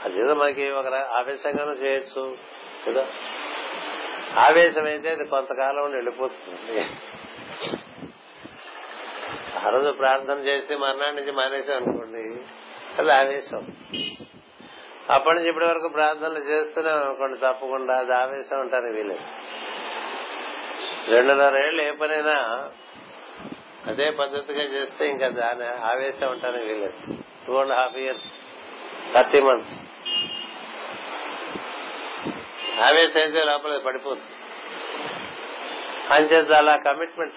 అదేదో 0.05 0.35
మనకి 0.35 0.71
ఒక 0.71 0.93
ఆవేశంగానూ 0.93 1.71
చేయొచ్చు 1.71 2.37
కదా? 2.87 3.07
ఆవేశం 4.37 4.85
అయితే 4.85 5.09
అది 5.09 5.25
కొంతకాలం 5.25 5.91
వెళ్ళిపోతుంది. 5.91 6.85
ఆ 9.65 9.69
రోజు 9.69 9.91
ప్రార్థన 9.91 10.39
చేసి 10.39 10.75
మర్నాడు 10.75 11.15
నుంచి 11.15 11.31
మానేసాం 11.31 11.75
అనుకోండి 11.75 12.23
అది 12.97 13.11
ఆవేశం. 13.11 13.67
అప్పటి 15.09 15.35
నుంచి 15.35 15.49
ఇప్పటి 15.49 15.65
వరకు 15.65 15.87
ప్రార్థనలు 15.87 16.39
చేస్తున్నాం 16.39 17.03
అనుకోండి 17.03 17.37
తప్పకుండా 17.37 17.97
అది 17.97 18.13
ఆవేశం 18.13 18.59
అంటారు 18.59 18.85
వీలేదు. 18.85 19.25
రెండున్నర 21.11 21.57
ఏళ్ళు 21.57 21.81
ఏ 21.81 21.91
పనైనా 21.91 22.69
అదే 23.87 24.09
పద్ధతిగా 24.11 24.63
చేస్తే 24.63 25.07
ఇంకా 25.07 25.27
దాని 25.27 25.65
ఆవేశం 25.65 26.31
ఉంటాను 26.31 26.57
వీలేదు. 26.57 27.17
Two 27.47 27.53
and 27.53 27.73
half 27.73 27.97
years 27.97 28.27
thirty 29.13 29.41
months 29.41 29.73
ఆవేశం 32.79 33.19
అయితే 33.21 33.43
లోపల 33.43 33.77
పడిపోతుంది 33.77 34.31
అంచేత 36.13 36.51
అలా 36.51 36.77
కమిట్మెంట్ 36.77 37.35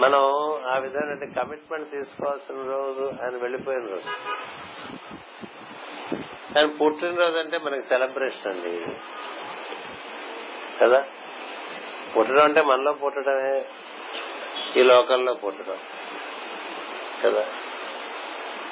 మనం 0.00 0.22
ఆ 0.66 0.78
విధమైన 0.78 1.32
కమిట్మెంట్ 1.32 1.90
తీసుకోవాల్సిన 1.90 2.56
రోజు 2.56 3.12
ఆయన 3.22 3.36
వెళ్ళిపోయిన 3.36 3.86
రోజు. 3.86 4.10
ఆయన 6.58 6.66
పుట్టినరోజు 6.66 7.36
అంటే 7.38 7.58
మనకి 7.58 7.82
సెలబ్రేషన్ 7.82 8.52
అండి. 8.52 8.96
కదా? 10.80 11.04
పుట్టడం 12.16 12.44
అంటే 12.44 12.62
మనలో 12.62 12.92
పుట్టడమే. 12.92 13.64
ఈ 14.76 14.82
లోకల్లో 14.82 15.34
పుట్టడం. 15.34 15.78
కదా? 17.24 17.40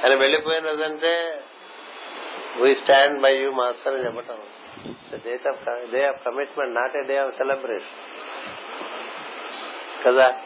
ఆయన 0.05 0.15
వెళ్ళిపోయినదంటే 0.15 1.43
we 2.57 2.75
stand 2.75 3.23
by 3.23 3.37
you 3.37 3.51
master 3.51 3.95
అని 3.95 4.05
చెప్పటం. 4.05 4.39
Date 5.25 5.49
of 5.49 5.91
day 5.91 6.07
of 6.07 6.25
commitment 6.25 6.75
not 6.75 6.97
a 6.97 7.03
day 7.03 7.17
of 7.17 7.35
celebration 7.35 8.09
కదా? 10.07 10.43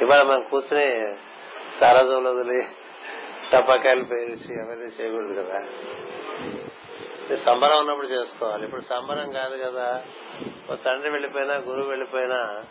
ఇవాళ 0.00 0.22
మనం 0.22 0.42
కూర్చుని 0.42 1.16
తారాజులు 1.80 2.28
వదిలి 2.28 2.68
టపాకాయలు 3.52 4.04
పేసి 4.04 4.52
అవన్నీ 4.52 4.84
చేయకూడదు 4.84 5.42
కదా. 5.42 5.60
సంబరం 7.36 7.78
ఉన్నప్పుడు 7.78 8.06
చేసుకోవాలి. 8.06 8.64
ఇప్పుడు 8.64 8.80
సంబరం 8.80 9.30
కాదు 9.30 9.56
కదా. 9.62 10.04
ఓ 10.72 10.74
తండ్రి 10.74 11.10
వెళ్ళిపోయినా 11.10 11.54
గురువు 11.54 11.88
వెళ్ళిపోయినా 11.88 12.64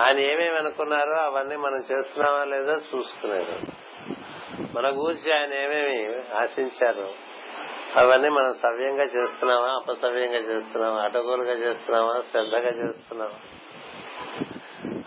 ఆయన 0.00 0.18
ఏమేమి 0.18 0.58
అనుకున్నారో 0.58 1.16
అవన్నీ 1.16 1.56
మనం 1.56 1.84
చేస్తున్నామా 1.92 2.44
లేదో 2.44 2.72
చూసుకునేది. 2.72 3.72
మన 4.74 4.88
గురించి 4.88 5.40
ఆయన 5.40 5.54
ఏమేమి 5.54 6.14
ఆశించారు 6.36 7.08
అవన్నీ 7.96 8.28
మనం 8.28 8.54
సవ్యంగా 8.54 9.02
చేస్తున్నామా 9.02 9.68
అపసవ్యంగా 9.68 10.38
చేస్తున్నామా 10.38 11.00
అటగోలుగా 11.00 11.52
చేస్తున్నామా 11.52 12.20
శ్రద్ధగా 12.30 12.86
చేస్తున్నామా? 12.86 13.63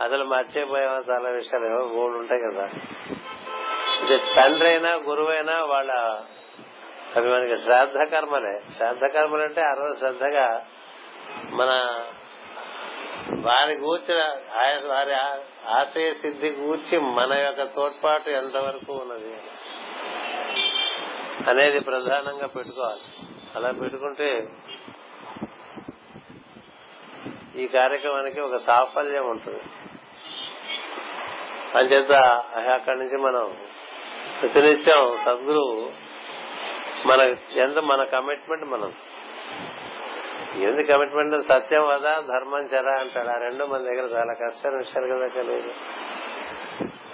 అసలు 0.03 0.23
మర్చిపోయామో 0.23 1.13
చాలా 1.13 1.29
విషయాలు 1.29 1.65
ఏమో 1.65 1.77
మూడు 1.77 2.17
ఉంటాయి 2.17 2.41
కదా. 2.41 2.67
తండ్రి 4.41 4.69
అయినా 4.69 4.93
గురువు 4.93 5.29
అయినా 5.29 5.63
వాళ్ళ 5.63 5.91
అవి 7.15 7.33
మనకి 7.33 7.57
శ్రాద్ధ 7.61 7.97
కర్మలే 8.11 8.59
శ్రాద్ధ 8.77 9.05
కర్మలు 9.05 9.41
అంటే 9.41 9.61
ఆ 9.61 9.73
రోజు 9.73 9.99
శ్రద్ధగా 9.99 10.65
మన 11.49 12.01
వారి 13.31 13.75
కూర్చిన 13.75 14.21
వారి 14.85 15.13
ఆశయ 15.69 16.13
సిద్ధి 16.13 16.49
కూర్చి 16.49 16.99
మన 16.99 17.33
యొక్క 17.33 17.63
తోడ్పాటు 17.63 18.29
ఎంతవరకు 18.29 18.93
ఉన్నది 18.93 19.37
అనేది 21.49 21.79
ప్రధానంగా 21.79 22.47
పెట్టుకోవాలి. 22.47 23.29
అలా 23.55 23.71
పెట్టుకుంటే 23.71 24.47
ఈ 27.55 27.67
కార్యక్రమానికి 27.67 28.41
ఒక 28.41 28.55
సాఫల్యం 28.55 29.29
ఉంటుంది. 29.29 29.61
అంచేత 31.75 32.11
అక్కడి 32.73 32.99
నుంచి 32.99 33.17
మనం 33.17 33.57
ప్రతినిత్యం 34.41 35.17
సద్గురువు 35.25 35.89
మన 37.07 37.35
ఎంత 37.55 37.79
మన 37.79 38.03
కమిట్మెంట్ 38.03 38.65
మనం. 38.65 38.93
ఏంది 40.57 40.83
కమిట్మెంట్ 40.83 41.45
సత్యం 41.45 41.87
వదా 41.87 42.19
ధర్మం 42.21 42.59
చెరా 42.59 42.91
అంటాడు. 42.91 43.29
ఆ 43.29 43.37
రెండు 43.37 43.65
మన 43.65 43.77
దగ్గర 43.77 44.05
చాలా 44.17 44.33
కష్టం 44.33 44.77
విషయాలు 44.77 45.07
కదా 45.07 45.41
కలిగి 45.41 45.73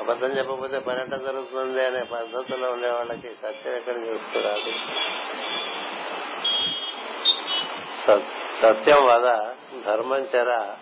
అబద్ధం 0.02 0.28
చెప్పకపోతే 0.28 0.80
పర్యటన 0.80 1.18
జరుగుతుంది 1.18 1.86
అనే 1.86 2.04
పద్ధతిలో 2.04 2.72
ఉండే 2.72 2.90
వాళ్ళకి 2.90 3.30
సత్యం 3.34 3.76
ఎక్కడ 3.76 3.96
చూసుకురాదు 3.96 4.72
సత్యం 8.62 9.06
వద 9.06 9.28
ధర్మం 9.86 10.20
చర 10.36 10.76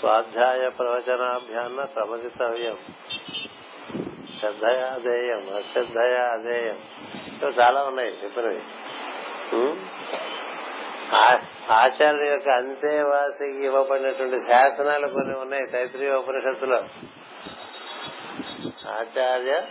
స్వాధ్యాయ 0.00 0.68
ప్రవచనాభ్యాన్న 0.68 1.84
ప్రమదితవ్యం 1.84 2.76
శ్రద్ధయా 4.40 4.86
అధేయం 4.86 5.56
అశ్రద్ధయా 5.56 6.22
అధేయం 6.22 6.78
చాలా 7.60 7.82
ఉన్నాయి 7.82 8.08
చెప్పినవి 8.08 8.60
ఆచార్య 11.70 12.26
యొక్క 12.26 12.48
అంతేవాసికి 12.48 13.64
ఇవ్వబడినటువంటి 13.64 14.38
శాసనాలు 14.38 15.06
కొన్ని 15.06 15.38
ఉన్నాయి 15.38 15.66
తైత్రీయ 15.72 16.12
ఉపనిషత్తులో. 16.12 16.76
ఆచార్య 18.90 19.62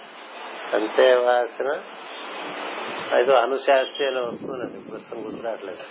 అంతేవాసిన 0.74 1.82
అయితే 3.14 3.36
అనుశాస్త్రి 3.36 4.08
వస్తుందండి 4.08 4.92
పుస్తకం 4.92 5.26
గుర్తురావట్లేదు 5.26 5.84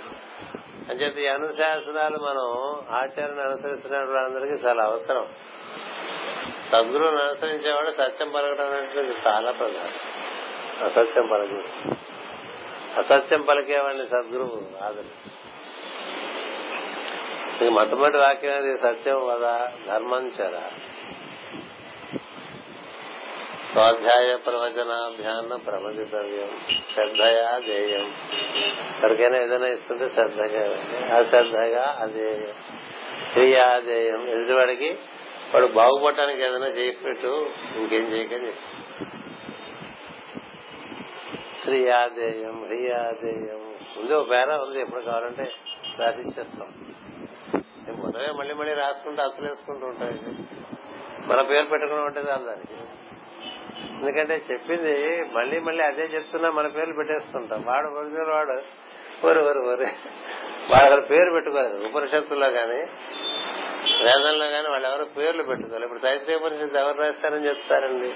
అని 0.90 1.00
చెప్పి 1.00 1.22
ఈ 1.22 1.26
అనుశాసనాలు 1.26 2.18
మనం 2.18 2.46
ఆచార్యను 2.94 3.40
అనుసరిస్తున్న 3.40 3.96
వాళ్ళందరికీ 3.96 4.52
చాలా 4.52 4.84
అవసరం. 4.84 5.28
సద్గురువును 6.72 7.18
అనుసరించేవాడు 7.18 7.90
సత్యం 7.90 8.30
పలకడం 8.30 8.72
అనేది 8.72 9.12
చాలా 9.26 9.50
ప్రధానం. 9.50 9.92
అసత్యం 10.84 11.26
పలకడం. 11.26 11.96
అసత్యం 12.98 13.42
పలికేవాడిని 13.42 14.06
సద్గురువు 14.06 14.84
ఆదరి. 14.84 15.06
ఇక 17.64 17.72
మొట్టమొదటి 17.72 18.16
వాక్యం 18.16 18.54
అది 18.54 18.76
సత్యం 18.76 19.16
వద 19.16 19.66
ధర్మం 19.86 20.28
చర. 20.28 20.60
స్వాధ్యాయ 23.72 24.36
ప్రవచనాభ్యాన 24.36 25.56
ప్రవచితవ్యం 25.56 26.60
శ్రద్ధయా 26.94 27.58
ధ్యేయం. 27.58 28.14
ఎవరికైనా 28.98 29.36
ఏదైనా 29.36 29.66
ఇస్తుంటే 29.66 30.08
శ్రద్ధగా 30.08 30.64
అశ్రద్ధగా 31.16 31.98
అధేయం 32.00 32.54
క్రియాధేయం 33.32 34.28
ఎదుటివాడికి 34.28 34.98
వాడు 35.54 35.66
బాగుపడటానికి 35.66 36.42
ఏదైనా 36.42 36.66
చేయపెట్టు 36.66 37.50
ఇంకేం 37.76 38.02
చేయకని 38.02 38.52
శ్రీయాదేయం 41.64 42.64
హ్రియాదేయం 42.64 43.74
ఉంది 43.96 44.14
ఒక 44.14 44.30
పేర? 44.30 44.48
ఉంది. 44.50 44.80
ఎప్పుడు 44.80 45.00
కావాలంటే 45.00 45.52
రాసిచ్చేస్తాం. 45.98 46.68
మొదలే 47.96 48.32
మళ్ళీ 48.38 48.54
మళ్ళీ 48.54 48.74
రాసుకుంటూ 48.74 49.22
అసలు 49.22 49.48
వేసుకుంటూ 49.48 49.86
ఉంటాయి. 49.86 50.20
మన 51.26 51.42
పేరు 51.42 51.66
పెట్టుకుని 51.66 52.00
ఉంటుంది 52.00 52.26
దానికి. 52.26 52.74
ఎందుకంటే 53.92 54.42
చెప్పింది 54.52 55.24
మళ్ళీ 55.24 55.60
మళ్ళీ 55.60 55.84
అదే 55.84 56.02
చెప్తున్నా 56.02 56.50
మన 56.50 56.68
పేర్లు 56.68 56.94
పెట్టేస్తుంటాం. 56.94 57.62
వాడు 57.62 57.86
ఒరిజినల్ 57.86 58.30
వాడు. 58.30 58.62
ఒరు 59.26 59.38
ఒరు 59.38 59.60
ఒరి. 59.60 59.86
వాళ్ళ 60.70 61.00
పేరు 61.00 61.30
పెట్టుకోలేదు. 61.30 61.84
ఉపనిషత్తుల్లో 61.84 62.46
గాని 62.46 62.86
వేదంలో 64.04 64.46
కానీ 64.50 64.68
వాళ్ళు 64.68 64.88
ఎవరు 64.88 65.04
పేర్లు 65.04 65.42
పెట్టుకోవాలి. 65.42 65.84
ఇప్పుడు 65.84 65.98
తైత్రీయ 65.98 66.36
ఉపనిషత్తు 66.36 66.78
ఎవరు 66.78 66.98
రాస్తారని 67.02 67.48
చెప్తారండి? 67.48 68.14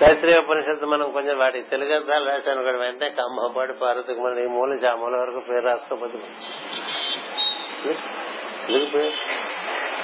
తైత్రీయ 0.00 0.36
ఉపనిషత్తు 0.38 0.86
మనం 0.86 1.12
కొంచెం 1.12 1.38
వాటి 1.38 1.62
తెలుగు 1.62 1.94
అర్థాలు 1.94 2.24
రాశాను 2.30 2.62
కూడా. 2.62 2.78
వెంటనే 2.78 3.10
కమ్మపాటి 3.10 3.72
పార్వతికి 3.72 4.20
మనం 4.20 4.38
ఈ 4.38 4.46
మూల 4.46 4.86
ఆ 4.86 4.94
మూల 4.94 5.16
వరకు 5.16 5.40
పేరు 5.48 5.64
రాసుకోపోతే 5.66 6.18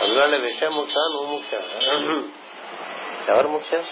అందువల్ల 0.03 0.36
విషయం 0.36 0.74
ముఖ్యం 0.74 1.12
నువ్వు 1.12 1.36
ముఖ్యం 1.36 1.62
ఎవరు 3.28 3.49
ముఖ్యం? 3.49 3.84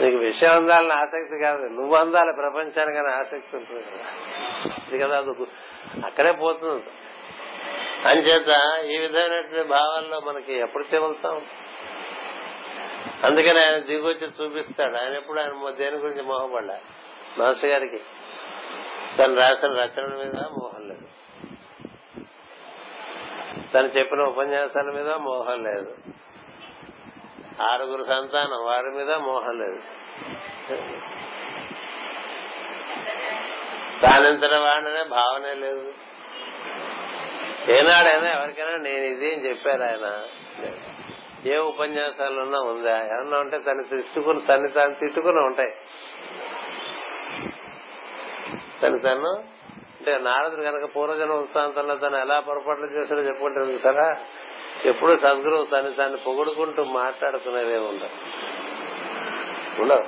నీకు 0.00 0.16
విషయం 0.16 0.52
అందాలని 0.52 0.92
ఆసక్తి 0.92 1.40
కాదు. 1.42 1.62
నువ్వు 1.62 1.94
అందాలి 1.94 2.32
ప్రపంచానికి 2.32 2.98
ఆసక్తి 2.98 3.56
ఉంటుంది 3.56 3.82
కదా. 3.82 4.08
ఇది 4.88 4.98
కదా 4.98 5.18
అది 5.18 5.46
అక్కడే 6.04 6.32
పోతుంది. 6.32 6.82
అంచేత 8.06 8.80
ఈ 8.84 8.98
విధమైనటువంటి 8.98 9.68
భావాల్లో 9.68 10.20
మనకి 10.20 10.54
ఎప్పుడు 10.54 10.84
తెగులుతాం 10.84 11.46
అందుకని 13.24 13.64
ఆయన 13.64 13.76
దిగొచ్చి 13.76 14.30
చూపిస్తాడు. 14.42 14.96
ఆయన 14.96 15.12
ఎప్పుడు 15.12 15.40
ఆయన 15.40 15.70
దేని 15.70 15.96
గురించి 15.96 16.22
మోహపడ్డా? 16.22 16.80
మాస్టర్ 17.38 17.70
గారికి. 17.70 18.00
తను 19.18 19.34
రాసిన 19.34 19.68
రచనల 19.68 20.16
మీద 20.24 20.34
మోహం 20.34 20.88
లేదు. 20.88 21.08
తను 23.74 23.86
చెప్పిన 23.86 24.20
ఉపన్యాసాల 24.20 24.90
మీద 24.94 25.10
మోహం 25.10 25.64
లేదు. 25.64 25.96
ఆరుగురు 27.62 28.04
సంతానం 28.04 28.64
వారి 28.64 28.90
మీద 28.90 29.10
మోహం 29.12 29.58
లేదు. 29.58 29.80
తానంతట 34.00 34.54
వాడినే 34.54 35.04
భావనే 35.04 35.54
లేదు. 35.54 35.94
ఏనాడైనా 37.68 38.28
ఎవరికైనా 38.30 38.76
నేను 38.76 39.04
ఇది 39.04 39.34
అని 39.34 39.48
చెప్పారు 39.48 39.82
ఆయన. 39.82 40.22
ఏ 41.46 41.56
ఉపన్యాసాలున్నా 41.56 42.60
ఉందా? 42.60 42.96
ఏమన్నా 42.98 43.38
ఉంటే 43.38 43.58
తను 43.58 43.82
తిట్టుకుని 43.82 44.40
తను 44.40 44.68
తాను 44.68 44.94
తిట్టుకుని 44.94 45.40
ఉంటాయి. 45.40 45.72
తను 48.82 48.98
తను 48.98 49.54
అంటే 49.98 50.18
నారదుడు 50.18 50.62
కనుక 50.62 50.96
పూర్వజన 50.96 51.32
వృత్తాంతంలో 51.32 51.94
తను 51.94 52.16
ఎలా 52.16 52.40
పొరపాట్లు 52.40 52.86
చేశాడో 52.86 53.20
చెప్పుకుంటారు 53.20 53.78
సరా 53.82 54.16
ఎప్పుడు 54.84 55.16
సద్గురువు 55.16 55.64
తను 55.64 55.92
తను 55.92 56.16
పొగుడుకుంటూ 56.16 56.84
మాట్లాడుకునేదే 56.84 57.76
ఉండదు 57.76 58.10
ఉండదు 59.82 60.02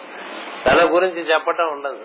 తన 0.65 0.95
గురించి 0.95 1.21
చెప్పటం 1.21 1.69
ఉండదు. 1.73 2.05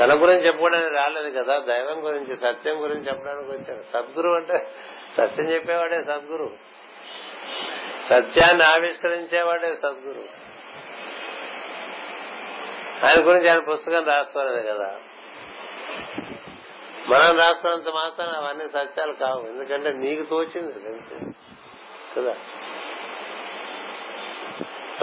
తన 0.00 0.22
గురించి 0.22 0.46
చెప్పుకోవడానికి 0.46 0.94
రాలేదు 0.94 1.42
కదా 1.42 1.58
దైవం 1.58 2.06
గురించి 2.06 2.36
సత్యం 2.36 2.82
గురించి 2.82 3.08
చెప్పడానికి 3.08 3.50
వచ్చాడు. 3.50 3.82
సద్గురు 3.82 4.28
అంటే 4.28 4.70
సత్యం 5.16 5.50
చెప్పేవాడే 5.50 6.02
సద్గురు. 6.02 6.56
సత్యాన్ని 8.06 8.62
ఆవిష్కరించేవాడే 8.64 9.76
సద్గురు. 9.76 10.46
ఆయన 13.06 13.26
గురించి 13.26 13.48
ఆయన 13.48 13.58
పుస్తకం 13.58 14.04
రాసుకోలేదు 14.04 14.72
కదా. 14.72 15.00
మనం 17.08 17.38
రాస్తున్నంత 17.38 17.88
మాత్రం 17.88 18.28
అవన్నీ 18.28 18.68
సత్యాలు 18.68 19.12
కావు. 19.12 19.46
ఎందుకంటే 19.46 19.92
నీకు 19.92 20.22
తోచింది 20.22 20.72
కదా? 22.18 22.34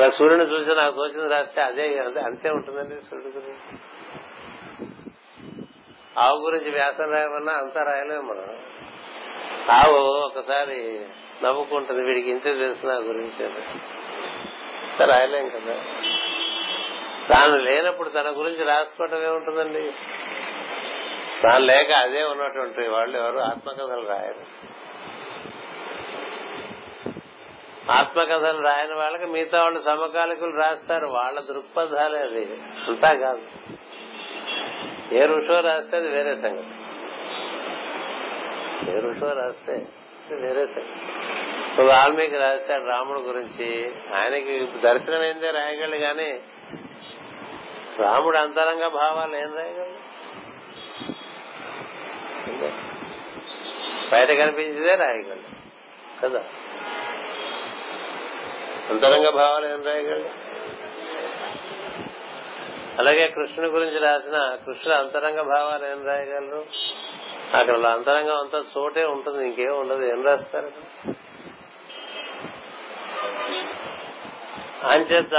సూర్యుని 0.10 0.44
చూసి 0.44 0.70
నాకు 0.76 0.96
తోచింది 0.96 1.34
రాస్తే 1.34 1.62
అదే 1.62 2.00
అదే- 2.00 2.24
అంతే 2.24 2.50
ఉంటుందండి 2.50 3.02
సూర్యుడు 3.02 3.36
గురించి. 3.36 3.80
ఆవు 6.18 6.38
గురించి 6.38 6.72
వ్యాసం 6.72 7.12
రాయమన్నా 7.12 7.54
అంతా 7.54 7.84
రాయలేము 7.84 8.22
మనం. 8.22 8.60
ఆవు 9.70 9.98
ఒకసారి 9.98 11.06
నవ్వుకుంటుంది 11.44 12.06
వీడికి 12.06 12.32
ఇంతే 12.32 12.54
తెలుసు 12.54 12.88
నా 12.88 12.94
గురించి 12.94 13.50
రాయలేం 15.06 15.50
కదా. 15.50 15.74
తాను 17.30 17.58
లేనప్పుడు 17.58 18.10
తన 18.10 18.30
గురించి 18.30 18.64
రాసుకోవటం 18.64 19.24
ఏముంటుందండి? 19.24 19.92
తాను 21.44 21.58
లేక 21.58 21.92
అదే 21.92 22.24
ఉన్నటువంటి 22.24 22.90
వాళ్ళు 22.90 23.18
ఎవరు? 23.18 23.38
ఆత్మకథలు 23.38 24.08
రాయరు. 24.08 24.74
ఆత్మకథలు 27.92 28.62
రాయని 28.62 28.94
వాళ్ళకి 28.94 29.26
మిగతా 29.26 29.62
వాళ్ళు 29.62 29.84
సమకాలికులు 29.86 30.58
రాస్తారు. 30.58 31.06
వాళ్ళ 31.06 31.40
దృక్పథాలే 31.40 32.20
అది. 32.20 32.46
అంతా 32.88 33.14
కాదు. 33.14 33.42
ఏ 35.12 35.26
ఋషో 35.26 35.60
రాస్తే 35.60 35.98
అది 35.98 36.08
వేరే 36.08 36.36
సంగతి. 36.36 36.68
ఏ 38.92 39.00
ఋషో 39.00 39.28
రాస్తే 39.28 39.88
వేరే 40.36 40.68
సంగతి. 40.68 41.82
వాల్మీకి 41.82 42.38
రాశాడు 42.38 42.84
రాముడు 42.84 43.20
గురించి. 43.20 43.92
ఆయనకి 44.16 44.80
దర్శనం 44.82 45.24
ఏందే 45.24 45.52
రాయగలడు 45.52 46.00
కానీ 46.00 46.42
రాముడు 48.00 48.38
అంతరంగ 48.38 48.88
భావాలు 48.88 49.36
ఏం 49.36 49.54
రాయగలడు? 49.56 50.14
బయట 54.12 54.40
కనిపించేదే 54.40 54.96
రాయగలడు. 54.96 55.64
కదా? 56.26 56.44
అంతరంగ 58.90 59.30
భావాలు 59.30 59.66
ఏం 59.66 59.84
రాయగలడు? 59.84 60.43
అలాగే 63.00 63.28
కృష్ణుని 63.28 63.72
గురించి 63.72 64.00
రాసిన 64.00 64.58
కృష్ణుడు 64.66 65.00
అంతరంగ 65.00 65.42
భావాలు 65.42 65.86
ఏం 65.86 66.06
రాయగలరు? 66.06 66.66
అక్కడ 67.54 67.88
అంతరంగం 67.88 68.40
అంతా 68.40 68.64
చోటే 68.78 69.06
ఉంటుంది 69.06 69.46
ఇంకేం 69.48 69.80
ఉండదు. 69.80 70.06
ఏం 70.06 70.24
రాస్తారు? 70.24 70.72
అంచేత 74.84 75.34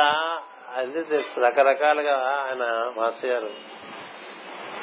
అది 0.74 1.04
తెలుసు. 1.04 1.40
రకరకాలుగా 1.40 2.46
ఆయన 2.48 2.92
మాస్టర్ 2.96 3.30
గారు 3.30 3.50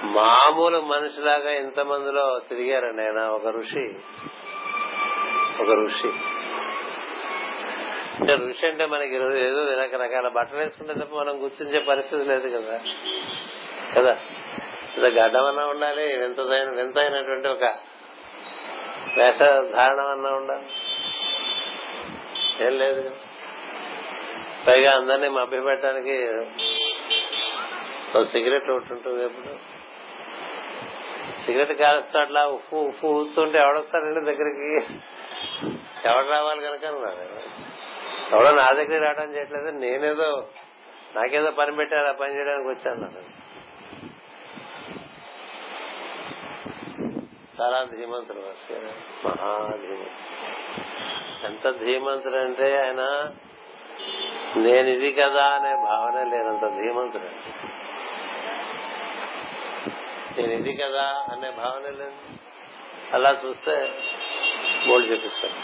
మామూలు 0.03 0.81
మనిషిలాగా 0.81 1.51
ఇంతమందిలో 1.51 2.41
తిరిగారండి 2.49 3.01
ఆయన 3.01 3.19
ఒక 3.19 3.47
ఋషి. 3.47 3.93
ఒక 5.61 5.69
ఋషి. 5.69 6.40
అంటే 8.21 8.35
ఋషి 8.35 8.67
అంటే 8.67 8.85
మనకి 8.85 9.15
ఈరోజు 9.15 9.37
ఏదో 9.37 9.81
రకరకాల 9.81 10.27
బట్టలు 10.27 10.57
వేసుకుంటే 10.57 10.93
తప్ప 10.93 11.15
మనం 11.15 11.43
గుర్తించే 11.43 11.79
పరిస్థితి 11.79 12.25
లేదు 12.25 12.57
కదా. 12.57 12.79
కదా? 13.95 14.17
ఇలా 14.97 15.07
గడ్డమన్నా 15.07 15.65
ఉండాలి 15.65 16.17
వింతదైన 16.17 16.69
వింతైనటువంటి 16.69 17.47
ఒక 17.47 17.63
వేషధారణం 19.17 20.07
అన్నా 20.07 20.29
ఉండాలి. 20.29 20.67
ఏం 22.65 22.77
లేదు. 22.77 23.01
కదా 23.01 23.15
పైగా 24.67 24.91
అందరినీ 24.91 25.27
మభ్యపెట్టడానికి 25.27 26.27
ఒక 28.17 28.23
సిగరెట్ 28.23 28.69
ఒకటి 28.69 28.93
ఉంటుంది 28.93 29.25
ఎప్పుడు. 29.25 29.55
సిగరెట్ 31.43 31.79
కాలుస్తూ 31.79 32.19
అట్లా 32.19 32.47
ఉప్పు 32.47 32.75
ఉప్పు 32.75 33.07
ఊస్తుంటే 33.07 33.57
ఎవడొస్తాడండి 33.57 34.19
దగ్గరికి? 34.19 34.93
ఎవడు 36.05 36.27
రావాలి 36.27 36.61
కనుక? 36.61 37.01
ఎవరో 38.31 38.51
నా 38.55 38.67
దగ్గర 38.73 39.03
రావడం 39.03 39.35
చేయట్లేదు. 39.35 39.69
నేనేదో 39.69 40.49
నాకేదో 41.15 41.51
పని 41.51 41.75
పెట్టారు 41.75 42.07
ఆ 42.07 42.11
పని 42.11 42.35
చేయడానికి 42.35 42.67
వచ్చాను 42.67 43.41
చాలా 47.61 47.79
ధీమంతుడు 47.83 48.39
మహాధీమంతుడు 48.39 50.09
ఎంత 51.45 51.71
ధీమంతుడు 51.79 52.35
అంటే 52.35 52.67
ఆయన 52.83 53.01
నేను 54.55 54.87
ఇది 54.87 55.11
కదా 55.13 55.43
అనే 55.43 55.73
భావన 55.75 56.23
లేనంత 56.23 56.81
ధీమంతుడు. 56.81 57.29
నేను 60.37 60.51
ఇది 60.51 60.73
కదా 60.75 61.25
అనే 61.31 61.49
భావన 61.51 61.81
లేదు. 61.81 62.15
అలా 63.13 63.41
చూస్తే 63.45 63.75
బోల్డ్ 64.87 65.11
చెప్పిస్తాను 65.11 65.55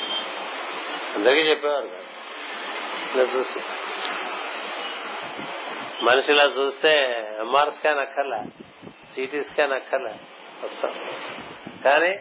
అందరికీ 1.15 1.49
చెప్పేవారు 1.49 1.88
కదా. 1.88 2.07
ఇలా 3.14 3.24
చూసి 3.36 3.60
మనిషిలా 6.05 6.43
చూస్తే 6.43 6.91
ఎంఆర్ 7.39 7.72
స్కాన్ 7.72 7.99
అక్కర్లే 7.99 8.41
సిటీ 9.14 9.41
స్కాన్ 9.43 9.72
అక్కర్లే 9.72 10.14
మొత్తం. 10.62 10.91
కానీ 11.84 12.12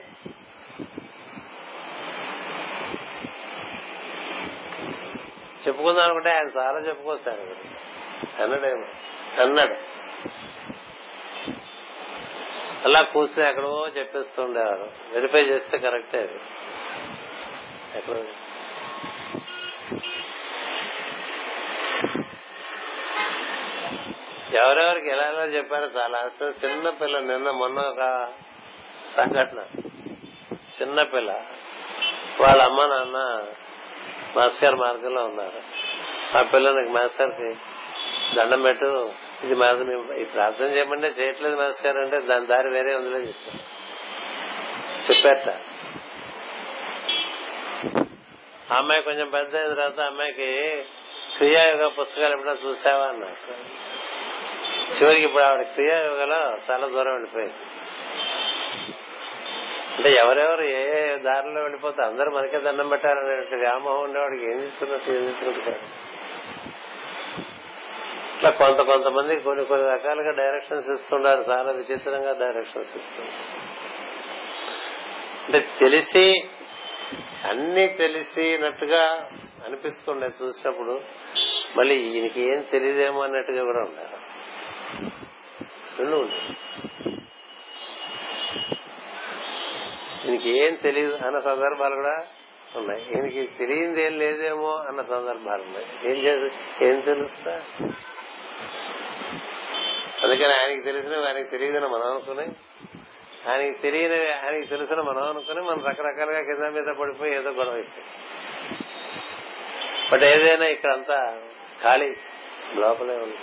చెప్పుకుందాం 5.67 6.05
అనుకుంటే 6.05 6.31
ఆయన 6.31 6.49
చాలా 6.57 6.79
చెప్పుకొస్తాడు 6.79 7.47
అన్నాడేమో 8.43 8.87
అన్నాడు 9.43 9.77
అలా 12.85 13.03
కూర్చుని 13.03 13.49
ఎక్కడో 13.49 13.89
చెప్పేస్తుండేవాడు 13.97 14.87
వెరిఫై 15.13 15.43
చేస్తే 15.45 15.79
కరెక్టే 15.79 16.19
అది. 16.19 16.41
ఎక్కడో 17.95 18.25
ఎవరెవరికి 24.57 25.09
ఎలా 25.09 25.27
ఎలా 25.29 25.45
చెప్పారో 25.45 25.87
చాలా. 25.87 26.19
అసలు 26.19 26.49
చిన్న 26.49 26.91
పిల్ల 26.91 27.19
నిన్న 27.19 27.51
మొన్న 27.51 27.79
ఒక 27.79 28.29
సంఘటన. 29.17 29.65
చిన్న 30.83 31.03
పిల్ల. 31.03 31.45
వాళ్ళ 32.41 32.63
అమ్మ 32.63 32.87
నాన్న 32.87 33.45
మాస్టర్ 34.37 34.75
మార్గంలో 34.75 35.25
ఉన్నారు. 35.25 35.63
ఆ 36.39 36.43
పిల్లలకి 36.43 36.89
మాస్టర్కి 36.89 37.55
దండం 38.37 38.63
పెట్టు. 38.63 39.13
ఇది 39.45 39.55
మాది 39.55 40.21
ఈ 40.21 40.25
ప్రార్థన 40.25 40.65
చేయమంటే 40.65 41.07
చేయట్లేదు 41.07 41.57
మాస్టర్ 41.57 41.97
అంటే 41.97 42.21
దాని 42.21 42.47
దారి 42.47 42.69
వేరే 42.69 42.95
ఉందిలే 42.95 43.19
చెప్తాను 43.19 43.77
చెప్పారట 45.11 45.61
అమ్మాయి 48.73 49.03
కొంచెం 49.03 49.31
పెద్ద 49.31 49.57
అయిన 49.57 49.75
తర్వాత 49.75 50.01
అమ్మాయికి 50.01 50.85
క్రియాయోగ 51.37 51.89
పుస్తకాలు 51.89 52.33
ఎప్పుడో 52.33 52.53
చూసావా 52.53 53.05
అన్నారు. 53.05 53.96
చివరికి 54.95 55.25
ఇప్పుడు 55.25 55.43
ఆవిడ 55.43 55.67
క్రియాయోగలో 55.67 56.57
చాలా 56.71 56.87
దూరం 56.87 57.13
వెళ్ళిపోయింది 57.13 57.55
అంటే 59.97 60.11
ఎవరెవరు 60.11 60.63
ఏ 60.63 61.17
దారిలో 61.17 61.63
వెళ్ళిపోతే 61.63 62.03
అందరూ 62.03 62.31
మనకే 62.31 62.59
దండం 62.59 62.89
పెట్టాలనే 62.89 63.57
వ్యామోహం 63.57 64.03
ఉండేవాడికి 64.03 64.45
ఏం 64.45 64.61
చేస్తున్నట్టు 64.61 65.11
ఏం 65.11 65.25
చేస్తున్నట్టు 65.25 65.71
ఇట్లా 68.37 68.51
కొంత 68.51 68.81
కొంతమంది 68.81 69.41
కొన్ని 69.41 69.65
కొన్ని 69.65 69.91
రకాలుగా 69.91 70.31
డైరెక్షన్స్ 70.31 70.91
ఇస్తుండారు 70.91 71.45
చాలా 71.51 71.73
విచిత్రంగా 71.73 72.33
డైరెక్షన్స్ 72.33 72.97
ఇస్తున్నారు. 72.97 73.33
అంటే 75.47 75.67
తెలిసి 75.81 76.45
అన్ని 77.45 77.87
తెలిసినట్టుగా 77.87 79.31
అనిపిస్తుండే 79.67 80.31
చూసినప్పుడు 80.43 81.01
మళ్ళీ 81.77 81.95
ఈయనకి 81.95 82.41
ఏం 82.41 82.61
తెలియదేమో 82.61 83.23
అన్నట్టుగా 83.23 83.65
కూడా 83.65 83.79
ఉన్నారు. 83.79 84.26
రెండు 85.99 86.17
ఈయనకి 90.25 90.65
ఏం 90.65 90.75
తెలియదు 90.75 91.15
అన్న 91.15 91.41
సందర్భాలు 91.41 91.95
కూడా 91.95 92.27
ఉన్నాయి. 92.77 93.03
ఈయనకి 93.03 93.47
తెలియంది 93.59 94.03
ఏం 94.03 94.19
లేదేమో 94.19 94.77
అన్న 94.77 95.03
సందర్భాలు 95.03 95.63
ఉన్నాయి. 95.63 95.87
ఏం 96.05 96.17
చేసి 96.17 96.49
ఏం 96.85 97.01
తెలుస్తా? 97.01 97.63
అందుకని 100.23 100.53
ఆయనకి 100.53 100.83
తెలిసినవి 100.83 101.27
ఆయనకి 101.27 101.51
తెలియదని 101.51 101.87
మనం 101.87 102.07
అనుకుని 102.11 102.47
ఆయనకి 103.49 103.79
తెలియనివి 103.79 104.33
ఆయనకి 104.33 104.67
తెలిసిన 104.67 105.01
మనం 105.01 105.23
అనుకుని 105.23 105.61
మనం 105.61 105.85
రకరకాలుగా 105.85 106.41
కింద 106.41 106.77
మీద 106.77 106.95
పడిపోయి 106.95 107.35
ఏదో 107.35 107.51
గొడవ 107.51 107.85
బట్ 110.13 110.23
ఏదైనా 110.23 110.67
ఇక్కడంతా 110.67 111.41
ఖాళీ 111.83 112.15
లోపలే 112.75 113.17
ఉంది. 113.17 113.37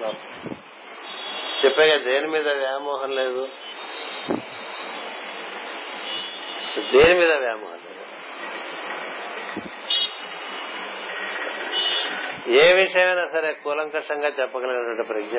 లోపల. 0.00 0.50
చెప్పాగా 1.64 1.96
దేని 1.96 2.26
మీద 2.26 2.48
వ్యామోహం 2.48 3.10
లేదు? 3.10 3.48
దేని 6.92 7.14
మీద 7.18 7.32
వ్యామోహం 7.32 7.72
లేదు? 7.72 8.04
ఏ 12.50 12.72
విషయమైనా 12.72 13.24
సరే 13.32 13.52
కూలంకషంగా 13.52 14.28
చెప్పగలిగినటువంటి 14.28 15.06
ప్రజ్ఞ. 15.08 15.38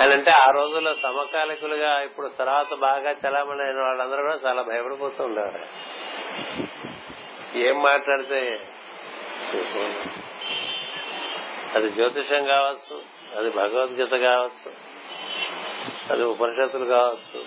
ఆయన 0.00 0.10
అంటే 0.10 0.30
ఆ 0.30 0.50
రోజుల్లో 0.50 0.94
సమకాలికులుగా 0.94 2.00
ఇప్పుడు 2.00 2.28
తర్వాత 2.28 2.74
బాగా 2.74 3.10
చలామణి 3.10 3.62
అయిన 3.62 3.80
వాళ్ళందరూ 3.80 4.22
కూడా 4.22 4.38
చాలా 4.46 4.62
భయపడిపోతూ 4.62 5.24
ఉండేవారు. 5.24 5.66
ఏం 7.58 7.82
మాట్లాడితే 7.82 8.40
అది 11.74 11.88
జ్యోతిషం 11.90 12.44
కావచ్చు 12.44 12.96
అది 13.38 13.50
భగవద్గీత 13.50 14.14
కావచ్చు 14.20 14.70
అది 16.12 16.22
ఉపనిషత్తులు 16.22 16.84
కావచ్చు. 16.84 17.40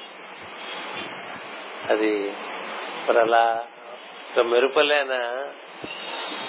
అది 1.94 2.12
మరి 3.08 3.20
అలా 3.20 3.66
ఒక 4.32 4.46
మెరుపలేన 4.46 5.14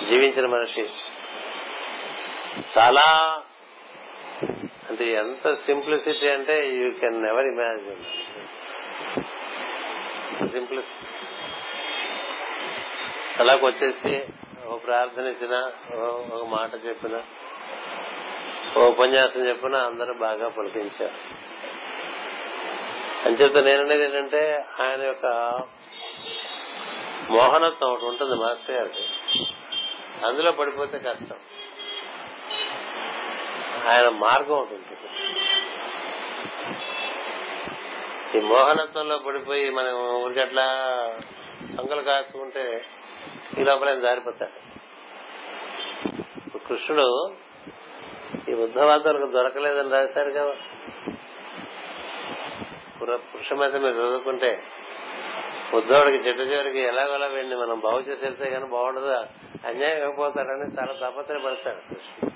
జీవించిన 0.09 0.47
మనిషి 0.47 0.85
చాలా 2.79 3.07
అంటే 4.89 5.12
ఎంత 5.12 5.53
సింప్లిసిటీ 5.53 6.29
అంటే 6.29 6.68
you 6.68 6.91
can 6.91 7.22
never 7.22 7.47
imagine 7.47 8.05
simplicity. 10.51 11.07
అలాగొచ్చేసి 13.39 14.14
ఓ 14.66 14.76
ప్రార్థన 14.76 15.26
ఇచ్చిన 15.26 15.57
ఒక 16.33 16.47
మాట 16.47 16.70
చెప్పిన 16.87 17.16
ఓ 18.79 18.89
ఉపన్యాసం 18.89 19.49
చెప్పిన 19.49 19.77
అందరూ 19.77 20.14
బాగా 20.14 20.49
పులకించారు. 20.49 21.49
అంచేత 23.25 23.57
నేననేది 23.57 24.05
ఏంటంటే 24.05 24.64
ఆయన 24.81 25.03
యొక్క 25.03 25.27
మోహనత్వం 27.31 27.91
ఒకటి 27.91 28.05
ఉంటుంది 28.05 28.35
మాస్టర్ 28.35 28.77
గారికి. 28.77 29.05
అందులో 30.27 30.53
పడిపోతే 30.53 30.99
కష్టం. 30.99 31.37
ఆయన 33.89 34.09
మార్గం 34.09 34.57
ఒకటి 34.57 34.75
ఉంటుంది. 34.75 35.37
ఈ 38.39 38.41
మోహనత్వంలో 38.41 39.19
పడిపోయి 39.19 39.71
మనం 39.71 40.23
ఊరికి 40.25 40.41
అట్లా 40.41 40.64
అంగలు 41.79 42.03
కాసుకుంటే 42.03 42.85
ఈ 43.59 43.64
లోపల 43.64 43.95
జారిపోతాడు. 43.95 44.69
కృష్ణుడు 46.59 47.35
ఈ 48.49 48.55
బుద్ధవాదాలకు 48.55 49.31
దొరకలేదని 49.31 49.91
రాశారు 49.91 50.31
కదా. 50.31 50.55
పురుష 53.16 53.53
మీరు 53.53 53.93
చదువుకుంటే 53.93 54.62
ఉద్ధవుడికి 55.74 56.29
చెట్టు 56.29 56.43
చివరికి 56.43 56.79
ఎలాగోలా 56.79 57.26
వెళ్ళి 57.26 57.57
మనం 57.57 57.81
బాగు 57.81 58.01
చేసి 58.01 58.24
వెళ్తే 58.24 58.51
కానీ 58.51 58.64
బాగుండదు? 58.64 59.07
అన్యాయం 59.66 60.03
అయిపోతాడని 60.03 60.81
చాలా 60.81 61.11
తపత్రపడతాడు 61.11 61.95
కృష్ణుడు. 61.95 62.31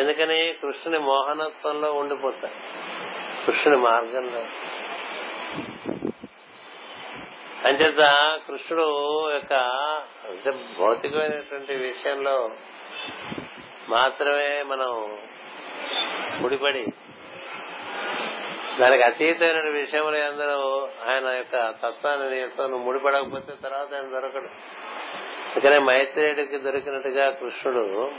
ఎందుకని? 0.00 0.52
కృష్ణుని 0.52 0.98
మోహనత్వంలో 0.98 1.92
ఉండిపోతాడు 1.92 3.46
కృష్ణుని 3.46 3.80
మార్గంలో. 3.80 4.40
అంచేత 7.68 8.38
కృష్ణుడు 8.48 8.86
యొక్క 9.32 9.52
అంటే 10.24 10.50
భౌతికమైనటువంటి 10.78 11.74
విషయంలో 11.74 12.50
మాత్రమే 13.88 14.62
మనం 14.62 15.18
ముడిపడి 16.42 16.86
దానికి 18.80 19.02
అతీతమైన 19.02 19.68
విషయములు 19.68 20.16
అందరూ 20.16 20.88
ఆయన 21.10 21.28
యొక్క 21.28 21.70
తత్వాన్ని 21.70 22.30
నీతో 22.30 22.66
నువ్వు 22.66 22.86
ముడిపడకపోతే 22.86 23.52
తర్వాత 23.64 23.94
ఆయన 23.94 24.12
దొరకడు. 24.12 24.48
అందుకనే 25.56 25.78
మైత్రేయుడికి 25.78 26.58
దొరికినట్టుగా 26.58 27.30
కృష్ణుడు 27.30 28.12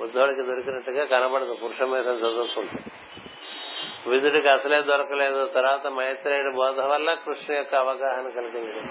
బుద్ధుడికి 0.00 0.42
దొరికినట్టుగా 0.42 1.04
కనబడదు. 1.04 1.54
పురుష 1.54 1.82
మీద 1.82 2.06
చదువుకుంటే 2.06 2.84
విధుడికి 4.06 4.48
అసలే 4.48 4.82
దొరకలేదు. 4.82 5.46
తర్వాత 5.46 5.86
మైత్రేయుడి 5.86 6.56
బోధ 6.56 6.80
వల్ల 6.80 7.14
కృష్ణ 7.14 7.54
యొక్క 7.54 7.74
అవగాహన 7.74 8.28
కలిగింది. 8.28 8.90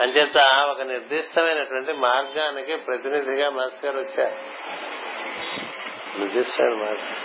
అంచేత 0.00 0.66
ఒక 0.70 0.80
నిర్దిష్టమైనటువంటి 0.80 1.92
మార్గానికి 1.92 2.76
ప్రతినిధిగా 2.76 3.50
మాస్టర్ 3.50 3.96
వచ్చారు. 3.96 4.34
నిర్దిష్టమైన 6.18 6.74
మార్గం. 6.74 7.16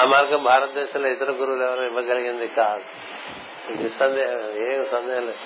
ఆ 0.00 0.04
మార్గం 0.04 0.42
భారతదేశంలో 0.42 1.08
ఇతర 1.08 1.30
గురువులు 1.30 1.64
ఎవరు 1.64 1.82
ఇవ్వగలిగింది 1.82 2.48
కాదు. 2.48 2.84
నిస్సందేహం 3.72 4.74
ఏం 4.74 4.86
సందేహం 4.92 5.26
లేదు. 5.26 5.38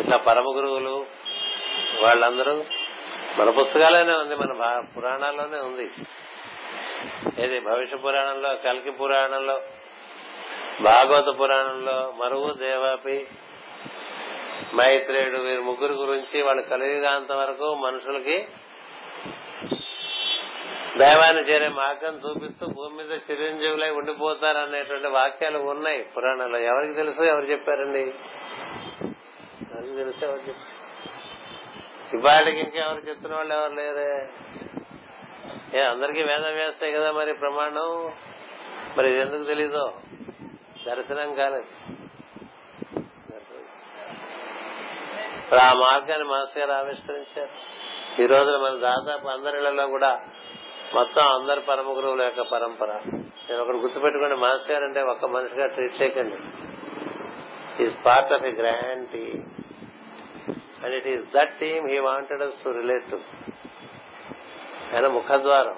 ఇట్లా 0.00 0.16
పరమ 0.16 0.44
గురువులు 0.46 1.06
వాళ్ళందరూ 2.02 2.64
మన 3.38 3.50
పుస్తకాలనే 3.50 4.12
ఉంది 4.12 4.34
మన 4.36 4.82
పురాణాల్లోనే 4.96 5.58
ఉంది. 5.58 5.90
ఏది 7.44 7.60
భవిష్య 7.60 7.96
పురాణంలో 7.96 8.54
కల్కి 8.54 8.90
పురాణంలో 8.90 9.60
భాగవత 10.82 11.38
పురాణంలో 11.40 12.14
మరువు 12.16 12.52
దేవాపి 12.52 13.26
మైత్రేయుడు 14.74 15.38
వీరు 15.38 15.60
ముగ్గురు 15.60 15.92
గురించి 15.92 16.42
వాళ్ళు 16.42 16.62
కలియుగాంత 16.62 17.32
వరకు 17.32 17.74
మనుషులకి 17.74 18.46
దైవాన్ని 20.98 21.42
చేరే 21.42 21.68
మార్గం 21.68 22.14
చూపిస్తూ 22.14 22.66
భూమి 22.66 22.96
మీద 22.96 23.18
చిరంజీవులై 23.30 23.90
ఉండిపోతారు 23.90 24.58
అనేటువంటి 24.58 25.06
వాక్యాలు 25.06 25.58
ఉన్నాయి 25.58 26.02
పురాణంలో. 26.02 26.58
ఎవరికి 26.58 26.94
తెలుసు? 26.94 27.22
ఎవరు 27.22 27.44
చెప్పారండి? 27.44 28.00
ఎవరికి 28.00 29.96
తెలుసు? 29.96 30.24
ఎవరు 30.24 30.40
చెప్పారు 30.48 30.76
ఇవాళకి 32.16 32.60
ఇంకెవరు 32.60 33.08
చెప్తున్న 33.08 33.36
వాళ్ళు 33.36 33.54
ఎవరు 33.54 33.72
లేరే? 33.72 34.28
ఏ 35.78 35.82
అందరికీ 35.82 36.22
వేదం 36.22 36.54
వేస్తాయి 36.54 36.92
కదా 36.92 37.12
మరి 37.12 37.32
ప్రమాణం? 37.32 38.12
మరి 38.98 39.10
ఇది 39.10 39.20
ఎందుకు 39.20 39.44
తెలీదో? 39.44 39.92
దర్శనం 40.86 41.34
కాలేదు. 41.34 41.96
ఆ 45.54 45.72
మార్గాన్ని 45.72 46.28
మాస్టర్ 46.28 46.58
గారు 46.58 46.72
ఆవిష్కరించారు. 46.72 47.50
ఈ 48.22 48.26
రోజున 48.26 48.56
మన 48.56 48.78
దాదాపు 48.80 49.28
అందరిలో 49.28 49.86
కూడా 49.86 50.20
మొత్తం 50.94 51.22
అందరి 51.26 51.60
పరమ 51.60 51.96
గురువుల 51.96 52.22
యొక్క 52.22 52.40
పరంపర. 52.40 52.88
నేను 53.50 53.62
ఒకటి 53.62 53.76
గుర్తుపెట్టుకోండి 53.76 54.36
మాస్టర్ 54.36 54.72
గారు 54.72 54.84
అంటే 54.84 55.02
ఒక్క 55.02 55.24
మనిషిగా 55.24 55.66
ట్రీట్ 55.66 56.02
చేయకండి. 56.02 56.36
Is 57.82 58.06
part 58.06 58.32
of 58.32 58.44
a 58.44 58.50
grand 58.50 59.08
team 59.08 59.44
and 60.84 60.94
it 60.94 61.06
is 61.06 61.24
that 61.34 61.58
team 61.58 61.88
he 61.88 61.98
wanted 61.98 62.42
us 62.42 62.64
to 62.64 62.68
relate 62.68 63.10
to 63.10 63.20
ఆయన 64.94 65.06
ముఖద్వారం. 65.06 65.76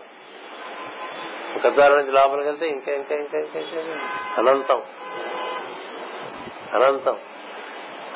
ముఖద్వారం 1.55 1.97
నుంచి 1.97 2.13
లోపలికి 2.13 2.49
వెళ్తే 2.49 2.69
ఇంకా 2.69 2.93
ఇంకా 2.93 3.15
ఇంకా 3.15 3.39
ఇంకా. 3.39 4.01
అనంతం. 4.39 4.83
అనంతం. 6.75 7.19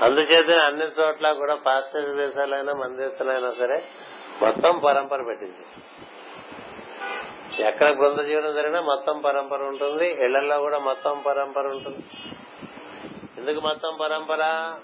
అందుచేత 0.03 0.51
అన్ని 0.51 0.87
చోట్ల 0.87 1.33
కూడా 1.33 1.55
పాశ్చాత్య 1.55 2.27
దేశాలైనా 2.27 2.73
మన 2.73 2.97
దేశాలైనా 2.97 3.53
సరే 3.59 3.85
మొత్తం 4.43 4.79
పరంపర 4.79 5.23
పెట్టింది. 5.23 5.65
ఎక్కడ 7.63 7.93
బృంద 7.93 8.19
జీవనం 8.19 8.55
జరిగినా 8.55 8.81
మొత్తం 8.81 9.21
పరంపర 9.21 9.63
ఉంటుంది. 9.63 10.25
ఇళ్ళలో 10.25 10.59
కూడా 10.59 10.79
మొత్తం 10.79 11.23
పరంపర 11.27 11.67
ఉంటుంది. 11.67 11.99
ఎందుకు 13.39 13.67
మొత్తం 13.67 13.97
పరంపర? 14.01 14.75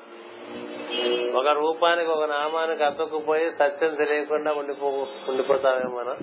ఒక 1.34 1.48
రూపానికి 1.48 2.10
ఒక 2.10 2.24
నామానికి 2.24 2.84
అతుక్కుపోయి 2.84 3.50
సత్యం 3.50 3.94
తెలియకుండా 3.94 4.52
ఉండిపో 4.52 5.06
ఉండిపోతామేమో 5.28 6.00
మనం 6.00 6.16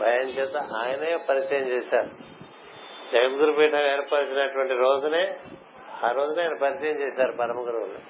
భయం 0.00 0.28
చేత 0.28 0.56
ఆయనే 0.56 1.16
పరిచయం 1.16 1.68
చేశారు. 1.68 2.10
జగద్గురుపీఠం 3.12 3.78
ఏర్పరిచినటువంటి 3.78 4.74
రోజునే 4.74 5.36
ఆ 6.04 6.10
రోజున 6.10 6.40
ఆయన 6.40 6.54
పరిచయం 6.54 7.00
చేశారు 7.00 7.32
పరమ 7.32 7.58
గురువులు 7.60 8.00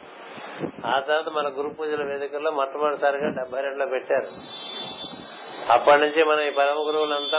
ఆ 0.87 1.01
తర్వాత 1.01 1.29
మన 1.29 1.49
గురు 1.49 1.69
పూజల 1.69 2.05
వేదికల్లో 2.05 2.51
మొట్టమొదటిసారిగా 2.51 3.29
డెబ్బై 3.29 3.61
రెండులో 3.61 3.87
పెట్టారు. 3.87 4.29
అప్పటి 5.73 6.01
నుంచి 6.01 6.25
మన 6.25 6.41
ఈ 6.41 6.51
పరమ 6.51 6.77
గురువులంతా 6.77 7.39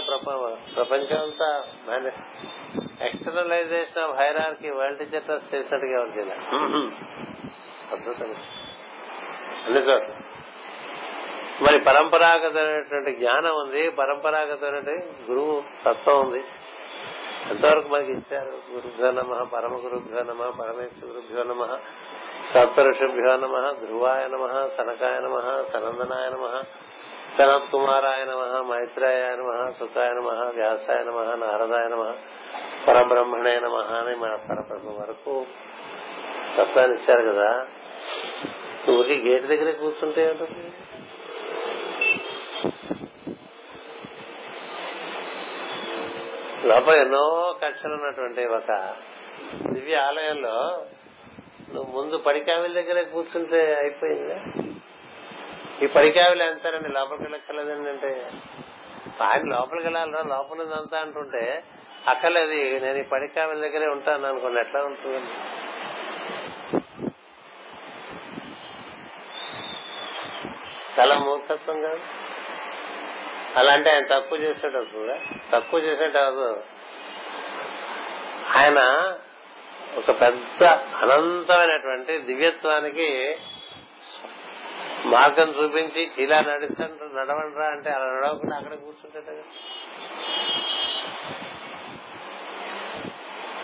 ప్రపంచం 0.76 1.22
అంతా 1.22 1.64
externalisation 3.06 4.04
of 4.04 4.20
hierarchy 4.20 4.72
world 4.72 5.00
teacher 5.00 5.24
trust 5.24 5.56
చేసినట్టుగా 5.56 5.92
ఎవరు 5.92 6.32
అద్భుతంగా 7.92 8.40
అన్ని 9.68 9.80
చోట్ల 9.80 10.14
మరి 11.64 11.80
పరంపరాగతమైనటువంటి 11.80 13.12
జ్ఞానం 13.16 13.56
ఉంది 13.56 13.90
పరంపరాగతమైన 13.90 15.00
గురువు 15.30 15.64
తత్వం 15.86 16.20
ఉంది. 16.28 16.44
ఎంతవరకు 17.48 17.88
మనకి 17.88 18.12
ఇచ్చారు? 18.12 18.54
గురుభ్యో 18.72 19.10
నమ 19.12 19.34
పరమ 19.52 19.74
గురుభ్యో 19.84 20.24
నమ 20.24 20.42
పరమేశ్వరుభ్యో 20.60 21.44
నమ 21.44 21.62
సప్తఋషిభ్యో 22.54 23.34
నమ 23.38 23.56
ధ్రువాయ 23.80 24.24
నమ 24.28 24.46
సనకాయ 24.78 25.16
నమ 25.20 25.36
సనందనాయ 25.72 26.28
నమ 26.30 26.46
సనత్ 27.38 27.72
కుమారాయ 27.72 28.22
నమ 28.26 28.42
మైత్రాయ 28.70 29.24
నమ 29.36 29.50
సుఖాయ 29.80 30.10
నమ 30.14 30.30
వ్యాసాయ 30.52 31.00
నమ 31.04 31.18
నారదాయ 31.36 31.88
నమ 31.90 32.04
పరబ్రహ్మణే 32.88 33.56
నమ 33.60 33.76
అని 33.98 34.16
మన 34.16 34.36
పరబ్రహ్మ 34.48 34.90
వరకు 35.00 35.36
తత్వాన్ని 36.58 36.96
ఇచ్చారు 36.96 37.24
కదా. 37.30 37.50
ఊరికి 38.90 39.18
గేట్ 39.26 39.46
దగ్గర 39.48 39.72
కూర్చుంటే 39.80 40.24
ఉంటుంది 40.32 40.64
లోపల 46.68 46.96
ఎన్నో 46.96 47.56
కక్షలు 47.64 47.94
ఉన్నటువంటి 47.94 48.46
ఒక 48.46 48.72
దివ్య 49.74 49.96
ఆలయంలో 49.96 50.86
నువ్వు 51.74 52.02
ముందు 52.02 52.18
పడికావిల 52.18 52.74
దగ్గరే 52.74 53.04
కూర్చుంటే 53.04 53.76
అయిపోయిందా 53.76 54.38
ఈ 55.84 55.88
పడికావిలు 55.88 56.44
ఎంతారండి? 56.44 56.90
లోపలికి 56.90 57.24
వెళ్ళక్కర్లేదండి 57.24 57.90
అంటే 57.90 58.32
ఆయన 59.22 59.56
లోపలికి 59.56 59.88
వెళ్ళాలరా 59.88 60.22
లోపల 60.22 60.62
అంతా 60.62 61.00
అంటుంటే 61.00 61.64
అక్కర్లేదు 62.08 62.86
నేను 62.86 62.98
ఈ 62.98 63.02
పడికావిల 63.02 63.60
దగ్గరే 63.60 63.88
ఉంటాను 63.88 64.28
అనుకోండి. 64.28 64.60
ఎట్లా 64.60 64.84
ఉంటుంది 64.84 65.22
చాలా 71.00 71.20
మూర్ఖత్వం 71.20 71.82
కాదు. 71.82 72.02
అలాంటి 73.56 73.90
ఆయన 73.90 74.04
తక్కువ 74.04 74.38
చేసేటప్పుడు 74.38 75.00
కూడా 75.00 75.18
తక్కువ 75.52 75.80
చేసేటప్పుడు 75.80 76.62
ఆయన 78.58 78.80
ఒక 79.98 80.22
పెద్ద 80.22 80.64
అనంతమైనటువంటి 81.02 82.18
దివ్యత్వానికి 82.20 83.38
మార్గం 85.06 85.50
చూపించి 85.50 86.12
ఇలా 86.18 86.42
నడుచండి 86.42 87.16
నడవండిరా 87.16 87.66
అంటే 87.66 87.90
అలా 87.90 88.06
నడవకుండా 88.06 88.56
అక్కడ 88.56 88.74
కూర్చుంటాడు 88.74 89.44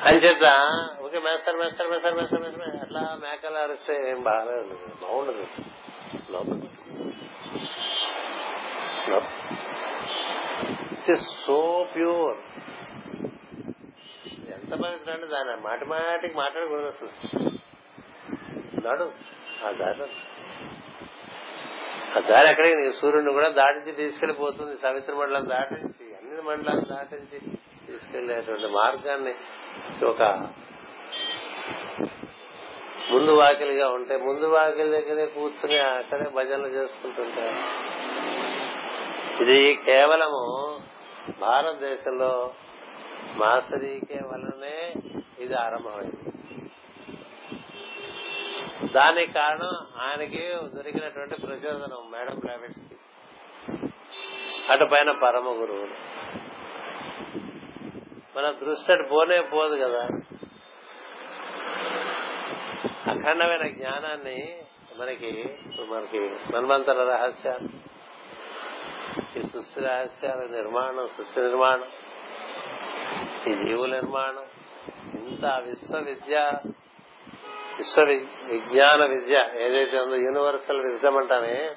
అని 0.03 0.17
చెప్తా 0.17 0.53
ఓకే 1.01 1.19
మేస్తారు 1.19 1.57
మేస్తారు 1.57 1.89
మేస్తారు 1.89 2.15
మేస్తారు 2.15 2.41
మేస్తారు. 2.41 2.77
అట్లా 2.81 3.17
మేకలు 3.21 3.57
అరిస్తే 3.57 4.11
ఏం 4.11 4.23
బాగాలేదు. 4.23 4.95
బాగుండదు. 5.01 5.47
లోపల 6.31 6.59
ఇట్ 11.09 11.19
సో 11.45 11.87
ప్యూర్ 11.95 12.37
ఎంత 14.51 14.73
పవిత్ర 14.73 15.11
అంటే 15.11 15.25
దాని? 15.25 15.61
మాటి 15.61 15.85
మాటికి 15.85 16.37
మాట్లాడకూడదు 16.37 16.85
అసలు. 16.85 17.09
నడు 18.87 19.11
ఆ 19.67 19.71
దారి 19.71 20.03
ఆ 22.17 22.19
దారి 22.19 22.49
ఎక్కడికి? 22.49 22.75
నీ 22.75 22.91
సూర్యుడిని 22.91 23.33
కూడా 23.33 23.49
దాటించి 23.49 23.91
తీసుకెళ్ళిపోతుంది 23.91 24.77
సవిత్ర 24.77 25.13
మండలం 25.13 25.49
దాటించి 25.49 26.15
అన్ని 26.15 26.41
మండలాలు 26.41 26.81
దాటించి 26.81 27.39
తీసుకెళ్ళేటువంటి 27.87 28.67
మార్గాన్ని 28.67 29.35
ఒక 30.05 30.21
ముందు 33.11 33.31
వాకిలిగా 33.31 33.89
ఉంటే 33.89 34.17
ముందు 34.17 34.45
వాకిలి 34.45 34.91
దగ్గరే 34.91 35.25
కూర్చుని 35.25 35.79
అక్కడే 35.79 36.29
భజనలు 36.29 36.67
చేసుకుంటుంటారు. 36.67 37.55
ఇది 39.43 39.75
కేవలము 39.75 40.79
భారతదేశంలో 41.31 42.53
మాసరీకే 43.35 44.19
వలనే 44.25 44.93
ఇది 45.39 45.53
ఆరంభమైంది. 45.53 46.31
దానికి 48.93 49.31
కారణం 49.31 49.87
ఆయనకి 50.01 50.49
దొరికినటువంటి 50.75 51.35
ప్రచోదనం 51.41 52.11
మేడం 52.11 52.39
బ్లావెట్స్కి 52.39 52.95
అటు 54.69 54.85
పైన 54.85 55.11
పరమ 55.11 55.47
గురువులు. 55.47 55.93
మన 58.37 58.51
దృష్టి 58.51 58.91
అటు 58.91 59.03
పోనే 59.03 59.41
పోదు 59.41 59.75
కదా. 59.75 60.03
అఖండమైన 63.11 63.67
జ్ఞానాన్ని 63.67 64.57
మనకి 64.97 65.57
మనకి 65.79 66.19
మన్వంతర 66.53 67.03
రహస్యాలు. 67.03 67.84
ఈ 69.15 69.41
సృష్టి 69.41 69.81
రహస్యాల 69.81 70.47
నిర్మాణం 70.51 71.09
సృష్టి 71.17 71.39
నిర్మాణం 71.39 71.85
ఈ 73.47 73.67
జీవుల 73.67 73.93
నిర్మాణం 73.93 74.45
ఇంత 75.19 75.45
విశ్వ 75.45 75.97
విద్య 75.97 76.51
విశ్వ 77.77 78.03
విజ్ఞాన 78.03 79.05
విద్య 79.05 79.49
ఏదైతే 79.57 79.99
ఉందో 79.99 80.15
యూనివర్సల్ 80.15 80.81
విజ్డమ్ 80.81 81.17
అంటామే 81.17 81.75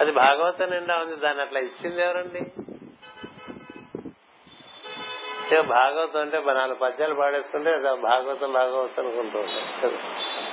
అది 0.00 0.12
భాగవతం 0.12 0.70
నిండా 0.70 0.98
ఉంది. 0.98 1.16
దాన్ని 1.16 1.42
అట్లా 1.42 1.60
ఇచ్చింది 1.60 2.02
ఎవరండి? 2.02 2.40
భాగవతం 5.62 6.20
అంటే 6.20 6.42
నాలుగు 6.46 6.78
పద్యాలు 6.78 7.14
పాడేసుకుంటే 7.14 7.78
భాగవతం 7.78 8.52
భాగవతం 8.52 9.06
అనుకుంటూ 9.06 9.38
ఉంటాం 9.38 10.49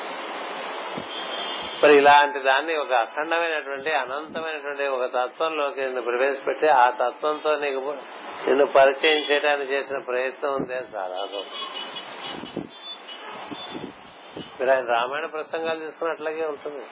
మరి 1.84 1.98
ఇలాంటి 1.98 2.40
దాన్ని 2.40 2.76
ఒక 2.76 2.92
అఖండమైనటువంటి 2.92 3.92
అనంతమైనటువంటి 3.92 4.88
ఒక 4.88 5.06
తత్వంలోకి 5.06 5.82
నిన్ను 5.82 6.02
ప్రవేశపెట్టి 6.02 6.68
ఆ 6.68 6.90
తత్వంతో 6.90 7.56
నీకు 7.56 7.98
నిన్ను 8.48 8.66
పరిచయం 8.66 9.32
చేయడానికి 9.32 9.74
చేసిన 9.74 9.98
ప్రయత్నం 9.98 10.54
ఉందే 10.54 10.82
చాలా 10.96 11.28
మీరు 14.60 14.70
ఆయన 14.70 14.86
రామాయణ 14.86 15.26
ప్రసంగాలు 15.26 15.80
తీసుకున్నట్లాగే 15.80 16.46
ఉంటుంది. 16.46 16.86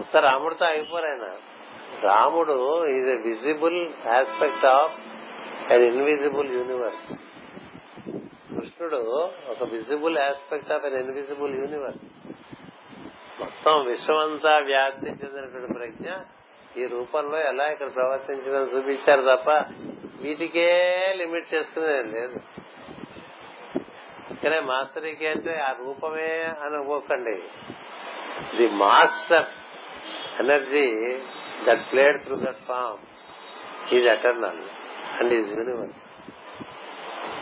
ఉత్త 0.00 0.16
రాముడితో 0.16 0.64
అయిపోరు 0.66 1.06
ఆయన. 1.06 1.36
రాముడు 2.02 2.86
is 2.86 3.08
a 3.08 3.14
visible 3.14 4.08
aspect 4.08 4.64
of 4.64 4.92
an 5.72 5.82
invisible 5.82 6.52
universe 6.52 7.12
కృష్ణుడు 8.54 8.96
ఒక 9.48 9.64
visible 9.64 10.18
aspect 10.18 10.72
of 10.72 10.84
an 10.84 10.94
invisible 10.94 11.54
universe 11.54 12.21
మొత్తం 13.42 13.84
విశ్వమంతా 13.84 14.58
వ్యాప్తి 14.58 15.06
చెందినటువంటి 15.06 15.72
ప్రజ్ఞ 15.72 16.08
ఈ 16.76 16.86
రూపంలో 16.86 17.38
ఎలా 17.38 17.64
ఇక్కడ 17.66 17.94
ప్రవర్తించడం 17.94 18.62
చూపించారు 18.62 19.22
తప్ప 19.22 19.50
వీటికే 20.20 20.66
లిమిట్ 21.16 21.54
చేసుకునేది 21.54 22.08
లేదు. 22.08 22.38
ఇక్కడే 24.30 24.60
మాస్టరీకి 24.60 25.26
అంటే 25.26 25.60
ఆ 25.60 25.70
రూపమే 25.72 26.30
అనుకోకండి. 26.64 27.36
The 28.56 28.68
master 28.68 29.48
energy 30.40 30.86
that 31.64 31.92
played 31.92 32.24
through 32.24 32.36
that 32.36 32.62
form 32.68 33.02
is 33.94 34.06
eternal 34.06 34.62
and 35.20 35.32
is 35.32 35.50
universe. 35.58 36.00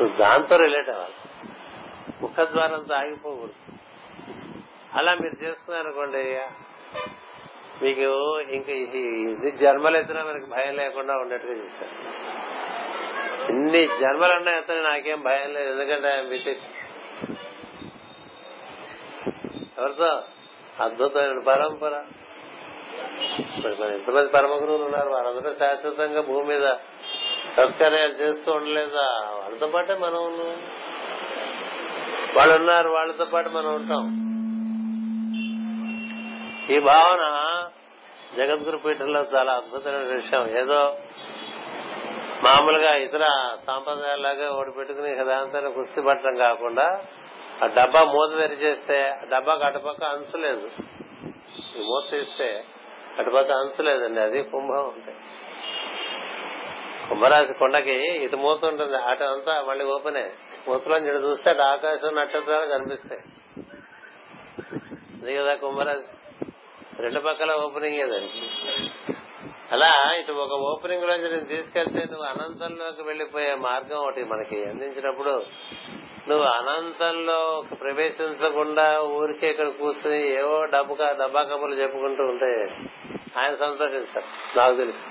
నువ్వు 0.00 0.16
దాంతో 0.16 0.56
రిలేట్ 0.56 0.88
అవ్వాలి. 0.88 1.18
ముఖద్వారంతో 2.22 2.94
ఆగిపోకూడదు 2.94 3.58
అలా 4.94 5.14
మీరు 5.14 5.44
చేసుకున్నారనుకోండి 5.44 6.40
మీకు 7.82 8.40
ఇంకా 8.40 8.72
ఇది 8.72 9.50
జన్మలు 9.50 9.96
ఎత్తున 9.96 10.22
మనకి 10.22 10.46
భయం 10.46 10.76
లేకుండా 10.76 11.14
ఉన్నట్టుగా 11.14 11.52
చేశారు. 11.52 12.20
ఇన్ని 13.52 13.86
జన్మలు 13.86 14.32
ఉన్నాయి 14.32 14.58
అతను 14.58 14.82
నాకేం 14.82 15.22
భయం 15.22 15.54
లేదు 15.54 15.70
ఎందుకంటే 15.70 16.20
విత్ 16.28 16.48
ఎవరితో? 19.78 20.22
అద్భుతమైన 20.80 21.40
పరంపర. 21.46 22.04
మన 23.58 23.90
ఎంతమంది 23.90 24.28
పరమ 24.28 24.50
గురువులు 24.50 24.84
ఉన్నారు? 24.84 25.08
వారందరూ 25.08 25.52
శాశ్వతంగా 25.52 26.20
భూమి 26.20 26.48
మీద 26.48 26.74
సత్కార్యాలు 27.56 28.12
చేస్తూ 28.12 28.52
ఉండలేదా? 28.52 29.30
వాళ్ళతో 29.42 29.66
పాటే 29.66 29.94
మనం 29.94 30.24
ఉన్నాం. 30.24 30.62
వాళ్ళు 32.36 32.54
ఉన్నారు 32.54 32.88
వాళ్ళతో 32.88 33.24
పాటు 33.24 33.48
మనం 33.48 33.74
ఉంటాం. 33.74 34.29
ఈ 36.70 36.78
భావన 36.78 37.24
జగద్గురు 38.36 38.76
పీఠంలో 38.76 39.20
చాలా 39.20 39.52
అద్భుతమైన 39.52 40.14
విషయం. 40.14 40.58
ఏదో 40.58 40.96
మామూలుగా 42.44 42.94
ఇతర 42.96 43.24
సాంప్రదాయాలాగా 43.66 44.50
ఓడి 44.50 44.70
పెట్టుకుని 44.76 45.14
దాంతో 45.24 45.70
కుస్తీ 45.70 46.00
పట్టడం 46.00 46.36
కాకుండా 46.36 47.02
ఆ 47.64 47.66
డబ్బా 47.66 48.04
మూత 48.04 48.38
తెరిచేస్తే 48.38 49.16
డబ్బాకి 49.32 49.62
అటుపక్క 49.62 50.04
అంచు 50.04 50.36
లేదు. 50.36 50.70
ఈ 51.76 51.80
మూత 51.80 52.10
తీస్తే 52.10 52.64
అటుపక్క 53.18 53.52
అంచు 53.52 53.82
లేదండి. 53.82 54.20
అది 54.20 54.42
కుంభం 54.42 54.84
ఉంటాయి 54.84 55.16
కుంభరాశి 57.08 57.54
కొండకి 57.54 57.98
ఇటు 58.24 58.36
మూత 58.36 58.64
ఉంటుంది. 58.64 58.96
అటు 58.96 59.24
అంతా 59.24 59.62
మళ్ళీ 59.68 59.84
ఓపెనే. 59.84 60.32
మూతలో 60.68 60.96
ఇటు 60.96 61.16
చూస్తే 61.16 61.50
అటు 61.50 61.62
ఆకాశం 61.62 62.14
నక్షత్రాలు 62.14 62.66
కనిపిస్తాయి. 62.66 63.22
అది 65.22 65.36
కదా 65.36 65.54
కుంభరాశి. 65.54 66.19
రెండు 67.00 67.20
పక్కల 67.20 67.52
ఓపెనింగ్ 67.52 68.10
దానికి. 68.10 68.42
అలా 69.72 70.14
ఇటు 70.14 70.32
ఒక 70.32 70.52
ఓపెనింగ్ 70.52 71.04
లోంచి 71.04 71.30
నేను 71.30 71.44
తీసుకెళ్తే 71.44 71.98
నువ్వు 71.98 72.22
అనంతంలోకి 72.22 73.02
వెళ్ళిపోయే 73.02 73.54
మార్గం 73.54 73.98
ఒకటి 73.98 74.24
మనకి 74.24 74.64
అందించినప్పుడు 74.64 75.44
నువ్వు 76.28 76.46
అనంతంలో 76.46 77.62
ప్రవేశించకుండా 77.80 79.00
ఊరికే 79.02 79.50
ఇక్కడ 79.50 79.68
కూర్చుని 79.68 80.38
ఏవో 80.38 80.64
డబ్బు 80.64 80.94
డబ్బా 80.94 81.42
కబుర్లు 81.42 81.76
చెప్పుకుంటూ 81.76 82.22
ఉంటే 82.22 82.52
ఆయన 83.40 83.54
సంతోషిస్తారు. 83.54 84.58
నాకు 84.58 84.76
తెలుసు. 84.76 85.04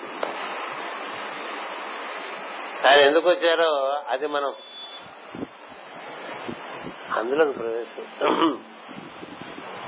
ఆయన 2.88 3.00
ఎందుకు 3.08 3.30
వచ్చారో 3.30 3.72
అది 4.08 4.28
మనం 4.28 4.54
అందులోకి 7.14 7.52
ప్రవేశం 7.52 8.64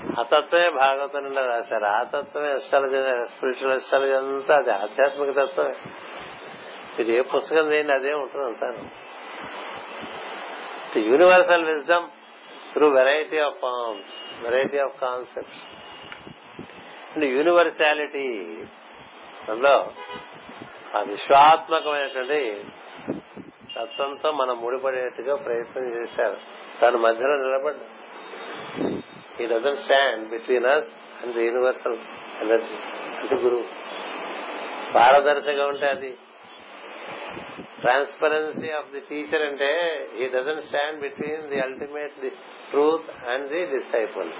అతత్వమే 0.01 0.41
తత్వమే 0.41 0.69
భాగవతం 0.69 1.37
రాశారు 1.37 1.85
ఆ 1.85 2.03
తత్వమే 2.03 2.51
అష్టాలజీ 2.51 3.25
స్పిరిచువల్ 3.35 3.73
అష్టాలజీ 3.73 4.13
అంతా 4.13 4.55
అది. 4.55 4.71
ఆధ్యాత్మిక 4.71 5.39
తత్వమే. 5.39 5.75
మీరు 6.99 7.09
ఏ 7.09 7.21
పుస్తకం 7.21 7.69
దేని 7.69 7.93
అదే 7.93 8.13
ఉంటుంది 8.13 8.45
అంటాను. 8.45 8.89
Universal 10.99 11.65
wisdom 11.65 12.07
through 12.73 12.87
variety 12.87 13.39
of 13.39 13.55
forms 13.61 14.43
variety 14.43 14.77
of 14.77 15.01
concepts 15.01 15.63
and 17.13 17.25
universality 17.25 18.27
అందులో 19.49 19.91
ఆ 20.97 21.01
విశ్వాత్మకమైనటువంటి 21.01 22.63
తత్వంతో 23.77 24.31
మనం 24.31 24.61
ముడిపడేట్టుగా 24.61 25.35
ప్రయత్నం 25.35 26.01
చేశారు. 26.01 26.37
దాని 26.81 26.97
మధ్యలో 26.97 27.35
నిలబడ్డారు 27.35 28.00
he 29.39 29.45
doesn't 29.45 29.77
stand 29.77 30.23
between 30.29 30.65
us 30.65 30.89
and 31.21 31.33
the 31.35 31.45
universal 31.45 31.97
energy 32.41 32.77
అంటే 33.21 33.35
గురువు 33.35 33.65
పారదర్శకంగా 34.93 35.65
ఉంటే 35.65 35.87
అది 35.87 36.11
ట్రాన్స్పరెన్సీ 37.81 38.69
ఆఫ్ 38.71 38.89
ది 38.91 39.01
టీచర్ 39.09 39.41
అంటే 39.41 39.69
he 40.17 40.27
doesn't 40.27 40.61
stand 40.61 40.99
between 41.01 41.45
the 41.49 41.59
ultimate 41.59 42.17
the 42.19 42.31
truth 42.71 43.09
and 43.29 43.47
the 43.49 43.61
disciple 43.65 44.31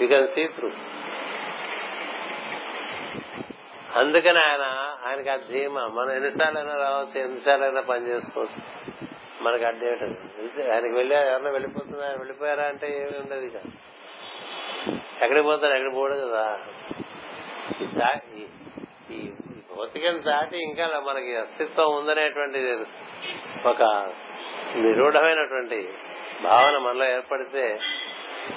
you 0.00 0.08
can 0.08 0.28
see 0.28 0.44
through 0.46 0.70
అందుకని 3.96 4.40
ఆయన 4.40 4.64
ఆయనకి 5.06 5.30
ఆ 5.30 5.36
ధీమ 5.48 5.78
మనం 5.88 6.10
ఎన్నిసార్లైనా 6.10 6.76
రావచ్చు 6.76 7.18
అయినా 7.64 7.82
పని 7.82 8.08
చేసుకోవచ్చు 8.08 8.60
మనకి 9.44 9.64
అడ్డేటది 9.64 10.72
ఆయనకి 10.72 10.92
వెళ్ళి 10.92 11.16
ఎవరన్నా 11.16 11.50
వెళ్ళిపోతుందా 11.50 12.06
వెళ్ళిపోయారా 12.06 12.64
అంటే 12.64 12.98
ఏమి 12.98 13.18
ఉండదు 13.18 13.44
ఇక. 13.44 13.56
ఎక్కడికి 15.22 15.42
పోతారు 15.42 15.72
ఎక్కడికి 15.72 15.96
పోడు 15.96 16.14
కదా. 16.14 16.60
ఈ 19.10 19.30
భౌతికం 19.76 20.22
దాటి 20.26 20.58
ఇంకా 20.58 21.02
మనకి 21.06 21.36
అస్తిత్వం 21.36 21.96
ఉందనేటువంటి 21.96 22.58
ఒక 23.68 23.82
నిరూఢమైనటువంటి 24.76 25.88
భావన 26.42 26.78
మనలో 26.78 27.04
ఏర్పడితే 27.10 27.78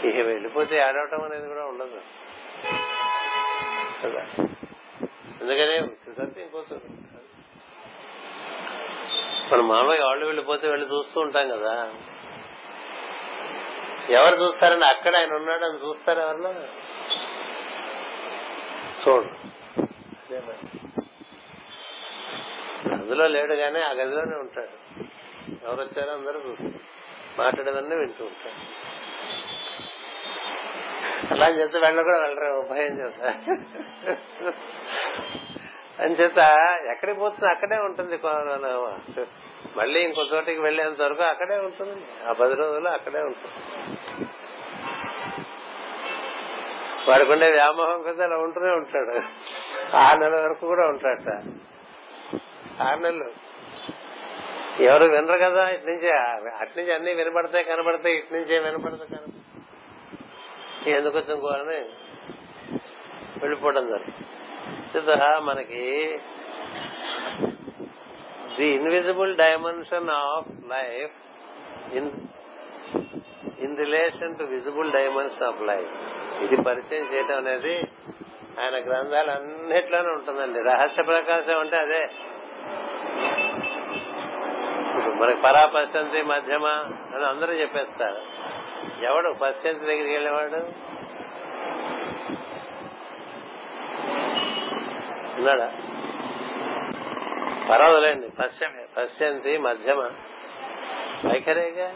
ఇక 0.03 0.15
వెళ్ళిపోతే 0.15 0.79
ఆడవటం 0.79 1.23
అనేది 1.23 1.47
కూడా 1.47 1.65
ఉండదు. 1.65 2.01
కదా? 4.03 4.25
ఎందుకని? 5.41 5.87
కృతజ్ఞత 5.87 7.06
మనం 9.51 9.67
మామూలుగా 9.67 10.05
వాళ్ళు 10.05 10.25
వెళ్ళిపోతే 10.25 10.67
వెళ్ళి 10.67 10.87
చూస్తూ 10.95 11.21
ఉంటాం 11.21 11.47
కదా. 11.49 11.93
ఎవరు 14.09 14.35
చూస్తారని 14.35 14.85
అక్కడ 14.85 15.15
ఆయన 15.15 15.33
ఉన్నాడు 15.33 15.65
అని 15.65 15.87
చూస్తారు 15.87 16.19
ఎవరన్నా? 16.19 16.49
చూడు. 19.07 19.27
గదిలో 20.33 20.53
అందులో 22.93 23.27
లేడు 23.27 23.53
గానీ 23.53 23.79
ఆ 23.81 23.91
గదిలోనే 23.91 24.35
ఉంటాడు. 24.35 25.03
ఎవరు 25.65 25.81
వచ్చారో 25.81 26.11
అందరూ 26.11 26.39
చూస్తారు. 26.39 26.79
మాట్లాడేదన్నీ 27.37 27.95
వింటూ 27.95 28.25
ఉంటాడు 28.25 28.87
అలా 31.33 31.45
అని 31.45 31.61
చెప్తే 31.61 31.79
వెళ్ళ 31.79 32.01
కూడా 32.01 32.17
వెళ్ళరు 32.17 32.67
భయం 32.69 32.99
చేస్తా. 32.99 33.33
అని 35.99 36.13
చేత 36.13 36.37
ఎక్కడికి 36.91 37.19
పోతుంది 37.19 37.51
అక్కడే 37.51 37.77
ఉంటుంది 37.77 38.17
మళ్ళీ 39.77 39.99
ఇంకో 39.99 40.21
చోటికి 40.21 40.61
వెళ్ళేంత 40.61 41.01
వరకు 41.01 41.23
అక్కడే 41.23 41.57
ఉంటుంది. 41.57 42.05
ఆ 42.29 42.31
పది 42.31 42.55
రోజులు 42.55 42.87
అక్కడే 42.87 43.19
ఉంటుంది. 43.19 43.85
వాడికి 47.09 47.31
ఉండే 47.31 47.51
వ్యామోహం 47.51 48.01
కదా 48.01 48.23
అలా 48.23 48.37
ఉంటూనే 48.37 48.71
ఉంటాడు. 48.71 49.21
ఆరు 49.95 50.19
నెలల 50.19 50.35
వరకు 50.35 50.59
కూడా 50.59 50.87
ఉంటాడట. 50.87 51.29
ఆరు 52.81 52.99
నెలలు. 52.99 53.47
ఎవరు 54.83 55.03
వినరు 55.03 55.37
కదా 55.37 55.69
ఇటు 55.69 55.87
నుంచి. 55.87 56.11
అటు 56.59 56.79
నుంచి 56.79 56.93
అన్ని 56.93 57.13
వినపడతాయి 57.13 57.63
కనబడతాయి 57.63 58.17
ఇటు 58.17 58.33
నుంచే 58.33 58.59
వినపడతాయి 58.59 59.09
కనబడతాయి 59.09 60.97
ఎందుకు 60.97 61.17
వచ్చిన 61.17 61.39
కోరని 61.39 61.79
వెళ్ళిపోవడం 63.41 63.87
జరుగుతుంది 63.87 64.26
మనకి 65.39 66.19
the 68.55 68.67
invisible 68.67 69.37
dimension 69.37 70.09
of 70.09 70.47
life 70.69 71.11
in 71.95 72.11
in 73.59 73.77
relation 73.77 74.37
to 74.37 74.43
visible 74.43 74.91
dimension 74.91 75.43
of 75.43 75.61
life. 75.61 75.89
ఇది 76.43 76.61
పరిచయం 76.61 77.13
చేయటం 77.13 77.37
అనేది 77.37 77.75
ఆయన 78.59 78.83
గ్రంథాలు 78.83 79.31
అన్నిట్లోనే 79.31 80.09
ఉంటుందండి. 80.09 80.59
రహస్య 80.59 81.03
ప్రకాశం 81.03 81.59
అంటే 81.59 81.77
అదే. 81.77 82.07
మనకి 85.11 85.41
పరా 85.41 85.65
పశ్చంతి 85.65 86.21
మధ్యమ 86.21 86.65
అని 87.15 87.25
అందరూ 87.25 87.53
చెప్పేస్తారు. 87.53 88.17
ఎవడు? 89.05 89.35
పశ్చంతి 89.41 89.85
దగ్గరికి 89.85 90.13
వెళ్ళేవాడు? 90.13 90.71
ఉన్నాడా? 95.37 95.67
పర్వాలేండి 97.69 98.29
పశ్చిమ 98.29 98.85
పశ్చంతి 98.97 99.57
మధ్యమ. 99.57 100.01
వైఖరేగా? 101.25 101.95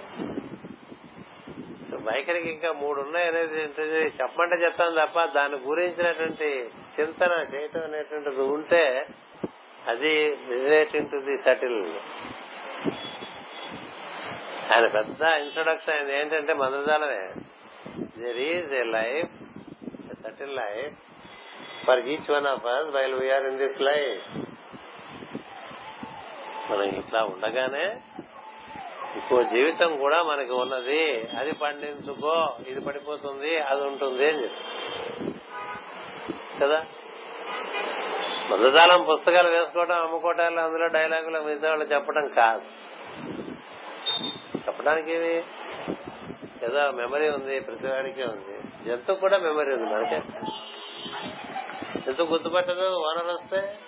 వైఖరికి 2.01 2.49
ఇంకా 2.49 2.71
మూడు 2.71 3.01
ఉన్నాయి 3.01 3.27
అనేది 3.27 3.61
ఏంటంటే 3.61 4.11
చెప్పమంటే 4.21 4.55
చెప్తాను 4.55 5.05
తప్ప 5.05 5.23
దాని 5.23 5.55
గురించినటువంటి 5.55 6.69
చింతన 6.99 7.45
చేయటం 7.53 7.81
అనేటువంటిది 7.83 8.41
ఉంటే 8.41 9.05
అది 9.87 10.37
రిలేటింగ్ 10.49 11.09
టు 11.09 11.17
ది 11.17 11.37
సటిల్. 11.37 11.83
ఆయన 14.73 14.87
పెద్ద 14.87 15.21
ఇంట్రొడక్షన్ 15.23 15.95
ఆయన 15.95 16.09
ఏంటంటే 16.09 16.53
మందజాలమే. 16.53 17.33
There 18.23 18.37
is 18.37 18.73
a 18.73 18.83
life 18.83 19.29
subtle 20.23 20.55
life 20.55 21.10
for 21.87 21.99
each 21.99 22.31
one 22.31 22.47
of 22.47 22.65
us 22.65 22.89
while 22.89 23.13
we are 23.13 23.43
in 23.43 23.57
this 23.57 23.81
life 23.81 24.37
మనం 26.71 26.83
ఇట్లా 26.83 27.23
ఉండగానే 27.23 28.01
ఇంకో 29.15 29.43
జీవితం 29.43 29.97
కూడా 29.97 30.23
మనకి 30.23 30.51
ఉన్నది. 30.51 31.29
అది 31.39 31.51
పండించుకో 31.51 32.53
ఇది 32.67 32.81
పడిపోతుంది 32.81 33.57
అది 33.57 33.81
ఉంటుంది 33.81 34.29
అని 34.29 34.43
చెప్పి 34.43 35.31
కదా? 36.61 36.85
మందజాలం 38.51 39.03
పుస్తకాలు 39.03 39.49
వేసుకోవడం 39.49 39.95
అమ్ముకోవటాలు 39.95 40.59
అందులో 40.59 40.87
డైలాగులు 40.87 41.39
మిగతా 41.39 41.69
వాళ్ళు 41.69 41.85
చెప్పడం 41.85 42.27
కాదు. 42.27 42.61
చెప్పడానికి 44.67 45.13
ఏమి? 45.13 45.43
ఏదో 46.63 46.91
మెమరీ 46.91 47.29
ఉంది 47.29 47.59
ప్రతివాడికి 47.59 48.23
ఉంది. 48.23 48.85
జంతువు 48.89 49.17
కూడా 49.17 49.37
మెమరీ 49.37 49.73
ఉంది 49.73 49.93
మనకే. 49.93 50.21
ఎందుకు 52.07 52.23
గుర్తుపట్టదు 52.23 52.95
ఓనర్ 52.95 53.25
వస్తే 53.25 53.79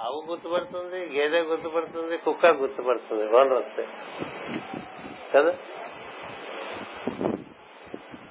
ఆవు 0.00 0.26
గుర్తుపడుతుంది 0.30 1.18
గేదె 1.18 1.40
గుర్తుపడుతుంది 1.40 2.16
కుక్క 2.16 2.46
గుర్తుపడుతుంది 2.46 3.36
ఓనర్ 3.36 3.52
వస్తే. 3.52 3.86
కదా? 5.34 5.54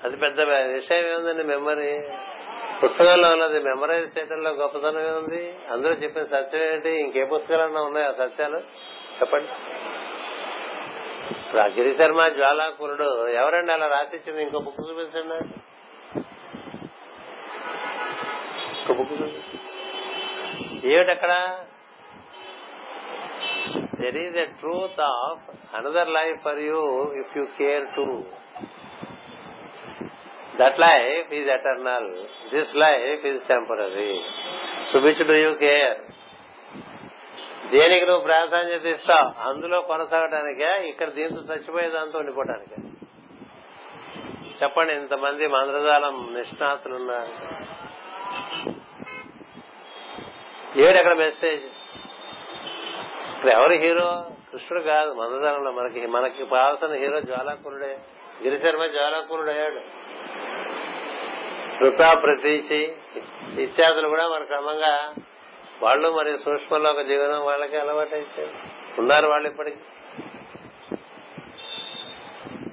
అది 0.03 0.18
పెద్ద 0.18 0.41
విషయం 0.41 1.07
ఏముందండి 1.07 1.44
మెమరీ? 1.44 2.02
పుస్తకాల్లో 2.84 3.30
ఉన్నది 3.30 3.60
మెమరైజ్ 3.60 4.18
చేయడంలో 4.18 4.49
గొప్పతనం 4.49 4.99
ఏముంది? 4.99 5.56
అందరూ 5.72 5.94
చెప్పిన 5.94 6.23
సత్యం 6.23 6.61
ఏంటి? 6.61 6.90
ఇంకే 6.90 7.26
పుస్తకాలన్నా 7.26 7.82
ఉన్నాయి 7.82 8.07
ఆ 8.07 8.11
సత్యాలు? 8.11 8.57
చెప్పండి. 9.22 9.49
ఇప్పుడు 11.40 11.61
ఆ 11.61 11.65
గిరి 11.65 11.95
శర్మ 11.98 12.28
జ్వాలాకురుడు 12.28 13.28
ఎవరండి 13.28 13.72
అలా 13.72 13.88
రాసిచ్చింది 13.88 14.44
ఇంకో 14.44 14.60
బుక్ 14.60 14.76
చూపించండి. 14.90 15.53
ఇంకో 18.93 19.27
ఏమిటక్కడ? 20.88 21.34
There 23.99 24.18
is 24.18 24.38
a 24.38 24.47
truth 24.61 24.99
of 25.07 25.41
another 25.76 26.09
life 26.09 26.39
for 26.43 26.61
you 26.61 26.80
if 27.22 27.38
you 27.38 27.43
care 27.57 27.85
to 27.95 28.05
that 30.57 30.80
life 30.80 31.34
is 31.34 31.49
eternal 31.49 32.09
this 32.53 32.76
life 32.76 33.26
is 33.26 33.41
temporary 33.47 34.09
so 34.91 34.99
which 34.99 35.23
do 35.27 35.38
you 35.38 35.53
care 35.57 35.99
దేనికి 37.72 38.05
నువ్వు 38.05 38.23
ప్రాధాన్యత 38.26 38.85
ఇస్తావు 38.85 39.49
అందులో 39.49 39.81
కొనసాగడానికే 39.81 40.72
ఇక్కడ 40.88 41.09
దీంతో 41.09 41.53
చచ్చిపోయే 41.53 41.89
దాంతో 41.89 42.19
ఉండిపోవడానికే 42.19 42.80
చెప్పండి 44.61 44.93
ఇంతమంది 44.93 45.47
మంద్రజాలం 45.47 46.34
నిష్ణాతులు 46.34 46.97
ఏడు 50.77 50.98
అక్కడ 50.98 51.18
మెసేజ్ 51.18 51.65
ఇక్కడ 53.35 53.49
ఎవరు 53.49 53.73
హీరో 53.73 54.26
కృష్ణుడు 54.52 54.84
కాదు 54.84 55.14
మందజాలంలో 55.14 55.72
మనకి 55.72 56.07
మనకి 56.07 56.45
కావాల్సిన 56.45 56.93
హీరో 56.93 57.19
జ్వాలాకురుడే. 57.19 57.99
గిరిశర్మ 58.43 58.85
జ్వాలాకురుడు 58.85 59.49
అయ్యాడు. 59.49 59.80
కృత 61.80 62.18
ప్రతీచి 62.23 62.95
ఇత్యాదులు 63.64 64.07
కూడా 64.07 64.27
మన 64.27 64.43
క్రమంగా 64.43 65.14
వాళ్ళు 65.81 66.10
మరి 66.10 66.38
సూక్ష్మంలో 66.38 66.89
ఒక 66.89 67.02
జీవనం 67.02 67.45
వాళ్ళకి 67.45 67.77
అలవాటు 67.77 68.15
అయితే 68.15 68.52
ఉన్నారు 68.99 69.27
వాళ్ళు 69.27 69.49
ఇప్పటికి. 69.49 69.77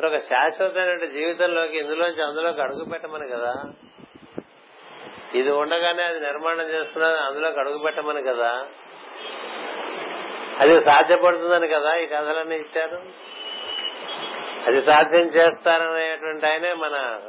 ఒక 0.07 0.19
శాశ్వతమైన 0.19 1.05
జీవితంలోకి 1.05 1.79
ఇందులోంచి 1.79 2.23
అందులోకి 2.23 2.61
అడుగు 2.61 2.85
పెట్టమని 2.85 3.29
కదా? 3.29 3.55
ఇది 5.35 5.51
ఉండగానే 5.51 6.03
అది 6.03 6.21
నిర్మాణం 6.21 6.71
చేసుకున్నది 6.71 7.17
అందులోకి 7.17 7.61
అడుగు 7.61 7.79
పెట్టమని 7.79 8.23
కదా? 8.23 8.67
అది 10.59 10.81
సాధ్యపడుతుందని 10.81 11.69
కదా 11.69 11.95
ఈ 11.95 12.07
కథలన్నీ 12.07 12.57
ఇచ్చారు? 12.57 13.03
అది 14.67 14.83
సాధ్యం 14.83 15.27
చేస్తారనేటువంటి 15.27 16.47
ఆయనే 16.47 16.73
మన 16.73 17.21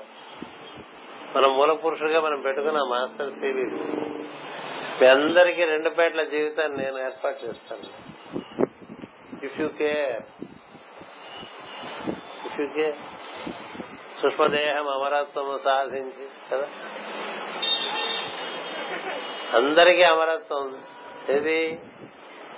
మన 1.36 1.48
మూల 1.48 1.74
పురుషుడిగా 1.74 2.22
మనం 2.22 2.42
పెట్టుకున్న 2.42 2.78
మాస్టర్ 2.78 3.32
సివి 3.32 3.64
మీ 5.02 5.08
అందరికీ 5.08 5.66
రెండు 5.66 5.90
పేట్ల 5.90 6.24
జీవితాన్ని 6.24 6.86
నేను 6.86 7.00
ఏర్పాటు 7.00 7.46
చేస్తాను. 7.46 8.10
If 9.46 9.62
you 9.62 9.68
care 9.68 10.22
if 12.46 12.60
you 12.62 12.68
care 12.68 12.96
సూక్ష్మదేహం 14.22 14.88
అమరత్వము 14.90 15.58
సాధించి 15.58 16.28
కదా? 16.52 16.68
అందరికీ 19.56 20.04
అమరత్వం 20.04 20.66
ఉంది. 20.66 20.78
ఏది? 21.34 21.80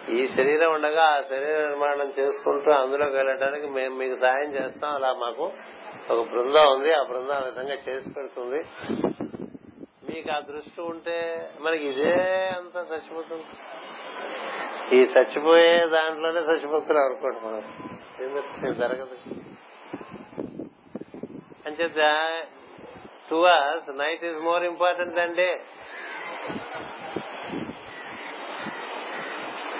ఈ 0.09 0.27
శరీరం 0.27 0.73
ఉండగా 0.73 1.03
ఆ 1.03 1.21
శరీర 1.21 1.67
నిర్మాణం 1.67 2.13
చేసుకుంటూ 2.19 2.71
అందులోకి 2.71 3.15
వెళ్ళడానికి 3.15 3.67
మేము 3.67 3.95
మీకు 3.95 4.21
సాయం 4.21 4.55
చేస్తాం. 4.55 4.93
అలా 4.93 5.13
మాకు 5.13 5.51
ఒక 6.09 6.27
బృందం 6.29 6.73
ఉంది. 6.73 6.93
ఆ 6.93 7.03
బృందం 7.03 7.35
ఆ 7.35 7.39
విధంగా 7.39 7.73
చేసి 7.89 8.13
పెడుతుంది. 8.13 8.65
మీకు 10.13 10.31
ఆ 10.31 10.39
దృష్టి 10.39 10.81
ఉంటే 10.81 11.49
మనకి 11.61 11.87
ఇదే 11.87 12.13
అంతా 12.57 12.87
చచ్చిపోతుంది 12.91 13.45
ఈ 14.95 15.01
చచ్చిపోయే 15.01 15.85
దాంట్లోనే 15.85 16.39
చచ్చిపోతున్నారు 16.39 17.13
అనుకోండి 17.13 17.39
మనం. 17.45 17.63
ఎందుకు 18.21 18.73
జరగదు. 18.73 19.15
అంచేత 21.65 22.31
to 23.29 23.35
us 23.35 23.97
night 23.97 24.25
is 24.25 24.37
more 24.37 24.63
important 24.63 25.19
అండి 25.19 25.59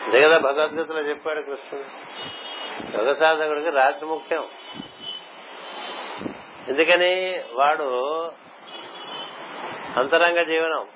అదే 0.07 0.21
కదా 0.21 0.37
భగవద్గీతలో 0.37 0.99
చెప్పాడు 0.99 1.41
కృష్ణుడు. 1.41 1.85
యోగ 2.97 3.13
సాధకుడికి 3.13 3.69
రాత్రి 3.69 4.05
ముఖ్యం. 4.05 4.43
ఎందుకని? 6.67 7.43
వాడు 7.53 7.83
అంతరంగ 9.97 10.43
జీవనం. 10.43 10.87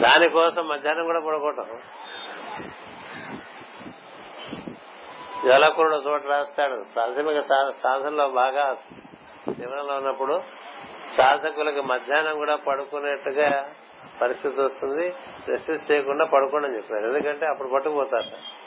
దానికోసం 0.00 0.68
మధ్యాహ్నం 0.68 1.04
కూడా 1.04 1.20
పడుకోవటం. 1.20 1.82
జలకుడు 5.44 5.96
చోట 5.96 6.26
రాస్తాడు. 6.26 6.86
ప్రాథమిక 6.94 7.40
సాధనలో 7.82 8.28
బాగా 8.28 8.76
జీవనంలో 9.48 9.96
ఉన్నప్పుడు 9.96 10.61
సాధకులకు 11.16 11.82
మధ్యాహ్నం 11.82 12.36
కూడా 12.36 12.56
పడుకునేట్టుగా 12.56 13.70
పరిస్థితి 14.22 14.60
వస్తుంది. 14.60 15.14
రెసిస్ట్ 15.48 15.92
చేయకుండా 15.92 16.24
పడుకోండి 16.24 16.68
అని 16.68 16.76
చెప్పారు. 16.76 17.06
ఎందుకంటే 17.06 17.46
అప్పుడు 17.46 17.68
పట్టుకుపోతారు. 17.68 18.62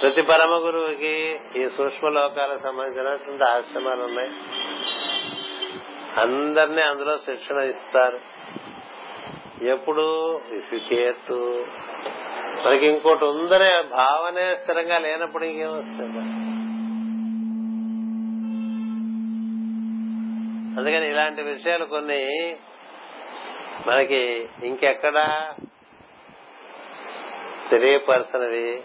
ప్రతి 0.00 0.22
పరమ 0.22 0.50
గురువుకి 0.50 1.40
ఈ 1.56 1.68
సూక్ష్మ 1.68 2.08
లోకాలకు 2.08 2.58
సంబంధించినటువంటి 2.58 3.44
ఆశ్రమాలు 3.44 4.02
ఉన్నాయి. 4.02 4.30
అందరినీ 6.20 6.82
అందులో 6.82 7.18
శిక్షణ 7.18 7.56
ఇస్తారు. 7.56 8.18
ఎప్పుడు 9.64 10.36
ఇఫ్ 10.38 11.32
మనకి 12.66 12.86
ఇంకోటి 12.86 13.24
ఉందనే 13.24 13.82
భావనే 13.82 14.54
స్థిరంగా 14.54 14.98
లేనప్పుడు 14.98 15.44
ఇంకేం 15.44 15.72
వస్తుంది? 15.72 16.51
అందుకని 20.76 21.10
ఇలాంటి 21.10 21.42
విషయాలు 21.42 21.84
కొన్ని 21.84 22.56
మనకి 23.86 24.48
ఇంకెక్కడా 24.64 25.54
తెలియపరచనివి. 27.70 28.82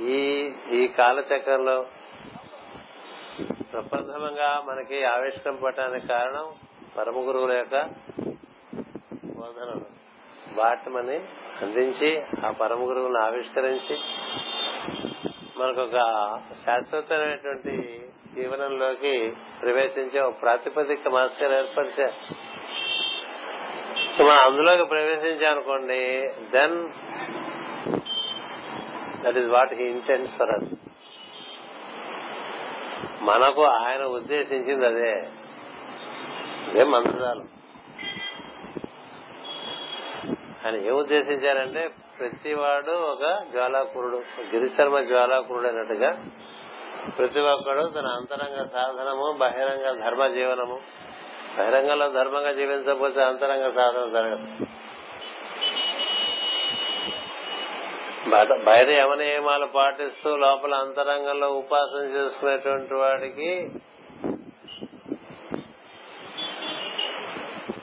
ఈ 0.00 0.50
ఈ 0.72 0.88
కాలచక్రంలో 0.88 1.86
ప్రప్రథమంగా 3.72 4.62
మనకి 4.66 5.04
ఆవిష్కరింపడానికి 5.04 6.06
కారణం 6.06 6.52
పరమ 6.98 7.16
గురువుల 7.16 7.52
యొక్క 7.52 7.80
బోధనలు. 9.24 9.86
వాటిని 10.60 11.16
అందించి 11.62 12.22
ఆ 12.46 12.50
పరమ 12.50 12.90
గురువులను 12.90 13.26
ఆవిష్కరించి 13.26 13.96
మనకు 15.58 15.80
ఒక 15.80 15.96
శాశ్వతమైనటువంటి 16.66 18.02
జీవనంలోకి 18.34 19.32
ప్రవేశించే 19.62 20.20
ఒక 20.20 20.42
ప్రాతిపదిక 20.42 21.08
మాస్టర్ 21.08 21.52
ఏర్పరిచారు 21.52 22.34
మనం 24.22 24.38
అందులోకి 24.44 24.84
ప్రవేశించామనుకోండి 24.84 26.28
then 26.50 26.76
that 29.24 29.38
is 29.38 29.50
what 29.50 29.74
he 29.74 29.84
intends 29.84 30.36
for 30.36 30.50
us 30.50 30.70
మనకు 33.22 33.62
ఆయన 33.64 34.02
ఉద్దేశించింది 34.04 34.86
అదే. 34.86 35.12
అదే 36.68 36.84
మంత్రజాలం. 36.84 37.48
ఆయన 40.66 40.76
ఏం 40.76 40.94
ఉద్దేశించారంటే 40.94 41.88
ప్రతివాడు 42.18 42.90
ఒక 42.90 43.22
జ్వాలాకురుడు 43.52 44.18
గిరిశర్మ 44.54 45.00
జ్వాలాకురుడు 45.00 45.68
అన్నట్టుగా 45.68 46.10
ప్రతి 47.18 47.40
ఒక్కడు 47.40 47.82
తన 47.88 48.06
అంతరంగ 48.06 48.58
సాధనము 48.72 49.32
బహిరంగ 49.38 50.00
ధర్మ 50.00 50.26
జీవనము 50.26 50.76
బహిరంగంలో 51.58 52.08
ధర్మంగా 52.10 52.52
జీవించకపోతే 52.52 53.22
అంతరంగ 53.22 53.70
సాధన 53.70 54.04
జరగదు. 54.12 54.46
బయట 58.64 58.88
యమ 58.88 59.14
నియమాలు 59.14 59.66
పాటిస్తూ 59.66 60.36
లోపల 60.36 60.74
అంతరంగంలో 60.74 61.48
ఉపాసన 61.52 62.04
చేసుకునేటువంటి 62.16 62.94
వాడికి 62.94 63.50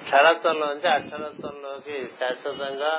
క్షరత్వంలోంచి 0.03 0.87
అక్షరత్వంలోకి 0.87 2.07
శాశ్వతంగా 2.19 2.93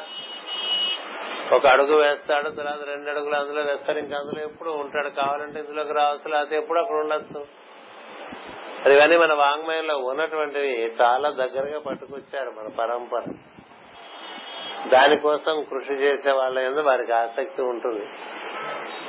ఒక 1.53 1.67
అడుగు 1.67 1.97
వేస్తాడు 1.97 2.51
తర్వాత 2.51 2.83
రెండు 2.83 3.11
అడుగులు 3.11 3.35
అందులో 3.35 3.63
వేస్తాడు 3.63 3.99
ఇంకా 3.99 4.17
అందులో 4.17 4.43
ఎప్పుడు 4.43 4.71
ఉంటాడు. 4.71 5.09
కావాలంటే 5.09 5.61
ఇందులోకి 5.61 5.93
రావచ్చు 5.93 6.31
లేకపోతే 6.31 6.57
ఎప్పుడు 6.57 6.79
అక్కడ 6.79 6.97
ఉండొచ్చు. 6.97 7.47
అది 8.85 8.97
కానీ 8.99 9.17
మన 9.17 9.33
వాంగ్మయంలో 9.33 9.97
ఉన్నటువంటివి 9.97 10.93
చాలా 11.03 11.31
దగ్గరగా 11.31 11.79
పట్టుకొచ్చారు 11.79 12.51
మన 12.51 12.69
పరంపర. 12.69 13.25
దానికోసం 14.89 15.67
కృషి 15.71 15.93
చేసే 15.93 16.33
వాళ్ళ 16.33 16.59
ఎందుకు 16.59 16.89
వారికి 16.89 17.13
ఆసక్తి 17.13 17.63
ఉంటుంది. 17.63 18.07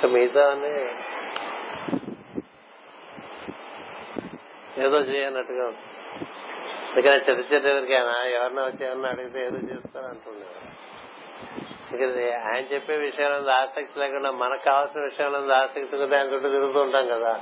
మిగతా 0.07 0.41
ఏదో 4.77 4.97
చేయనట్టుగా 4.97 5.67
ఉంటుంది 5.67 5.89
అందుకని 6.93 7.21
చిన్న 7.29 7.55
చిన్న 7.55 7.67
ఎవరికైనా 7.67 8.23
ఎవరినా 8.23 8.63
వచ్చి 8.63 8.85
ఏమన్నా 8.85 9.09
అడిగితే 9.09 9.39
ఏదో 9.45 9.57
చేస్తాను 9.57 10.09
ఎందుకంటే 11.93 12.31
ఆయన 12.31 12.73
చెప్పే 12.73 12.95
విషయాల 12.95 13.49
ఆసక్తి 13.49 13.99
లేకుండా 13.99 14.31
మనకు 14.31 14.63
కావాల్సిన 14.63 15.01
విషయాల 15.01 15.51
ఆసక్తి 15.51 15.97
దాని 15.97 16.33
చుట్టూ 16.33 16.49
తిరుగుతూ 16.49 16.79
ఉంటాం 16.79 17.07
కదా. 17.07 17.41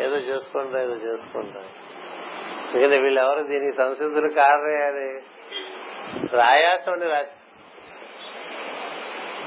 ఏదో 0.00 0.16
చేసుకుంటా 0.16 0.82
ఏదో 0.82 0.94
చేసుకుంటా. 0.94 1.60
ఎందుకంటే 2.74 3.02
వీళ్ళెవరు 3.02 3.42
దీనికి 3.42 3.76
సంసిద్ధులు 3.76 4.32
కారణే 4.32 5.22
రాయాసం 6.32 6.92
రాసి 6.92 7.36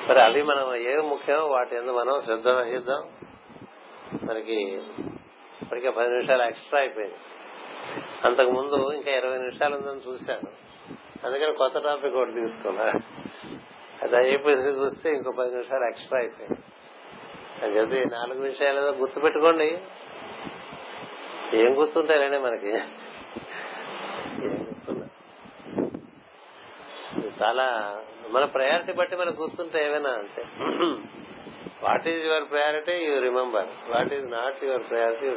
మరి 0.10 0.20
అవి 0.20 0.44
మనం 0.44 0.76
ఏ 0.76 0.98
ముఖ్యమో 0.98 1.46
వాటి 1.46 1.76
ఎందుకు 1.76 1.98
మనం 1.98 2.22
శ్రద్ధ 2.22 2.48
వహిద్దాం. 2.48 3.12
మనకి 4.24 4.64
ఇప్పటికే 5.62 5.90
పది 5.90 6.10
నిమిషాలు 6.10 6.44
ఎక్స్ట్రా 6.44 6.80
అయిపోయింది. 6.80 7.16
అంతకు 8.26 8.52
ముందు 8.52 8.92
ఇంకా 8.92 9.12
ఇరవై 9.12 9.38
నిమిషాలు 9.38 9.76
ఉందని 9.76 10.12
చూశాను. 10.12 10.64
అందుకని 11.26 11.54
కొత్త 11.54 11.78
టాపిక్ 11.78 12.16
ఒకటి 12.16 12.34
తీసుకున్నా. 12.34 12.84
అది 14.04 14.16
అయిపోయి 14.16 14.56
చూస్తే 14.56 15.10
ఇంకో 15.10 15.32
పది 15.32 15.52
నిమిషాలు 15.52 15.86
ఎక్స్ట్రా 15.86 16.20
అయిపోయింది. 16.20 16.60
అని 17.64 18.02
ఈ 18.02 18.06
నాలుగు 18.06 18.42
విషయాలు 18.42 18.78
ఏదో 18.78 18.92
గుర్తు 18.92 19.20
పెట్టుకోండి 19.20 19.68
ఏం 21.54 21.80
గుర్తుంటాయండి 21.80 22.38
మనకి 22.38 22.72
చాలా 27.44 27.66
మన 28.30 28.46
ప్రయారిటీ 28.46 28.94
బట్టి 28.94 29.16
మనకు 29.16 29.42
గుర్తుంటే 29.42 29.86
ఏమైనా 29.86 30.10
అంతే 30.10 30.44
what 31.84 32.08
is 32.08 32.26
your 32.26 32.52
priority? 32.52 32.92
You 32.92 33.20
remember. 33.20 33.66
What 33.88 34.14
is 34.14 34.32
not 34.32 34.64
your 34.64 34.84
priority? 34.90 35.28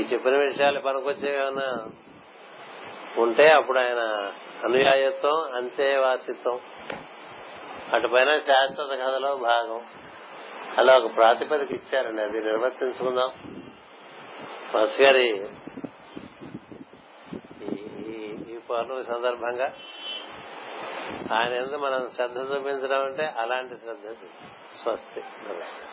ఈ 0.00 0.04
చెప్పిన 0.12 0.36
విషయాలు 0.36 0.80
పనికొచ్చేవేమన్నా 0.80 1.90
ఉంటే 3.16 3.50
అప్పుడు 3.50 3.78
ఆయన 3.78 4.32
అనుయాయత్వం 4.64 5.54
అంతేవాసిత్వం 5.54 6.60
అటుపైన 7.92 8.38
శాశ్వత 8.38 8.98
కథలో 8.98 9.36
భాగం. 9.36 9.86
అలా 10.78 10.96
ఒక 10.96 11.16
ప్రాతిపదిక 11.16 11.72
ఇచ్చారండి 11.72 12.22
అది 12.22 12.40
నిర్వర్తించుకుందాం. 12.40 13.30
మాస్ 14.74 15.00
గారి 15.00 15.48
ఈ 18.52 18.58
పౌర్ణమి 18.70 19.04
సందర్భంగా 19.04 19.72
ఆయన 21.32 21.52
ఎందుకు 21.52 21.76
మనం 21.76 22.10
శ్రద్ధ 22.16 22.38
చూపించడం 22.38 23.04
అంటే 23.04 23.34
అలాంటి 23.38 23.74
శ్రద్ధ 23.76 24.12
స్వస్తి. 24.82 25.20
నమస్తే. 25.20 25.88